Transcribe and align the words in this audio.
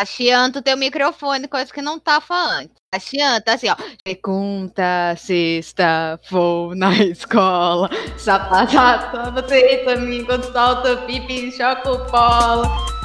A 0.00 0.06
Chianto 0.06 0.62
tem 0.62 0.72
o 0.72 0.78
microfone, 0.78 1.46
coisa 1.46 1.70
que 1.70 1.82
não 1.82 1.98
tava 1.98 2.34
antes. 2.34 2.74
A 2.90 2.98
Chianto, 2.98 3.50
assim, 3.50 3.68
ó. 3.68 3.76
Segunda, 4.08 5.14
sexta, 5.14 6.18
vou 6.30 6.74
na 6.74 6.90
escola. 7.04 7.90
Sapatata, 8.16 9.30
você 9.30 9.84
domingo, 9.84 10.42
solta 10.42 10.96
pipi, 11.06 11.52
choco 11.52 12.10
bola. 12.10 12.99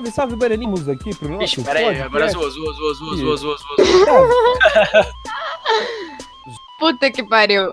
Salve, 0.00 0.10
salve, 0.12 0.36
Bananinhos 0.36 0.88
aqui 0.88 1.14
pro 1.14 1.28
nosso 1.28 1.44
Ixi, 1.44 1.62
peraí, 1.64 1.84
podcast. 1.84 2.06
agora 2.06 2.28
zoou, 2.28 2.50
zoou, 2.50 2.72
zoou, 2.72 2.94
zoou, 2.94 3.14
zoou, 3.14 3.36
zoou, 3.36 3.58
zoou. 3.58 4.38
Puta 6.78 7.10
que 7.10 7.22
pariu. 7.28 7.70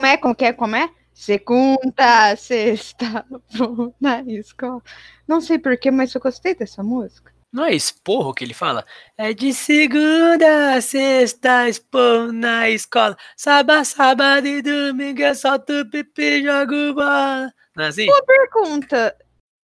Como 0.00 0.12
é? 0.12 0.16
Como 0.16 0.34
que 0.34 0.44
é? 0.44 0.52
Como 0.52 0.74
é? 0.74 0.90
Segunda, 1.14 2.34
sexta, 2.36 3.24
vou 3.52 3.94
na 4.00 4.22
escola. 4.22 4.82
Não 5.26 5.40
sei 5.40 5.58
porquê, 5.58 5.90
mas 5.90 6.12
eu 6.14 6.20
gostei 6.20 6.54
dessa 6.54 6.82
música. 6.82 7.32
Não 7.52 7.64
é 7.64 7.74
esporro 7.74 8.34
que 8.34 8.44
ele 8.44 8.54
fala? 8.54 8.84
É 9.16 9.32
de 9.32 9.54
segunda 9.54 10.74
a 10.74 10.80
sexta, 10.80 11.68
esporro 11.68 12.32
na 12.32 12.68
escola. 12.68 13.16
Sábado, 13.36 13.84
sábado 13.84 14.46
e 14.48 14.62
domingo 14.62 15.22
eu 15.22 15.34
solto 15.34 15.72
o 15.72 15.88
pipi 15.88 16.22
e 16.22 16.42
jogo 16.42 16.94
bola. 16.94 17.52
Não 17.76 17.84
é 17.84 17.88
assim? 17.88 18.06
Pergunta. 18.26 19.16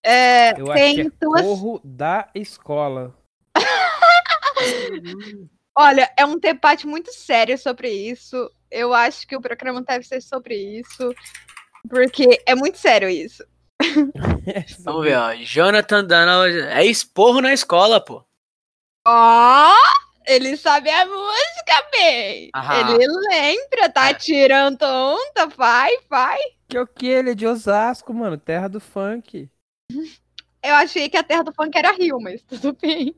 É, 0.04 0.52
Eu 0.60 0.66
acho 0.72 0.74
tem 0.74 0.96
que 0.96 1.02
é 1.02 1.12
duas. 1.22 1.42
corro 1.42 1.82
da 1.84 2.30
escola. 2.34 3.14
Olha, 5.78 6.12
é 6.18 6.26
um 6.26 6.38
debate 6.38 6.86
muito 6.86 7.12
sério 7.14 7.58
sobre 7.58 7.90
isso. 7.90 8.50
Eu 8.70 8.94
acho 8.94 9.26
que 9.28 9.36
o 9.36 9.42
programa 9.42 9.82
deve 9.82 10.06
ser 10.06 10.22
sobre 10.22 10.56
isso. 10.56 11.14
Porque 11.90 12.42
é 12.46 12.54
muito 12.56 12.78
sério 12.78 13.08
isso. 13.10 13.44
Vamos 14.84 15.06
ver, 15.06 15.18
ó. 15.18 15.34
Jonathan 15.36 16.04
Dana. 16.04 16.48
É 16.74 16.84
esporro 16.86 17.40
na 17.42 17.54
escola, 17.54 18.04
pô. 18.04 18.24
Ó, 19.08 19.74
ele 20.28 20.58
sabe 20.58 20.90
a 20.90 21.06
música 21.06 21.88
bem. 21.92 22.50
Aham. 22.54 22.92
Ele 22.96 23.08
lembra, 23.30 23.90
tá 23.90 24.10
É. 24.10 24.14
tirando 24.14 24.84
onda, 24.84 25.48
vai, 25.56 25.92
vai. 26.10 26.38
Que 26.68 26.78
o 26.78 26.86
que? 26.86 27.08
Ele 27.08 27.32
é 27.32 27.36
de 27.36 27.48
Osasco, 27.48 28.14
mano. 28.14 28.38
Terra 28.38 28.68
do 28.68 28.80
funk. 28.82 29.50
Eu 30.62 30.76
achei 30.76 31.10
que 31.10 31.18
a 31.18 31.24
terra 31.24 31.44
do 31.44 31.54
funk 31.54 31.78
era 31.78 31.92
Rio, 31.94 32.20
mas 32.20 32.42
tudo 32.44 32.78
bem. 32.82 33.16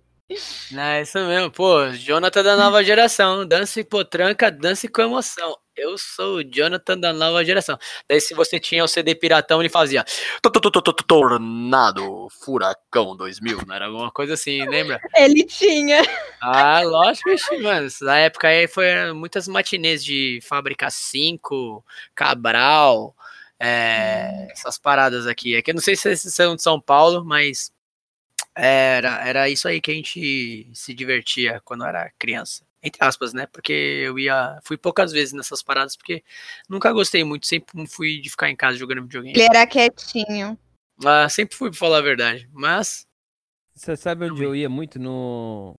Não, 0.71 0.81
é 0.83 1.01
isso 1.01 1.17
mesmo, 1.19 1.51
pô. 1.51 1.89
Jonathan 1.89 2.43
da 2.43 2.55
nova 2.55 2.81
geração. 2.83 3.45
Dança 3.45 3.81
e 3.81 3.83
potranca, 3.83 4.49
dança 4.49 4.87
com 4.87 5.01
emoção. 5.01 5.57
Eu 5.75 5.97
sou 5.97 6.37
o 6.37 6.43
Jonathan 6.43 6.97
da 6.97 7.11
nova 7.11 7.43
geração. 7.43 7.77
Daí, 8.07 8.21
se 8.21 8.33
você 8.33 8.59
tinha 8.59 8.83
o 8.83 8.87
CD 8.87 9.13
Piratão, 9.15 9.61
ele 9.61 9.69
fazia 9.69 10.05
"Tu, 10.41 10.49
tu, 10.49 10.61
tu, 10.61 10.71
tu, 10.71 10.81
tu, 10.81 10.93
tu, 10.93 11.03
Tornado 11.03 12.27
Furacão 12.45 13.15
2000. 13.17 13.59
Não 13.67 13.75
era 13.75 13.87
alguma 13.87 14.11
coisa 14.11 14.35
assim, 14.35 14.63
lembra? 14.69 15.01
Ele 15.15 15.43
tinha. 15.43 16.01
Ah, 16.41 16.81
lógico, 16.81 17.29
mano. 17.61 17.89
Na 18.01 18.17
época 18.19 18.47
aí 18.47 18.67
foi 18.67 19.11
muitas 19.13 19.47
matinês 19.47 20.03
de 20.03 20.39
Fábrica 20.43 20.89
5, 20.89 21.83
Cabral, 22.15 23.13
é, 23.63 24.47
essas 24.51 24.79
paradas 24.79 25.27
aqui. 25.27 25.55
É 25.55 25.61
que 25.61 25.69
eu 25.69 25.75
não 25.75 25.81
sei 25.81 25.95
se 25.95 26.09
esses 26.09 26.33
são 26.33 26.55
de 26.55 26.63
São 26.63 26.81
Paulo, 26.81 27.23
mas 27.23 27.71
era, 28.55 29.27
era 29.27 29.49
isso 29.49 29.67
aí 29.67 29.79
que 29.79 29.91
a 29.91 29.93
gente 29.93 30.67
se 30.73 30.93
divertia 30.95 31.61
quando 31.63 31.85
era 31.85 32.11
criança. 32.17 32.65
Entre 32.83 33.05
aspas, 33.05 33.31
né? 33.31 33.45
Porque 33.45 33.71
eu 33.71 34.17
ia. 34.17 34.59
Fui 34.63 34.75
poucas 34.75 35.11
vezes 35.11 35.33
nessas 35.33 35.61
paradas, 35.61 35.95
porque 35.95 36.23
nunca 36.67 36.91
gostei 36.91 37.23
muito. 37.23 37.45
Sempre 37.45 37.85
fui 37.85 38.19
de 38.19 38.31
ficar 38.31 38.49
em 38.49 38.55
casa 38.55 38.75
jogando 38.75 39.03
videogame. 39.03 39.37
Ele 39.37 39.43
era 39.43 39.67
quietinho. 39.67 40.57
Ah, 41.05 41.29
sempre 41.29 41.55
fui, 41.55 41.69
pra 41.69 41.77
falar 41.77 41.99
a 41.99 42.01
verdade. 42.01 42.49
Mas. 42.51 43.05
Você 43.75 43.95
sabe 43.95 44.25
onde 44.25 44.41
eu 44.41 44.55
ia 44.55 44.67
muito? 44.67 44.97
No. 44.97 45.75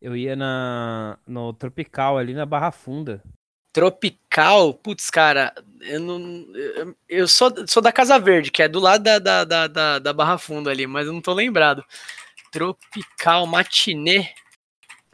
Eu 0.00 0.16
ia 0.16 0.34
na. 0.34 1.18
No 1.26 1.52
Tropical, 1.52 2.16
ali 2.16 2.32
na 2.32 2.46
Barra 2.46 2.72
Funda. 2.72 3.22
Tropical, 3.70 4.72
putz, 4.72 5.10
cara, 5.10 5.54
eu 5.80 6.00
não. 6.00 6.46
Eu, 6.54 6.96
eu 7.08 7.28
sou, 7.28 7.52
sou 7.66 7.82
da 7.82 7.92
Casa 7.92 8.18
Verde, 8.18 8.50
que 8.50 8.62
é 8.62 8.68
do 8.68 8.80
lado 8.80 9.02
da, 9.02 9.18
da, 9.18 9.44
da, 9.44 9.66
da, 9.66 9.98
da 9.98 10.12
Barra 10.12 10.38
Funda 10.38 10.70
ali, 10.70 10.86
mas 10.86 11.06
eu 11.06 11.12
não 11.12 11.20
tô 11.20 11.32
lembrado. 11.32 11.84
Tropical 12.50 13.46
Matinê. 13.46 14.28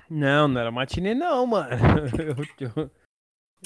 Não, 0.09 0.47
não 0.47 0.61
era 0.61 0.71
matinê, 0.71 1.15
não, 1.15 1.47
mano. 1.47 1.69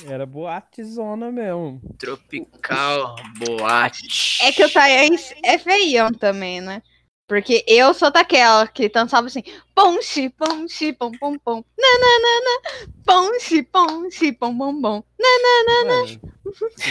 Era 0.07 0.25
boatezona 0.25 1.31
mesmo. 1.31 1.83
Tropical 1.99 3.17
Boate. 3.37 4.43
É 4.43 4.53
que 4.53 4.65
o 4.65 4.73
Thaís 4.73 5.35
é 5.45 5.59
feião 5.59 6.11
também, 6.11 6.61
né? 6.61 6.83
Porque 7.31 7.65
eu 7.69 7.95
sou 7.95 8.11
daquela 8.11 8.67
que 8.67 8.89
dançava 8.89 9.29
assim, 9.29 9.45
ponche, 9.73 10.31
ponche, 10.31 10.93
pom, 10.93 11.13
pom, 11.13 11.39
pom, 11.39 11.65
nananana, 11.79 12.91
ponche, 13.07 13.63
ponche, 13.63 14.33
pom, 14.33 14.59
pom, 14.59 14.83
pom. 14.83 15.05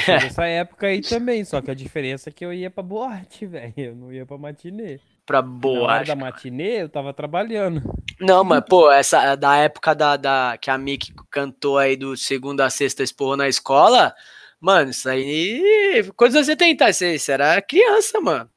Sou 0.06 0.18
dessa 0.18 0.46
época 0.46 0.88
aí 0.88 1.02
também, 1.02 1.44
só 1.44 1.60
que 1.62 1.70
a 1.70 1.74
diferença 1.74 2.30
é 2.30 2.32
que 2.32 2.46
eu 2.46 2.54
ia 2.54 2.72
pra 2.72 2.82
boate, 2.82 3.44
velho. 3.52 3.74
Eu 3.76 3.96
não 3.98 4.14
ia 4.14 4.26
pra 4.26 4.38
matinê. 4.38 5.02
pra 5.26 5.42
Na 5.42 5.48
boate. 5.50 6.08
da 6.08 6.16
matinê, 6.16 6.84
eu 6.84 6.88
tava 6.88 7.14
trabalhando. 7.14 7.82
Não, 8.18 8.42
mas, 8.46 8.64
pô, 8.66 8.90
essa 8.90 9.36
da 9.36 9.58
época 9.58 9.94
da, 9.94 10.16
da 10.16 10.58
que 10.58 10.72
a 10.72 10.78
Mick 10.78 11.14
cantou 11.30 11.78
aí 11.78 11.98
do 11.98 12.16
segunda 12.16 12.66
a 12.66 12.70
sexta 12.70 13.04
esporro 13.04 13.36
na 13.36 13.50
escola, 13.50 14.16
mano, 14.58 14.92
isso 14.92 15.10
aí. 15.10 16.10
Quantos 16.16 16.36
anos 16.38 16.48
você 16.48 16.56
tem, 16.56 16.78
tá? 16.78 16.94
Você, 16.94 17.20
você 17.20 17.34
era 17.34 17.62
criança, 17.62 18.22
mano. 18.22 18.50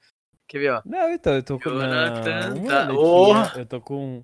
Quer 0.53 0.59
ver, 0.59 0.71
ó? 0.71 0.83
Não, 0.85 1.11
então, 1.11 1.33
eu 1.35 1.43
tô 1.43 1.59
com. 1.59 1.71
Jonathan 1.71 2.51
Não, 2.51 2.67
tá- 2.67 2.89
Oh. 2.93 3.59
eu 3.59 3.65
tô 3.65 3.81
com. 3.81 4.23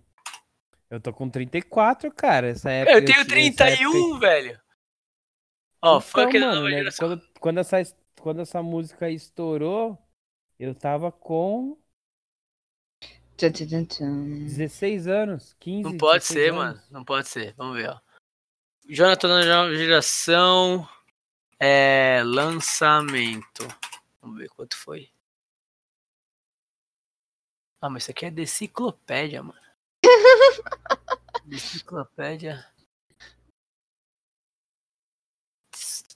Eu 0.90 1.00
tô 1.00 1.10
com 1.10 1.30
34, 1.30 2.12
cara. 2.12 2.48
Essa 2.48 2.70
época. 2.70 2.98
Eu 2.98 3.02
tenho 3.04 3.24
tinha- 3.24 3.48
essa 3.48 3.64
época- 3.64 3.76
31, 3.90 4.18
velho. 4.18 4.60
Ó, 5.80 5.88
Então, 5.96 6.00
funk 6.02 6.38
mano, 6.38 6.54
nova 6.56 6.68
né, 6.68 6.76
geração. 6.76 7.08
quando, 7.08 7.28
quando, 7.40 7.58
essa, 7.60 7.80
es- 7.80 7.96
quando 8.20 8.40
essa 8.42 8.62
música 8.62 9.08
estourou, 9.08 9.96
eu 10.58 10.74
tava 10.74 11.10
com 11.10 11.78
Tchan, 13.38 13.52
tchan, 13.52 13.66
tchan, 13.66 13.84
tchan. 13.86 14.44
16 14.44 15.06
anos, 15.06 15.56
15 15.58 15.84
Não 15.84 15.96
pode 15.96 16.24
16 16.24 16.44
ser, 16.44 16.52
anos. 16.52 16.62
mano. 16.62 16.82
Não 16.90 17.04
pode 17.06 17.26
ser. 17.28 17.54
Vamos 17.56 17.74
ver, 17.78 17.88
ó. 17.88 17.98
Jonathan 18.86 19.28
nova 19.46 19.74
geração. 19.74 20.86
É. 21.58 22.22
Lançamento. 22.22 23.66
Vamos 24.20 24.36
ver 24.38 24.48
quanto 24.50 24.76
foi. 24.76 25.08
Ah, 27.80 27.88
mas 27.88 28.02
isso 28.02 28.10
aqui 28.10 28.26
é 28.26 28.30
deciclopédia, 28.30 29.42
mano. 29.42 29.60
deciclopédia. 31.46 32.66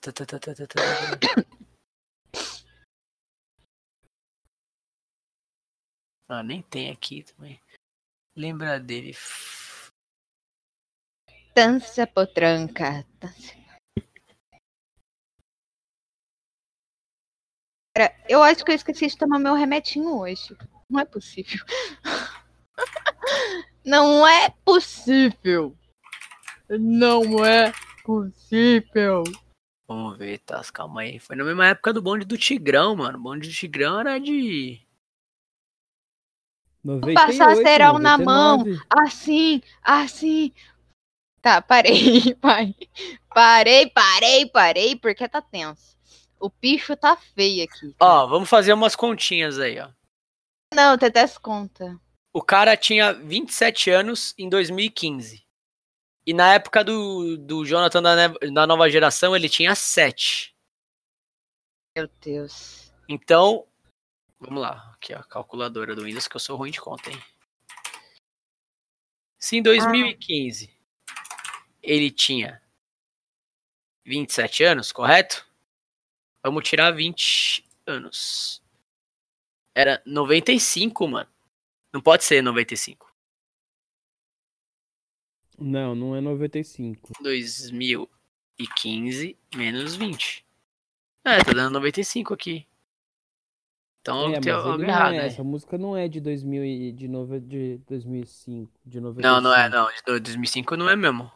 Tá, 0.00 0.10
tá, 0.12 0.24
tá. 0.26 0.38
Ah, 6.28 6.42
nem 6.42 6.62
tem 6.62 6.90
aqui 6.90 7.22
também. 7.22 7.60
Lembra 8.34 8.80
dele. 8.80 9.14
Dança 11.54 12.06
potranca. 12.06 13.06
dança. 13.20 13.62
Cara, 17.94 18.16
eu 18.28 18.42
acho 18.42 18.64
que 18.64 18.70
eu 18.72 18.74
esqueci 18.74 19.06
de 19.06 19.18
tomar 19.18 19.38
meu 19.38 19.54
remetinho 19.54 20.18
hoje. 20.18 20.56
Não 20.92 21.00
é 21.00 21.04
possível. 21.06 21.64
Não 23.84 24.28
é 24.28 24.50
possível. 24.64 25.74
Não 26.68 27.44
é 27.44 27.72
possível. 28.04 29.24
Vamos 29.88 30.18
ver, 30.18 30.38
tá? 30.40 30.62
Calma 30.72 31.00
aí. 31.00 31.18
Foi 31.18 31.34
na 31.34 31.44
mesma 31.44 31.66
época 31.66 31.92
do 31.92 32.02
bonde 32.02 32.26
do 32.26 32.36
Tigrão, 32.36 32.94
mano. 32.94 33.18
O 33.18 33.22
bonde 33.22 33.48
do 33.48 33.54
Tigrão 33.54 34.00
era 34.00 34.18
de. 34.18 34.80
98, 36.84 37.14
passar 37.14 37.56
cerol 37.56 37.98
na 37.98 38.18
mão. 38.18 38.58
99. 38.58 38.86
Assim, 38.90 39.62
assim. 39.82 40.52
Tá, 41.40 41.62
parei, 41.62 42.34
pai. 42.40 42.74
Parei, 43.34 43.88
parei, 43.88 44.46
parei, 44.46 44.96
porque 44.96 45.26
tá 45.26 45.40
tenso. 45.40 45.96
O 46.38 46.50
bicho 46.50 46.94
tá 46.96 47.16
feio 47.16 47.64
aqui. 47.64 47.94
Ó, 47.98 48.26
vamos 48.26 48.48
fazer 48.48 48.74
umas 48.74 48.94
continhas 48.94 49.58
aí, 49.58 49.80
ó. 49.80 49.88
Não, 50.74 50.94
até 50.94 51.20
as 51.20 51.36
contas. 51.36 51.94
O 52.32 52.42
cara 52.42 52.76
tinha 52.76 53.12
27 53.12 53.90
anos 53.90 54.34
em 54.38 54.48
2015. 54.48 55.44
E 56.26 56.32
na 56.32 56.54
época 56.54 56.82
do, 56.82 57.36
do 57.36 57.64
Jonathan 57.64 58.02
da, 58.02 58.28
da 58.28 58.66
nova 58.66 58.88
geração, 58.88 59.34
ele 59.36 59.48
tinha 59.48 59.74
7. 59.74 60.54
Meu 61.96 62.08
Deus. 62.20 62.92
Então, 63.08 63.66
Vamos 64.44 64.60
lá, 64.60 64.92
aqui 64.92 65.14
a 65.14 65.22
calculadora 65.22 65.94
do 65.94 66.02
Windows, 66.02 66.26
que 66.26 66.34
eu 66.34 66.40
sou 66.40 66.56
ruim 66.56 66.72
de 66.72 66.80
conta, 66.80 67.08
hein? 67.08 67.24
Se 69.38 69.56
em 69.56 69.62
2015 69.62 70.68
ele 71.80 72.10
tinha 72.10 72.60
27 74.04 74.64
anos, 74.64 74.90
correto? 74.90 75.46
Vamos 76.42 76.68
tirar 76.68 76.90
20 76.90 77.64
anos. 77.86 78.60
Era 79.74 80.02
95, 80.04 81.08
mano. 81.08 81.28
Não 81.92 82.00
pode 82.00 82.24
ser 82.24 82.42
95. 82.42 83.10
Não, 85.58 85.94
não 85.94 86.16
é 86.16 86.20
95. 86.20 87.12
2015 87.22 89.38
menos 89.54 89.94
20. 89.94 90.44
É, 91.24 91.44
tá 91.44 91.52
dando 91.52 91.74
95 91.74 92.34
aqui. 92.34 92.66
Então 94.00 94.34
É, 94.34 94.40
tem 94.40 94.52
algo 94.52 94.78
não 94.78 94.84
errado 94.84 95.14
é, 95.14 95.20
aí. 95.20 95.26
essa 95.26 95.44
música 95.44 95.78
não 95.78 95.96
é 95.96 96.08
de 96.08 96.20
2000 96.20 96.64
e 96.64 96.92
de, 96.92 97.06
nove, 97.06 97.38
de 97.38 97.78
2005, 97.86 98.72
de 98.84 99.00
95. 99.00 99.22
Não, 99.22 99.40
não 99.40 99.56
é, 99.56 99.68
não. 99.68 99.88
De 99.88 100.02
2005 100.04 100.76
não 100.76 100.90
é 100.90 100.96
mesmo. 100.96 101.30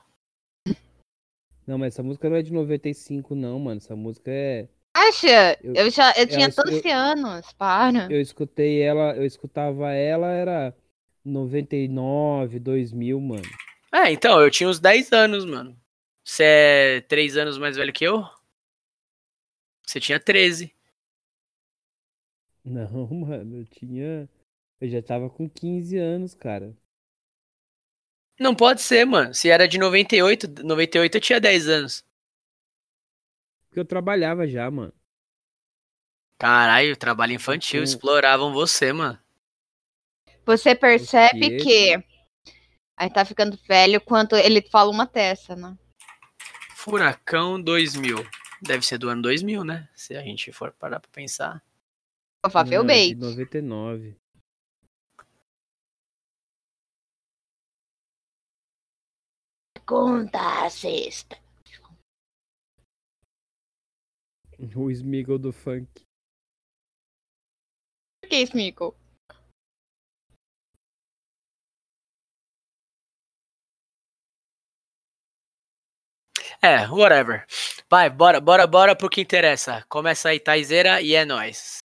Não, 1.65 1.79
mas 1.79 1.95
essa 1.95 2.03
música 2.03 2.29
não 2.29 2.37
é 2.37 2.43
de 2.43 2.53
95 2.53 3.35
não, 3.35 3.59
mano. 3.61 3.79
Essa 3.79 3.95
música 3.95 4.31
é 4.31 4.69
Acha? 4.99 5.59
Eu- 5.63 5.75
Eu, 5.75 5.91
já 5.91 6.11
eu 6.17 6.27
tinha 6.27 6.47
ela- 6.47 6.65
12 6.65 6.89
anos, 6.91 7.53
para. 7.53 8.11
eu 8.11 8.21
escutei 8.21 8.81
ela, 8.81 9.15
eu 9.17 9.25
escutava 9.27 9.93
ela 9.93 10.29
era 10.33 10.75
99, 11.25 12.59
2000, 12.59 13.21
mano. 13.21 13.43
É, 13.93 14.11
então, 14.11 14.41
eu 14.41 14.51
tinha 14.51 14.69
uns 14.69 14.81
10 14.81 15.13
anos, 15.13 15.45
mano. 15.45 15.79
Você 16.25 16.45
é 16.45 17.01
3 17.03 17.37
anos 17.37 17.59
mais 17.59 17.77
velho 17.77 17.93
que 17.93 18.05
eu? 18.05 18.23
Você 19.87 20.01
tinha 20.01 20.19
13. 20.19 20.75
Não, 22.65 23.07
mano, 23.09 23.59
eu 23.59 23.65
tinha 23.67 24.29
eu 24.81 24.89
já 24.89 25.01
tava 25.03 25.31
com 25.31 25.49
15 25.49 25.97
anos, 25.97 26.35
cara. 26.35 26.75
Não 28.39 28.55
pode 28.55 28.83
ser, 28.83 29.07
mano. 29.07 29.33
Se 29.33 29.49
era 29.49 29.67
de 29.67 29.79
98, 29.79 30.47
98 30.65 31.15
eu 31.17 31.21
tinha 31.21 31.41
10 31.41 31.67
anos. 31.69 32.05
Porque 33.77 33.81
eu 33.81 33.85
trabalhava 33.85 34.49
já, 34.49 34.71
mano. 34.71 34.95
Caralho, 36.39 36.97
trabalho 36.97 37.35
infantil, 37.35 37.81
Com- 37.81 37.85
exploravam 37.85 38.51
você, 38.51 38.91
mano. 38.91 39.19
Você 40.47 40.75
percebe 40.75 41.59
que 41.63 42.03
aí 42.97 43.11
tá 43.11 43.23
ficando 43.23 43.59
velho 43.69 44.01
quanto 44.01 44.35
ele 44.35 44.63
fala 44.63 44.91
uma 44.91 45.07
testa, 45.07 45.55
né? 45.55 45.77
Furacão 46.75 47.61
2000. 47.61 48.17
Deve 48.63 48.87
ser 48.87 48.97
do 48.97 49.11
ano 49.11 49.21
2000, 49.21 49.63
né? 49.63 49.91
Se 49.95 50.17
a 50.17 50.23
gente 50.23 50.51
for 50.53 50.73
parar 50.73 50.99
pra 50.99 51.11
pensar. 51.13 51.63
É 52.47 52.65
de 52.65 52.83
Bait. 52.83 53.15
99. 53.15 54.17
Conta 59.85 60.65
a 60.65 60.71
sexta. 60.71 61.46
O 64.59 64.91
Smiggle 64.91 65.39
do 65.39 65.53
funk. 65.53 65.87
O 68.25 68.29
que 68.29 68.37
é 68.37 68.55
Mico? 68.55 68.97
É, 76.63 76.89
whatever. 76.89 77.45
Vai, 77.89 78.09
bora, 78.09 78.41
bora, 78.41 78.67
bora 78.67 78.97
pro 78.97 79.11
que 79.11 79.21
interessa. 79.21 79.85
Começa 79.89 80.31
aí, 80.31 80.41
Taizeira, 80.41 81.01
e 81.01 81.15
é 81.15 81.25
nóis. 81.25 81.79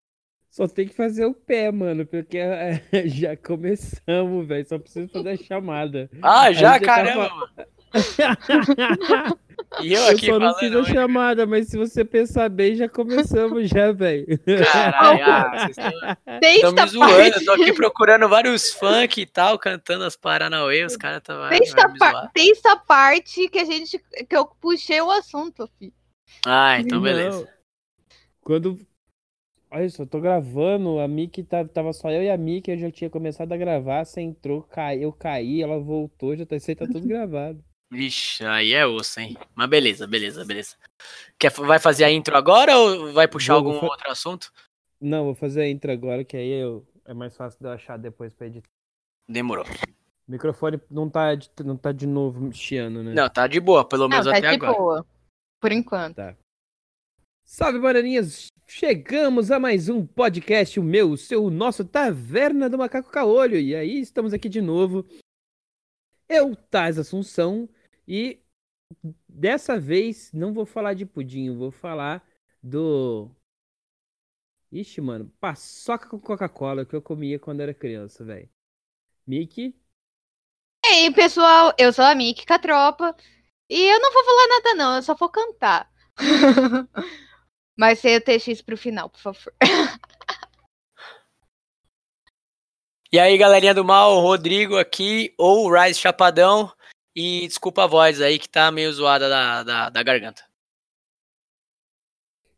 Só 0.49 0.67
tem 0.67 0.89
que 0.89 0.95
fazer 0.95 1.25
o 1.25 1.35
pé, 1.35 1.71
mano, 1.71 2.07
porque 2.07 2.39
é, 2.39 2.83
já 3.07 3.37
começamos, 3.37 4.47
velho. 4.47 4.67
Só 4.67 4.79
preciso 4.79 5.09
fazer 5.09 5.31
a 5.31 5.37
chamada. 5.37 6.11
Ah, 6.23 6.53
já, 6.53 6.73
já 6.73 6.81
tá 6.81 6.87
caramba, 6.87 7.29
mano. 7.29 7.51
E 9.81 9.93
eu 9.93 10.01
Eu 10.03 10.09
aqui 10.09 10.27
só 10.27 10.39
não 10.39 10.53
fiz 10.57 10.75
a 10.75 10.83
chamada, 10.85 11.47
mas 11.47 11.69
se 11.69 11.77
você 11.77 12.05
pensar 12.05 12.49
bem, 12.49 12.75
já 12.75 12.89
começamos 12.89 13.69
já, 13.69 13.93
velho. 13.93 14.27
Caralho, 14.73 15.25
ah, 15.25 15.69
vocês 16.43 16.57
estão 16.57 16.73
me 16.73 16.87
zoando. 16.89 17.13
parte, 17.15 17.37
Eu 17.39 17.45
tô 17.45 17.53
aqui 17.53 17.73
procurando 17.73 18.29
vários 18.29 18.73
funk 18.73 19.21
e 19.21 19.27
tal, 19.27 19.59
cantando 19.59 20.05
as 20.05 20.17
Paranauê. 20.17 20.85
Os 20.85 20.97
caras 20.97 21.23
tá, 21.23 21.39
vai, 21.39 21.51
desde 21.59 21.75
vai 21.77 21.85
a 21.85 21.89
me 21.89 21.99
par- 21.99 22.11
zoar. 22.13 22.31
desde 22.35 22.69
a 22.69 22.77
parte 22.77 23.49
que 23.49 23.59
a 23.61 23.65
gente 23.65 23.99
que 24.29 24.37
eu 24.37 24.45
puxei 24.47 25.01
o 25.01 25.11
assunto, 25.11 25.71
filho. 25.79 25.93
Ah, 26.45 26.81
então 26.81 26.97
Não. 26.99 27.03
beleza. 27.05 27.49
Quando. 28.43 28.77
Olha 29.73 29.89
só, 29.89 30.03
eu 30.03 30.07
tô 30.09 30.21
gravando, 30.21 30.99
a 30.99 31.07
Miki 31.07 31.45
tá, 31.45 31.65
tava 31.65 31.93
só 31.93 32.11
eu 32.11 32.25
e 32.25 32.29
a 32.29 32.37
Miki, 32.37 32.73
eu 32.73 32.77
já 32.77 32.91
tinha 32.91 33.09
começado 33.09 33.53
a 33.53 33.57
gravar, 33.57 34.05
você 34.05 34.21
entrou, 34.21 34.63
cai, 34.63 34.99
eu 34.99 35.13
caí, 35.13 35.63
ela 35.63 35.79
voltou, 35.79 36.35
já 36.35 36.45
tá, 36.45 36.57
isso 36.57 36.69
aí 36.73 36.75
tá 36.75 36.87
tudo 36.89 37.07
gravado. 37.07 37.63
Vixe, 37.91 38.45
aí 38.45 38.73
é 38.73 38.87
osso, 38.87 39.19
hein? 39.19 39.37
Mas 39.55 39.69
beleza, 39.69 40.07
beleza, 40.07 40.45
beleza. 40.45 40.77
Quer, 41.39 41.51
vai 41.51 41.79
fazer 41.81 42.05
a 42.05 42.11
intro 42.11 42.37
agora 42.37 42.77
ou 42.79 43.13
vai 43.13 43.27
puxar 43.27 43.55
Vou, 43.55 43.63
vou 43.65 43.73
algum 43.73 43.87
fa- 43.87 43.93
outro 43.93 44.11
assunto? 44.11 44.53
Não, 45.01 45.25
vou 45.25 45.35
fazer 45.35 45.63
a 45.63 45.69
intro 45.69 45.91
agora, 45.91 46.25
que 46.25 46.37
aí 46.37 46.51
eu, 46.51 46.87
é 47.05 47.13
mais 47.13 47.37
fácil 47.37 47.59
de 47.59 47.67
eu 47.67 47.73
achar 47.73 47.97
depois 47.97 48.33
pra 48.33 48.47
editar. 48.47 48.69
Demorou. 49.29 49.65
O 49.65 50.31
microfone 50.31 50.81
não 50.89 51.11
tá, 51.11 51.35
de- 51.35 51.51
não 51.65 51.77
tá 51.77 51.91
de 51.91 52.07
novo 52.07 52.53
chiando, 52.53 53.03
né? 53.03 53.13
Não, 53.13 53.29
tá 53.29 53.49
de 53.49 53.59
boa, 53.59 53.85
pelo 53.85 54.03
Não, 54.05 54.09
menos 54.11 54.27
tá 54.27 54.31
até 54.39 54.41
de 54.41 54.55
agora. 54.55 54.73
boa. 54.73 55.07
Por 55.61 55.73
enquanto. 55.73 56.21
Salve, 57.45 57.81
bananinhas! 57.81 58.47
Chegamos 58.69 59.51
a 59.51 59.59
mais 59.59 59.89
um 59.89 60.07
podcast, 60.07 60.79
o 60.79 60.83
meu, 60.85 61.11
o 61.11 61.17
seu, 61.17 61.45
o 61.45 61.51
nosso 61.51 61.85
Taverna 61.85 62.71
do 62.71 62.79
Macaco 62.79 63.11
Caolho. 63.11 63.59
E 63.59 63.75
aí, 63.75 63.99
estamos 63.99 64.33
aqui 64.33 64.49
de 64.49 64.61
novo. 64.61 65.05
Eu, 66.29 66.55
Taz 66.55 66.97
Assunção, 66.97 67.69
e 68.11 68.43
dessa 69.29 69.79
vez 69.81 70.33
não 70.33 70.53
vou 70.55 70.67
falar 70.67 70.95
de 70.95 71.07
pudim, 71.07 71.57
vou 71.57 71.71
falar 71.71 72.27
do. 72.63 73.31
Ixi, 74.73 75.01
mano, 75.01 75.33
paçoca 75.41 76.09
com 76.09 76.19
Coca-Cola 76.21 76.85
que 76.85 76.95
eu 76.97 77.01
comia 77.03 77.39
quando 77.39 77.61
era 77.61 77.73
criança, 77.75 78.25
velho. 78.25 78.49
Mickey, 79.27 79.75
E 80.85 80.89
aí, 80.89 81.15
pessoal, 81.15 81.73
eu 81.79 81.93
sou 81.93 82.05
a 82.05 82.15
Miki 82.15 82.45
Catropa. 82.47 83.15
E 83.69 83.89
eu 83.89 84.01
não 84.01 84.13
vou 84.13 84.25
falar 84.25 84.49
nada, 84.49 84.75
não, 84.75 84.97
eu 84.97 85.03
só 85.03 85.15
vou 85.15 85.29
cantar. 85.29 85.91
Mas 87.77 88.01
sem 88.01 88.17
o 88.17 88.21
TX 88.21 88.63
pro 88.63 88.77
final, 88.77 89.09
por 89.11 89.21
favor. 89.21 89.55
E 93.13 93.19
aí, 93.19 93.37
galerinha 93.39 93.75
do 93.75 93.85
mal, 93.85 94.21
Rodrigo 94.21 94.77
aqui, 94.77 95.35
ou 95.39 95.71
Rise 95.73 95.99
Chapadão. 95.99 96.73
E 97.23 97.47
desculpa 97.47 97.85
a 97.85 97.87
voz 97.87 98.19
aí 98.23 98.39
que 98.39 98.49
tá 98.49 98.73
meio 98.73 98.91
zoada 98.91 99.29
da, 99.29 99.63
da, 99.63 99.91
da 99.91 100.03
garganta. 100.03 100.43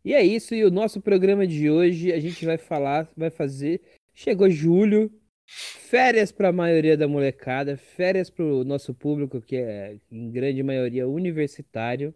E 0.05 0.15
é 0.15 0.23
isso, 0.23 0.55
e 0.55 0.65
o 0.65 0.71
nosso 0.71 1.01
programa 1.01 1.45
de 1.45 1.69
hoje 1.69 2.13
a 2.13 2.21
gente 2.21 2.47
vai 2.47 2.57
falar, 2.57 3.11
vai 3.17 3.29
fazer. 3.29 3.83
Chegou 4.15 4.49
julho, 4.49 5.13
férias 5.49 6.31
para 6.31 6.51
a 6.51 6.53
maioria 6.53 6.97
da 6.97 7.09
molecada, 7.09 7.77
férias 7.77 8.31
para 8.31 8.45
o 8.45 8.63
nosso 8.63 8.95
público, 8.95 9.41
que 9.41 9.57
é 9.57 9.99
em 10.09 10.31
grande 10.31 10.63
maioria 10.63 11.09
universitário. 11.09 12.15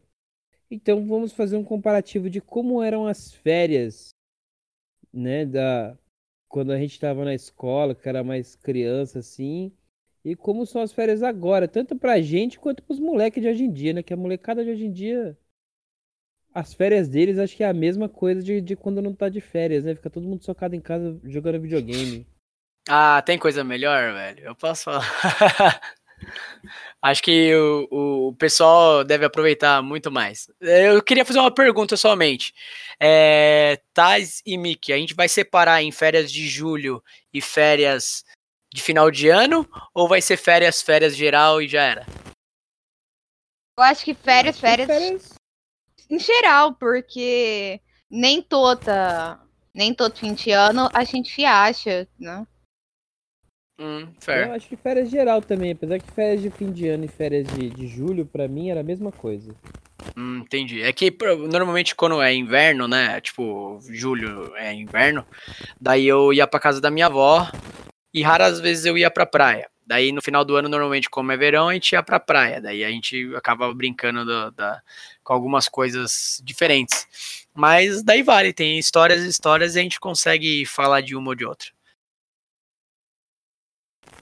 Então 0.71 1.05
vamos 1.05 1.33
fazer 1.33 1.57
um 1.57 1.65
comparativo 1.65 2.31
de 2.31 2.41
como 2.41 2.81
eram 2.81 3.09
as 3.09 3.33
férias, 3.33 4.11
né, 5.13 5.45
da 5.45 5.99
quando 6.47 6.71
a 6.71 6.79
gente 6.79 6.93
estava 6.93 7.25
na 7.25 7.35
escola, 7.35 7.93
que 7.93 8.09
era 8.09 8.23
mais 8.23 8.55
criança 8.55 9.19
assim, 9.19 9.73
e 10.27 10.35
como 10.35 10.67
são 10.67 10.83
as 10.83 10.93
férias 10.93 11.23
agora, 11.23 11.69
tanto 11.69 11.95
pra 11.97 12.21
gente 12.21 12.59
quanto 12.59 12.83
pros 12.83 12.99
moleques 12.99 13.41
de 13.41 13.49
hoje 13.49 13.63
em 13.63 13.73
dia, 13.73 13.93
né, 13.93 14.03
que 14.03 14.13
a 14.13 14.17
molecada 14.17 14.65
de 14.65 14.71
hoje 14.71 14.85
em 14.85 14.93
dia 14.93 15.39
as 16.53 16.75
férias 16.75 17.09
deles 17.09 17.39
acho 17.39 17.55
que 17.55 17.63
é 17.63 17.69
a 17.69 17.73
mesma 17.73 18.09
coisa 18.09 18.43
de, 18.43 18.61
de 18.61 18.75
quando 18.75 19.01
não 19.01 19.15
tá 19.15 19.29
de 19.29 19.43
férias, 19.43 19.85
né? 19.85 19.95
Fica 19.95 20.09
todo 20.09 20.27
mundo 20.27 20.43
socado 20.43 20.75
em 20.75 20.81
casa 20.81 21.21
jogando 21.23 21.61
videogame. 21.61 22.27
Ah, 22.89 23.21
tem 23.21 23.39
coisa 23.39 23.63
melhor, 23.63 24.15
velho? 24.15 24.43
Eu 24.43 24.55
posso 24.55 24.85
falar. 24.85 25.05
Acho 27.03 27.23
que 27.23 27.55
o, 27.55 28.29
o 28.29 28.33
pessoal 28.37 29.05
deve 29.05 29.27
aproveitar 29.27 29.83
muito 29.83 30.11
mais. 30.11 30.51
Eu 30.59 31.03
queria 31.03 31.27
fazer 31.27 31.41
uma 31.41 31.55
pergunta 31.55 31.95
somente. 31.95 32.55
É, 32.99 33.79
e 34.47 34.57
Miki, 34.57 34.95
a 34.95 34.97
gente 34.97 35.15
vai 35.15 35.29
separar 35.29 35.83
em 35.83 35.93
férias 35.93 36.33
de 36.33 36.49
julho 36.49 37.03
e 37.35 37.43
férias 37.43 38.25
de 38.73 38.83
final 38.83 39.11
de 39.11 39.29
ano? 39.29 39.69
Ou 39.95 40.09
vai 40.09 40.21
ser 40.21 40.37
férias, 40.37 40.83
férias 40.83 41.17
geral 41.17 41.61
e 41.63 41.69
já 41.69 41.83
era? 41.83 42.07
Eu 43.79 43.85
acho 43.85 44.05
que 44.05 44.15
férias, 44.15 44.57
Acho 44.57 44.77
que 44.77 44.87
férias 44.87 45.35
em 46.09 46.19
geral, 46.19 46.75
porque 46.75 47.81
nem 48.11 48.41
toda, 48.41 49.39
nem 49.75 49.93
todo 49.93 50.17
fim 50.17 50.35
de 50.35 50.51
ano 50.51 50.89
a 50.93 51.05
gente 51.05 51.45
acha, 51.45 52.09
né? 52.19 52.47
Hum, 53.79 54.07
Eu 54.07 54.15
fair. 54.21 54.51
acho 54.53 54.69
que 54.69 54.77
férias 54.77 55.11
geral 55.11 55.43
também, 55.43 55.73
apesar 55.73 55.99
que 55.99 56.11
férias 56.11 56.41
de 56.41 56.51
fim 56.51 56.73
de 56.73 56.89
ano 56.89 57.05
e 57.05 57.09
férias 57.09 57.47
de, 57.49 57.69
de 57.69 57.87
julho, 57.87 58.25
pra 58.25 58.49
mim, 58.49 58.71
era 58.71 58.81
a 58.81 58.85
mesma 58.85 59.13
coisa. 59.13 59.55
Hum, 60.17 60.39
entendi. 60.39 60.81
É 60.81 60.91
que 60.95 61.15
normalmente 61.51 61.95
quando 61.95 62.23
é 62.23 62.35
inverno, 62.35 62.89
né? 62.89 63.21
Tipo, 63.21 63.79
julho 63.91 64.57
é 64.57 64.73
inverno. 64.73 65.27
Daí 65.79 66.07
eu 66.07 66.33
ia 66.33 66.47
pra 66.47 66.59
casa 66.59 66.81
da 66.81 66.91
minha 66.91 67.07
avó 67.07 67.47
e 68.17 68.23
raras 68.23 68.59
vezes 68.61 68.87
eu 68.87 68.97
ia 68.97 69.11
pra 69.11 69.27
praia. 69.27 69.69
Daí 69.87 70.11
no 70.11 70.23
final 70.23 70.43
do 70.43 70.57
ano, 70.57 70.71
normalmente, 70.71 71.09
como 71.11 71.31
é 71.31 71.37
verão, 71.37 71.69
a 71.69 71.75
gente 71.75 71.93
ia 71.93 72.03
pra 72.03 72.19
praia. 72.19 72.61
Daí 72.63 72.83
a 72.83 72.89
gente 72.89 73.31
acaba 73.37 73.73
brincando 73.75 74.25
da- 74.53 74.83
com 75.23 75.35
algumas 75.35 75.69
coisas 75.69 76.41
diferentes. 76.43 77.07
Mas 77.55 78.03
daí 78.03 78.23
vale, 78.23 78.55
tem 78.55 78.79
histórias 78.79 79.23
e 79.23 79.29
histórias 79.29 79.77
e 79.77 79.81
a 79.81 79.83
gente 79.83 80.01
consegue 80.01 80.65
falar 80.65 81.03
de 81.03 81.15
uma 81.15 81.29
ou 81.29 81.35
de 81.35 81.45
outra. 81.45 81.69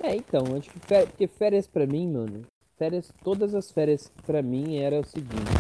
É, 0.03 0.17
então, 0.17 0.43
acho 0.59 0.69
que 0.71 0.81
férias, 0.81 1.09
porque 1.11 1.29
férias 1.29 1.67
pra 1.69 1.87
mim, 1.87 2.09
mano, 2.09 2.43
férias, 2.77 3.13
todas 3.23 3.55
as 3.55 3.71
férias 3.71 4.13
pra 4.27 4.43
mim 4.43 4.77
era 4.79 5.01
o 5.01 5.05
seguinte. 5.05 5.53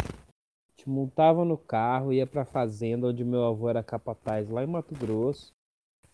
Gente 0.76 0.88
montava 0.88 1.44
no 1.44 1.56
carro, 1.56 2.12
ia 2.12 2.26
pra 2.26 2.44
fazenda 2.44 3.06
onde 3.06 3.24
meu 3.24 3.44
avô 3.44 3.70
era 3.70 3.82
capataz 3.82 4.50
lá 4.50 4.64
em 4.64 4.66
Mato 4.66 4.92
Grosso. 4.94 5.53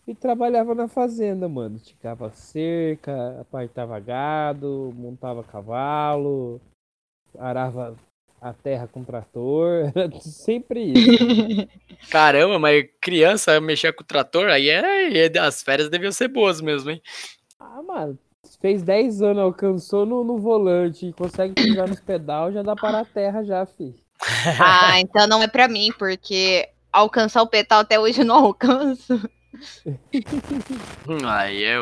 E 0.07 0.15
trabalhava 0.15 0.73
na 0.73 0.87
fazenda, 0.87 1.47
mano. 1.47 1.79
Ticava 1.79 2.31
cerca, 2.31 3.39
apartava 3.41 3.99
gado, 3.99 4.91
montava 4.95 5.43
cavalo, 5.43 6.59
arava 7.37 7.95
a 8.41 8.51
terra 8.51 8.87
com 8.87 9.03
trator. 9.03 9.91
Era 9.95 10.11
sempre 10.19 10.91
isso. 10.91 11.67
Caramba, 12.09 12.57
mas 12.57 12.85
criança 12.99 13.61
mexer 13.61 13.93
com 13.93 14.03
o 14.03 14.05
trator, 14.05 14.49
aí 14.49 14.69
é, 14.69 15.27
é- 15.27 15.39
as 15.39 15.61
férias 15.61 15.89
deviam 15.89 16.11
ser 16.11 16.27
boas 16.27 16.59
mesmo, 16.59 16.89
hein? 16.89 17.01
Ah, 17.59 17.81
mano, 17.83 18.17
fez 18.59 18.81
10 18.81 19.21
anos, 19.21 19.43
alcançou 19.43 20.05
no, 20.05 20.23
no 20.23 20.39
volante 20.39 21.05
e 21.05 21.13
consegue 21.13 21.53
pisar 21.53 21.87
nos 21.87 21.99
pedal, 21.99 22.51
já 22.51 22.63
dá 22.63 22.75
para 22.75 23.01
a 23.01 23.05
terra 23.05 23.43
já, 23.43 23.65
fi. 23.65 23.93
Ah, 24.59 24.99
então 24.99 25.27
não 25.27 25.41
é 25.41 25.47
pra 25.47 25.67
mim, 25.67 25.91
porque 25.97 26.67
alcançar 26.91 27.41
o 27.41 27.47
petal 27.47 27.81
até 27.81 27.99
hoje 27.99 28.21
eu 28.21 28.25
não 28.25 28.45
alcanço. 28.45 29.29
Hum, 31.07 31.25
Aí 31.25 31.63
é. 31.63 31.77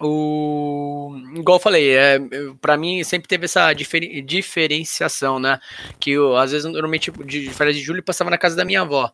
O... 0.00 1.16
Igual 1.34 1.56
eu 1.56 1.62
falei, 1.62 1.90
é, 1.96 2.18
eu- 2.30 2.54
pra 2.56 2.76
mim 2.76 3.02
sempre 3.02 3.26
teve 3.28 3.46
essa 3.46 3.72
diferen- 3.72 4.24
diferenciação, 4.24 5.38
né? 5.38 5.58
Que 5.98 6.10
eu, 6.12 6.36
às 6.36 6.52
vezes, 6.52 6.66
normalmente, 6.70 7.10
de 7.24 7.48
férias 7.50 7.76
de 7.76 7.82
julho, 7.82 8.00
eu 8.00 8.04
passava 8.04 8.28
na 8.30 8.36
casa 8.38 8.54
da 8.56 8.64
minha 8.64 8.82
avó. 8.82 9.10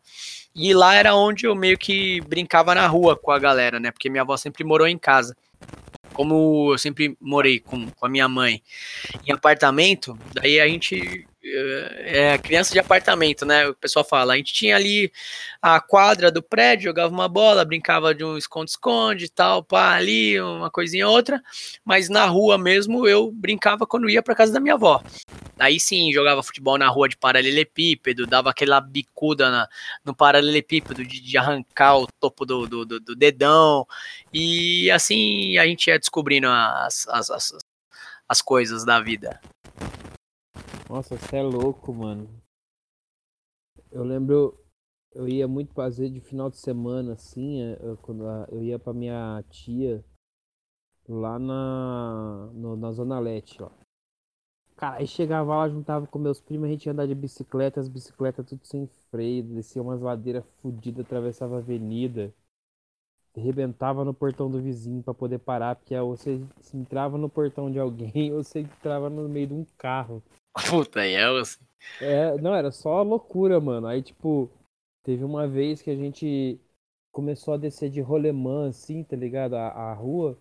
E 0.53 0.73
lá 0.73 0.93
era 0.93 1.15
onde 1.15 1.45
eu 1.47 1.55
meio 1.55 1.77
que 1.77 2.19
brincava 2.21 2.75
na 2.75 2.85
rua 2.85 3.15
com 3.15 3.31
a 3.31 3.39
galera, 3.39 3.79
né? 3.79 3.91
Porque 3.91 4.09
minha 4.09 4.21
avó 4.23 4.35
sempre 4.35 4.63
morou 4.63 4.85
em 4.87 4.97
casa. 4.97 5.35
Como 6.13 6.71
eu 6.73 6.77
sempre 6.77 7.17
morei 7.19 7.59
com, 7.59 7.89
com 7.89 8.05
a 8.05 8.09
minha 8.09 8.27
mãe 8.27 8.61
em 9.25 9.31
apartamento, 9.33 10.17
daí 10.33 10.59
a 10.59 10.67
gente 10.67 11.25
é, 11.43 12.33
é 12.33 12.37
criança 12.37 12.71
de 12.73 12.79
apartamento, 12.79 13.45
né? 13.45 13.67
O 13.67 13.75
pessoal 13.75 14.05
fala. 14.05 14.33
A 14.33 14.37
gente 14.37 14.53
tinha 14.53 14.75
ali 14.75 15.11
a 15.61 15.79
quadra 15.79 16.31
do 16.31 16.41
prédio, 16.41 16.85
jogava 16.85 17.13
uma 17.13 17.27
bola, 17.27 17.65
brincava 17.65 18.13
de 18.15 18.23
um 18.23 18.37
esconde-esconde 18.37 19.29
tal, 19.29 19.63
pá, 19.63 19.93
ali, 19.95 20.39
uma 20.41 20.69
coisinha 20.71 21.07
ou 21.07 21.13
outra. 21.15 21.41
Mas 21.83 22.09
na 22.09 22.25
rua 22.25 22.57
mesmo 22.57 23.07
eu 23.07 23.31
brincava 23.31 23.85
quando 23.85 24.09
ia 24.09 24.21
pra 24.23 24.35
casa 24.35 24.53
da 24.53 24.59
minha 24.59 24.75
avó. 24.75 25.01
Aí 25.59 25.79
sim, 25.79 26.11
jogava 26.11 26.41
futebol 26.43 26.77
na 26.77 26.89
rua 26.89 27.07
de 27.07 27.15
paralelepípedo, 27.15 28.25
dava 28.25 28.49
aquela 28.49 28.81
bicuda 28.81 29.49
na- 29.51 29.67
no 30.03 30.15
paralelepípedo 30.15 31.05
de, 31.05 31.21
de 31.21 31.37
arrancar 31.37 31.97
o 31.99 32.07
topo 32.19 32.45
do, 32.45 32.67
do, 32.67 32.85
do- 32.85 32.99
do 32.99 33.15
dedão. 33.15 33.85
E 34.33 34.89
assim 34.91 35.57
a 35.57 35.65
gente 35.65 35.87
ia 35.87 35.99
descobrindo 35.99 36.47
as, 36.49 37.07
as, 37.07 37.29
as, 37.29 37.53
as 38.27 38.41
coisas 38.41 38.83
da 38.83 38.99
vida. 38.99 39.39
Nossa, 40.93 41.17
você 41.17 41.37
é 41.37 41.41
louco, 41.41 41.91
mano. 41.91 42.29
Eu 43.91 44.03
lembro, 44.03 44.63
eu 45.11 45.27
ia 45.27 45.47
muito 45.47 45.73
fazer 45.73 46.07
de 46.11 46.21
final 46.21 46.51
de 46.51 46.57
semana, 46.57 47.13
assim, 47.13 47.63
é, 47.63 47.79
eu, 47.81 47.97
quando 47.97 48.23
eu 48.51 48.61
ia 48.61 48.77
pra 48.77 48.93
minha 48.93 49.43
tia 49.49 50.05
lá 51.07 51.39
na, 51.39 52.51
no- 52.53 52.75
na 52.75 52.91
Zona 52.91 53.19
Leste, 53.19 53.63
ó. 53.63 53.71
Cara, 54.75 54.97
aí 54.97 55.07
chegava 55.07 55.55
lá, 55.55 55.67
juntava 55.67 56.05
com 56.05 56.19
meus 56.19 56.39
primos, 56.39 56.67
a 56.67 56.71
gente 56.71 56.85
ia 56.85 56.91
andar 56.91 57.07
de 57.07 57.15
bicicleta, 57.15 57.79
as 57.79 57.89
bicicletas 57.89 58.45
tudo 58.45 58.63
sem 58.63 58.85
freio, 59.09 59.41
descia 59.43 59.81
umas 59.81 59.99
ladeiras 59.99 60.45
fodidas, 60.61 61.03
atravessava 61.03 61.55
a 61.55 61.57
avenida, 61.57 62.31
arrebentava 63.35 64.05
no 64.05 64.13
portão 64.13 64.49
do 64.49 64.61
vizinho 64.61 65.01
pra 65.03 65.13
poder 65.13 65.39
parar, 65.39 65.75
porque 65.75 65.95
ou 65.95 66.15
você 66.15 66.39
entrava 66.73 67.17
no 67.17 67.29
portão 67.29 67.71
de 67.71 67.79
alguém 67.79 68.31
ou 68.31 68.43
você 68.43 68.59
entrava 68.59 69.09
no 69.09 69.27
meio 69.27 69.47
de 69.47 69.53
um 69.53 69.65
carro. 69.77 70.21
Puta, 70.69 71.01
aí 71.01 71.13
é 71.15 71.23
assim. 71.25 71.59
É, 71.99 72.37
não, 72.37 72.53
era 72.55 72.71
só 72.71 73.01
loucura, 73.01 73.59
mano. 73.59 73.87
Aí, 73.87 74.01
tipo, 74.01 74.49
teve 75.03 75.23
uma 75.23 75.47
vez 75.47 75.81
que 75.81 75.89
a 75.89 75.95
gente 75.95 76.59
começou 77.11 77.53
a 77.53 77.57
descer 77.57 77.89
de 77.89 78.01
rolemã, 78.01 78.69
assim, 78.69 79.03
tá 79.03 79.15
ligado? 79.15 79.55
A, 79.55 79.67
a 79.69 79.93
rua. 79.93 80.37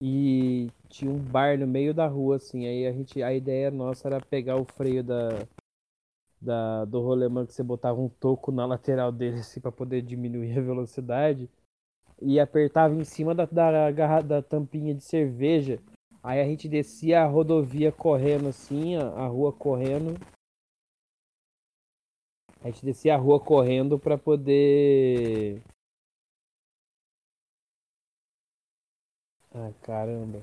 E 0.00 0.68
tinha 0.88 1.10
um 1.10 1.18
bar 1.18 1.58
no 1.58 1.66
meio 1.66 1.94
da 1.94 2.06
rua, 2.08 2.36
assim. 2.36 2.66
Aí 2.66 2.86
a 2.86 2.92
gente, 2.92 3.22
a 3.22 3.32
ideia 3.34 3.70
nossa 3.70 4.08
era 4.08 4.20
pegar 4.20 4.56
o 4.56 4.64
freio 4.64 5.02
da, 5.04 5.30
da, 6.40 6.84
do 6.84 7.00
rolemã, 7.00 7.46
que 7.46 7.52
você 7.54 7.62
botava 7.62 8.00
um 8.00 8.08
toco 8.08 8.50
na 8.52 8.66
lateral 8.66 9.12
dele, 9.12 9.38
assim, 9.40 9.60
pra 9.60 9.72
poder 9.72 10.02
diminuir 10.02 10.58
a 10.58 10.62
velocidade. 10.62 11.48
E 12.22 12.40
apertava 12.40 12.94
em 12.94 13.04
cima 13.04 13.34
da, 13.34 13.46
da, 13.46 13.90
garra- 13.92 14.22
da 14.22 14.42
tampinha 14.42 14.94
de 14.94 15.02
cerveja. 15.04 15.80
Aí 16.22 16.40
a 16.40 16.44
gente 16.44 16.68
descia 16.68 17.22
a 17.22 17.26
rodovia 17.26 17.90
correndo, 17.90 18.48
assim, 18.48 18.94
a, 18.96 19.08
a 19.08 19.26
rua 19.26 19.52
correndo. 19.52 20.14
A 22.62 22.68
gente 22.70 22.84
descia 22.84 23.14
a 23.14 23.18
rua 23.18 23.40
correndo 23.40 23.98
pra 23.98 24.16
poder. 24.16 25.60
Ai, 29.52 29.74
caramba. 29.82 30.42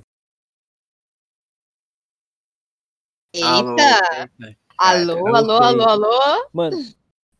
Eita! 3.33 4.29
Alô, 4.77 5.15
voltei. 5.15 5.33
alô, 5.33 5.57
alô, 5.63 5.83
alô? 5.83 6.50
Mano, 6.51 6.77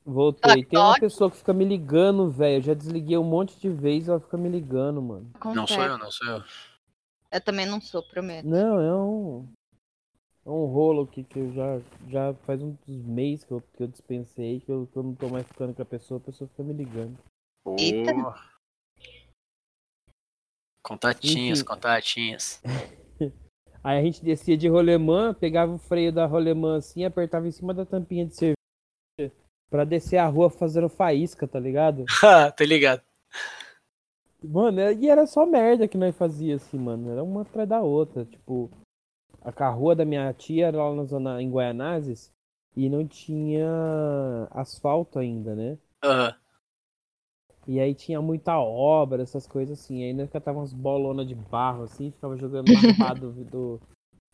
voltei. 0.06 0.64
Tem 0.64 0.80
uma 0.80 0.98
pessoa 0.98 1.30
que 1.30 1.38
fica 1.38 1.52
me 1.52 1.66
ligando, 1.66 2.30
velho. 2.30 2.60
Eu 2.60 2.62
já 2.62 2.74
desliguei 2.74 3.18
um 3.18 3.24
monte 3.24 3.60
de 3.60 3.70
vezes 3.70 4.08
ela 4.08 4.20
fica 4.22 4.38
me 4.38 4.48
ligando, 4.48 5.02
mano. 5.02 5.30
Não 5.54 5.68
sou 5.68 5.84
eu, 5.84 5.98
não 5.98 6.10
sou 6.10 6.28
eu. 6.28 6.44
Eu 7.32 7.42
também 7.42 7.66
não 7.66 7.80
sou, 7.80 8.02
prometo. 8.04 8.48
Não, 8.48 8.80
é 8.80 8.96
um. 8.96 9.48
É 10.46 10.50
um 10.50 10.66
rolo 10.66 11.04
aqui 11.04 11.24
que 11.24 11.40
eu 11.40 11.54
já. 11.54 11.80
Já 12.08 12.34
faz 12.46 12.62
uns 12.62 12.78
meses 12.88 13.46
que 13.46 13.52
eu, 13.52 13.62
que 13.62 13.84
eu 13.84 13.88
dispensei, 13.88 14.60
que 14.62 14.72
eu, 14.72 14.88
que 14.92 14.98
eu 14.98 15.04
não 15.04 15.14
tô 15.14 15.30
mais 15.30 15.46
ficando 15.48 15.74
com 15.74 15.82
a 15.82 15.86
pessoa, 15.86 16.20
a 16.20 16.24
pessoa 16.24 16.48
fica 16.48 16.64
me 16.64 16.74
ligando. 16.74 17.18
Eita. 17.78 18.12
Enfim. 21.60 21.66
contatinhas. 21.66 22.62
Aí 23.84 23.98
a 23.98 24.02
gente 24.02 24.24
descia 24.24 24.58
de 24.58 24.68
rolemã, 24.68 25.34
pegava 25.34 25.72
o 25.72 25.78
freio 25.78 26.12
da 26.12 26.26
rolemã 26.26 26.78
assim, 26.78 27.06
apertava 27.06 27.48
em 27.48 27.52
cima 27.52 27.74
da 27.74 27.86
tampinha 27.86 28.26
de 28.26 28.36
cerveja 28.36 29.34
pra 29.70 29.86
descer 29.86 30.18
a 30.18 30.26
rua 30.26 30.50
fazendo 30.50 30.90
faísca, 30.90 31.48
tá 31.48 31.60
ligado? 31.60 32.06
Tô 32.58 32.64
ligado. 32.64 33.02
Mano, 34.44 34.80
e 34.80 35.10
era 35.10 35.26
só 35.28 35.46
merda 35.46 35.88
que 35.88 35.98
nós 35.98 36.16
fazia 36.16 36.56
assim, 36.56 36.78
mano. 36.78 37.12
Era 37.12 37.24
uma 37.24 37.42
atrás 37.42 37.68
da 37.68 37.82
outra. 37.82 38.26
Tipo, 38.26 38.70
a 39.42 39.52
ca- 39.52 39.68
a 39.68 39.72
rua 39.72 39.96
da 39.96 40.06
minha 40.06 40.32
tia 40.34 40.68
era 40.68 40.78
lá 40.78 40.96
na 40.96 41.04
zona 41.04 41.42
em 41.42 41.50
Guaianazes 41.50 42.32
e 42.76 42.90
não 42.90 43.06
tinha 43.08 43.68
asfalto 44.52 45.20
ainda, 45.20 45.56
né? 45.56 45.78
Aham. 46.04 46.34
E 47.68 47.80
aí 47.80 47.94
tinha 47.94 48.22
muita 48.22 48.58
obra, 48.58 49.22
essas 49.22 49.46
coisas 49.46 49.80
assim. 49.80 50.04
Aí 50.04 50.14
nós 50.14 50.30
catava 50.30 50.58
umas 50.58 50.74
bolonas 50.74 51.28
de 51.28 51.36
barro 51.36 51.84
assim, 51.84 52.10
ficava 52.12 52.36
jogando 52.36 52.72
na 52.72 52.96
pá 52.98 53.14
do, 53.14 53.32
do, 53.32 53.82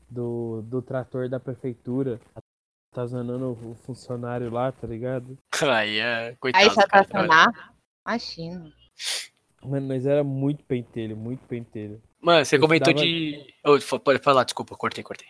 do, 0.09 0.62
do 0.62 0.81
trator 0.81 1.27
da 1.27 1.39
prefeitura. 1.39 2.19
Atazanando 2.93 3.51
o 3.51 3.75
funcionário 3.75 4.50
lá, 4.50 4.71
tá 4.71 4.88
ligado? 4.88 5.38
Aí 5.69 6.00
é. 6.00 6.35
Coitado. 6.39 6.63
Aí 6.63 6.69
se 6.69 6.75
cara. 6.75 7.01
atracionar. 7.01 7.75
Imagina. 8.07 8.71
Mano, 9.65 9.88
mas 9.88 10.05
era 10.05 10.24
muito 10.24 10.63
pentelho, 10.63 11.15
muito 11.17 11.45
pentelho. 11.48 12.01
Mano, 12.22 12.45
você 12.45 12.55
Eu 12.55 12.62
comentou 12.62 12.93
de. 12.93 13.53
Fa- 13.81 14.00
pode 14.00 14.19
falar, 14.19 14.43
desculpa, 14.43 14.75
cortei, 14.75 15.03
cortei. 15.03 15.27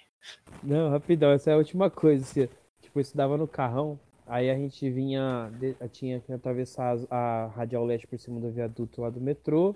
Não, 0.64 0.90
rapidão, 0.90 1.32
essa 1.32 1.52
é 1.52 1.54
a 1.54 1.58
última 1.58 1.90
coisa. 1.90 2.24
Assim, 2.24 2.48
tipo, 2.82 3.00
eu 3.00 3.02
estudava 3.02 3.38
no 3.38 3.48
carrão, 3.48 4.00
aí 4.26 4.50
a 4.50 4.56
gente 4.56 4.90
vinha, 4.90 5.52
tinha 5.92 6.20
que 6.20 6.32
atravessar 6.32 6.98
a 7.10 7.48
Radial 7.56 7.86
Leste 7.86 8.08
por 8.08 8.20
cima 8.20 8.40
do 8.40 8.52
viaduto 8.52 9.02
lá 9.02 9.10
do 9.10 9.22
metrô 9.22 9.76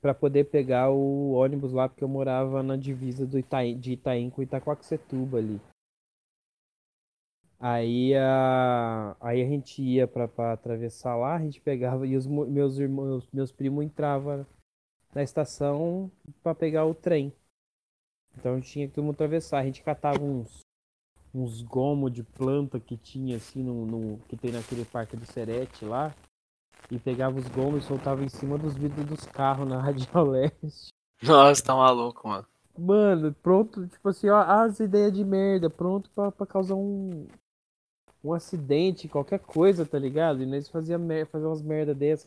pra 0.00 0.14
poder 0.14 0.44
pegar 0.44 0.90
o 0.90 1.32
ônibus 1.32 1.72
lá, 1.72 1.88
porque 1.88 2.04
eu 2.04 2.08
morava 2.08 2.62
na 2.62 2.76
divisa 2.76 3.26
do 3.26 3.38
Itaim, 3.38 3.78
de 3.78 3.92
Itaim 3.92 4.30
com 4.30 4.42
Itacoaxetuba 4.42 5.38
ali. 5.38 5.60
Aí 7.58 8.14
a, 8.14 9.16
aí 9.20 9.42
a 9.42 9.46
gente 9.46 9.82
ia 9.82 10.06
pra, 10.06 10.28
pra 10.28 10.52
atravessar 10.52 11.16
lá, 11.16 11.36
a 11.36 11.40
gente 11.40 11.60
pegava 11.60 12.06
e 12.06 12.16
os 12.16 12.26
meus 12.26 12.78
irmãos, 12.78 13.26
meus 13.32 13.50
primos 13.50 13.84
entravam 13.84 14.46
na 15.14 15.22
estação 15.22 16.10
pra 16.42 16.54
pegar 16.54 16.84
o 16.84 16.94
trem. 16.94 17.32
Então 18.36 18.60
tinha 18.60 18.86
que 18.86 18.94
todo 18.94 19.04
mundo 19.04 19.14
atravessar. 19.14 19.60
A 19.60 19.64
gente 19.64 19.82
catava 19.82 20.22
uns, 20.22 20.60
uns 21.34 21.62
gomos 21.62 22.12
de 22.12 22.22
planta 22.22 22.78
que 22.78 22.96
tinha 22.96 23.36
assim 23.38 23.62
no, 23.62 23.86
no, 23.86 24.18
que 24.28 24.36
tem 24.36 24.52
naquele 24.52 24.84
parque 24.84 25.16
do 25.16 25.24
Serete 25.24 25.86
lá. 25.86 26.14
E 26.90 26.98
pegava 26.98 27.38
os 27.38 27.48
gomos 27.48 27.84
e 27.84 27.86
soltava 27.86 28.22
em 28.22 28.28
cima 28.28 28.58
dos 28.58 28.76
vidros 28.76 29.06
dos 29.06 29.24
carros 29.24 29.66
na 29.66 29.80
Radial 29.82 30.26
Leste. 30.26 30.88
Nossa, 31.22 31.64
tá 31.64 31.74
maluco, 31.74 32.28
mano. 32.28 32.46
Mano, 32.78 33.32
pronto, 33.42 33.86
tipo 33.88 34.06
assim, 34.10 34.28
ó, 34.28 34.38
as 34.38 34.78
ideias 34.80 35.10
de 35.10 35.24
merda, 35.24 35.70
pronto 35.70 36.10
pra, 36.10 36.30
pra 36.30 36.46
causar 36.46 36.74
um, 36.74 37.26
um 38.22 38.32
acidente, 38.32 39.08
qualquer 39.08 39.38
coisa, 39.38 39.84
tá 39.86 39.98
ligado? 39.98 40.42
E 40.42 40.46
nós 40.46 40.68
fazia, 40.68 40.98
mer 40.98 41.26
fazia 41.26 41.48
umas 41.48 41.62
merda 41.62 41.94
dessas. 41.94 42.26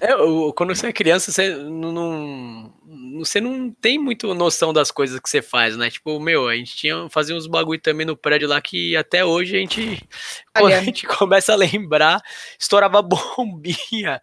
É, 0.00 0.12
quando 0.56 0.74
você 0.74 0.86
é 0.86 0.92
criança, 0.92 1.30
você 1.30 1.54
não, 1.54 1.92
não, 1.92 2.74
você 3.18 3.38
não 3.38 3.70
tem 3.70 3.98
muito 3.98 4.32
noção 4.34 4.72
das 4.72 4.90
coisas 4.90 5.20
que 5.20 5.28
você 5.28 5.42
faz, 5.42 5.76
né? 5.76 5.90
Tipo, 5.90 6.18
meu, 6.18 6.48
a 6.48 6.56
gente 6.56 6.74
tinha 6.74 7.08
fazia 7.10 7.36
uns 7.36 7.46
bagulho 7.46 7.80
também 7.80 8.06
no 8.06 8.16
prédio 8.16 8.48
lá 8.48 8.60
que 8.62 8.96
até 8.96 9.24
hoje 9.24 9.56
a 9.56 9.60
gente, 9.60 10.08
quando 10.56 10.72
a 10.72 10.80
gente 10.80 11.06
começa 11.06 11.52
a 11.52 11.56
lembrar, 11.56 12.22
estourava 12.58 13.02
bombinha. 13.36 14.20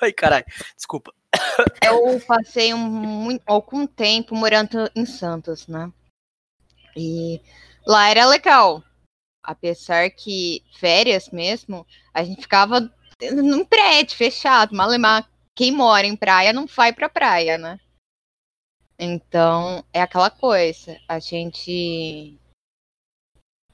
Ai, 0.00 0.12
caralho, 0.12 0.46
desculpa. 0.74 1.12
Eu 1.84 2.18
passei 2.26 2.72
um, 2.72 3.38
algum 3.46 3.86
tempo 3.86 4.34
morando 4.34 4.90
em 4.96 5.04
Santos, 5.04 5.66
né? 5.68 5.92
E 6.96 7.40
lá 7.86 8.08
era 8.08 8.26
legal. 8.26 8.82
Apesar 9.42 10.10
que 10.10 10.62
férias 10.78 11.30
mesmo, 11.30 11.86
a 12.12 12.22
gente 12.22 12.42
ficava 12.42 12.92
num 13.32 13.64
prédio 13.64 14.16
fechado, 14.16 14.74
malemar. 14.74 15.28
Quem 15.54 15.72
mora 15.72 16.06
em 16.06 16.16
praia 16.16 16.52
não 16.52 16.66
vai 16.66 16.92
pra 16.92 17.08
praia, 17.08 17.58
né? 17.58 17.78
Então, 18.98 19.84
é 19.92 20.02
aquela 20.02 20.30
coisa. 20.30 20.98
A 21.08 21.18
gente. 21.18 22.38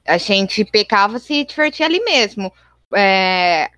A 0.05 0.17
gente 0.17 0.63
pecava 0.63 1.19
se 1.19 1.43
divertir 1.43 1.85
ali 1.85 1.99
mesmo. 1.99 2.51
É, 2.95 3.69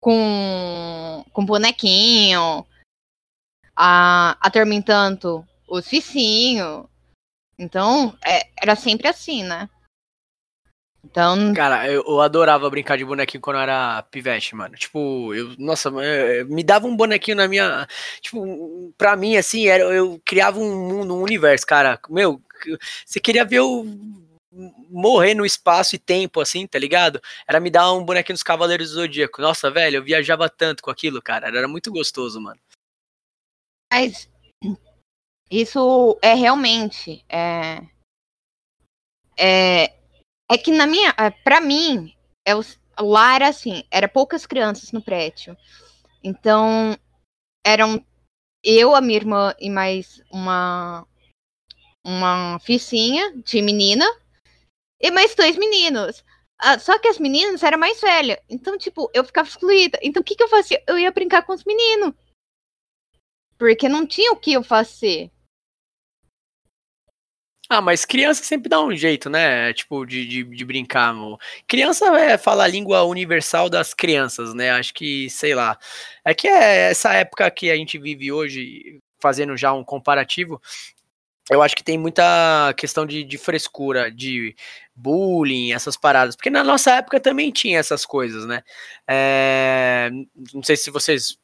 com, 0.00 1.24
com 1.32 1.44
bonequinho, 1.44 2.66
a, 3.74 4.36
atormentando 4.40 5.46
os 5.66 5.88
vizinhos. 5.88 6.86
Então, 7.58 8.16
é, 8.24 8.48
era 8.60 8.76
sempre 8.76 9.08
assim, 9.08 9.42
né? 9.42 9.68
Então. 11.04 11.54
Cara, 11.54 11.90
eu, 11.90 12.04
eu, 12.06 12.20
adorava 12.20 12.68
brincar 12.68 12.96
de 12.98 13.04
bonequinho 13.04 13.40
quando 13.40 13.56
eu 13.56 13.62
era 13.62 14.02
pivete, 14.10 14.54
mano. 14.54 14.74
Tipo, 14.76 15.32
eu. 15.34 15.54
Nossa, 15.58 15.88
eu, 15.88 16.46
me 16.48 16.62
dava 16.62 16.86
um 16.86 16.96
bonequinho 16.96 17.36
na 17.36 17.48
minha. 17.48 17.86
Tipo, 18.20 18.92
pra 18.96 19.16
mim, 19.16 19.36
assim, 19.36 19.66
era, 19.68 19.84
eu 19.84 20.20
criava 20.24 20.58
um 20.58 20.88
mundo, 20.88 21.14
um 21.14 21.22
universo, 21.22 21.66
cara. 21.66 22.00
Meu, 22.10 22.42
você 23.06 23.20
queria 23.20 23.44
ver 23.44 23.60
o. 23.60 23.86
Morrer 24.90 25.34
no 25.34 25.46
espaço 25.46 25.94
e 25.94 25.98
tempo, 25.98 26.40
assim, 26.40 26.66
tá 26.66 26.78
ligado? 26.78 27.20
Era 27.46 27.60
me 27.60 27.70
dar 27.70 27.92
um 27.92 28.04
bonequinho 28.04 28.34
dos 28.34 28.42
Cavaleiros 28.42 28.90
do 28.90 28.94
Zodíaco. 28.94 29.40
Nossa, 29.40 29.70
velho, 29.70 29.96
eu 29.96 30.02
viajava 30.02 30.48
tanto 30.48 30.82
com 30.82 30.90
aquilo, 30.90 31.22
cara. 31.22 31.46
Era 31.46 31.68
muito 31.68 31.92
gostoso, 31.92 32.40
mano. 32.40 32.58
Mas 33.92 34.28
isso 35.50 36.18
é 36.22 36.34
realmente. 36.34 37.24
É, 37.28 37.82
é, 39.36 39.97
é 40.50 40.56
que 40.58 40.72
na 40.72 40.86
minha, 40.86 41.14
é, 41.18 41.30
para 41.30 41.60
mim, 41.60 42.14
é 42.46 42.54
o, 42.56 42.60
lá 42.98 43.34
era 43.34 43.48
assim, 43.48 43.84
era 43.90 44.08
poucas 44.08 44.46
crianças 44.46 44.92
no 44.92 45.02
prédio. 45.02 45.56
Então, 46.22 46.96
eram 47.64 48.04
eu, 48.62 48.94
a 48.94 49.00
minha 49.00 49.18
irmã 49.18 49.54
e 49.60 49.70
mais 49.70 50.22
uma 50.30 51.06
uma 52.04 52.58
ficinha 52.60 53.34
de 53.44 53.60
menina 53.60 54.06
e 55.00 55.10
mais 55.10 55.34
dois 55.34 55.56
meninos. 55.56 56.24
Ah, 56.58 56.78
só 56.78 56.98
que 56.98 57.06
as 57.08 57.18
meninas 57.18 57.62
eram 57.62 57.78
mais 57.78 58.00
velhas. 58.00 58.38
Então, 58.48 58.76
tipo, 58.78 59.10
eu 59.14 59.24
ficava 59.24 59.48
excluída. 59.48 59.98
Então, 60.02 60.20
o 60.20 60.24
que, 60.24 60.34
que 60.34 60.42
eu 60.42 60.48
fazia? 60.48 60.82
Eu 60.88 60.98
ia 60.98 61.12
brincar 61.12 61.42
com 61.42 61.52
os 61.52 61.64
meninos. 61.64 62.14
Porque 63.56 63.88
não 63.88 64.06
tinha 64.06 64.32
o 64.32 64.36
que 64.36 64.52
eu 64.52 64.62
fazer. 64.62 65.30
Ah, 67.70 67.82
mas 67.82 68.06
criança 68.06 68.42
sempre 68.42 68.70
dá 68.70 68.80
um 68.80 68.96
jeito, 68.96 69.28
né? 69.28 69.74
Tipo, 69.74 70.06
de, 70.06 70.26
de, 70.26 70.42
de 70.42 70.64
brincar. 70.64 71.12
Mo. 71.12 71.38
Criança 71.66 72.06
é 72.18 72.38
falar 72.38 72.64
a 72.64 72.68
língua 72.68 73.02
universal 73.04 73.68
das 73.68 73.92
crianças, 73.92 74.54
né? 74.54 74.70
Acho 74.70 74.94
que, 74.94 75.28
sei 75.28 75.54
lá. 75.54 75.78
É 76.24 76.32
que 76.32 76.48
é 76.48 76.90
essa 76.90 77.12
época 77.12 77.50
que 77.50 77.70
a 77.70 77.76
gente 77.76 77.98
vive 77.98 78.32
hoje, 78.32 79.00
fazendo 79.20 79.54
já 79.54 79.70
um 79.74 79.84
comparativo, 79.84 80.60
eu 81.50 81.62
acho 81.62 81.76
que 81.76 81.84
tem 81.84 81.98
muita 81.98 82.72
questão 82.74 83.04
de, 83.04 83.22
de 83.22 83.36
frescura, 83.36 84.10
de 84.10 84.56
bullying, 84.94 85.72
essas 85.72 85.96
paradas. 85.96 86.36
Porque 86.36 86.50
na 86.50 86.64
nossa 86.64 86.92
época 86.92 87.20
também 87.20 87.50
tinha 87.50 87.78
essas 87.78 88.06
coisas, 88.06 88.46
né? 88.46 88.62
É, 89.06 90.10
não 90.54 90.62
sei 90.62 90.76
se 90.76 90.90
vocês 90.90 91.38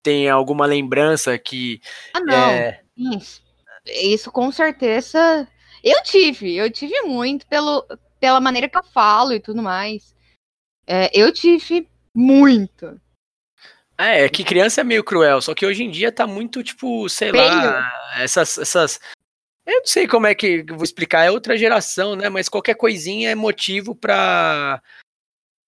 têm 0.00 0.28
alguma 0.28 0.64
lembrança 0.64 1.36
que. 1.38 1.80
Ah, 2.12 2.20
não. 2.20 2.50
É, 2.50 2.82
Isso 2.96 3.43
isso 3.86 4.30
com 4.30 4.50
certeza 4.50 5.46
eu 5.84 6.02
tive, 6.02 6.56
eu 6.56 6.70
tive 6.70 7.02
muito 7.02 7.46
pelo, 7.46 7.86
pela 8.18 8.40
maneira 8.40 8.68
que 8.68 8.78
eu 8.78 8.82
falo 8.82 9.34
e 9.34 9.40
tudo 9.40 9.62
mais. 9.62 10.14
É, 10.86 11.10
eu 11.12 11.30
tive 11.30 11.86
muito. 12.14 12.98
É, 13.98 14.24
é 14.24 14.28
que 14.30 14.42
criança 14.42 14.80
é 14.80 14.84
meio 14.84 15.04
cruel, 15.04 15.42
só 15.42 15.54
que 15.54 15.66
hoje 15.66 15.84
em 15.84 15.90
dia 15.90 16.10
tá 16.10 16.26
muito, 16.26 16.62
tipo, 16.62 17.06
sei 17.10 17.30
lá, 17.30 17.92
essas, 18.18 18.56
essas. 18.56 18.98
Eu 19.66 19.80
não 19.80 19.86
sei 19.86 20.08
como 20.08 20.26
é 20.26 20.34
que 20.34 20.62
vou 20.62 20.82
explicar, 20.84 21.24
é 21.24 21.30
outra 21.30 21.56
geração, 21.56 22.16
né? 22.16 22.30
Mas 22.30 22.48
qualquer 22.48 22.74
coisinha 22.76 23.30
é 23.30 23.34
motivo 23.34 23.94
pra. 23.94 24.82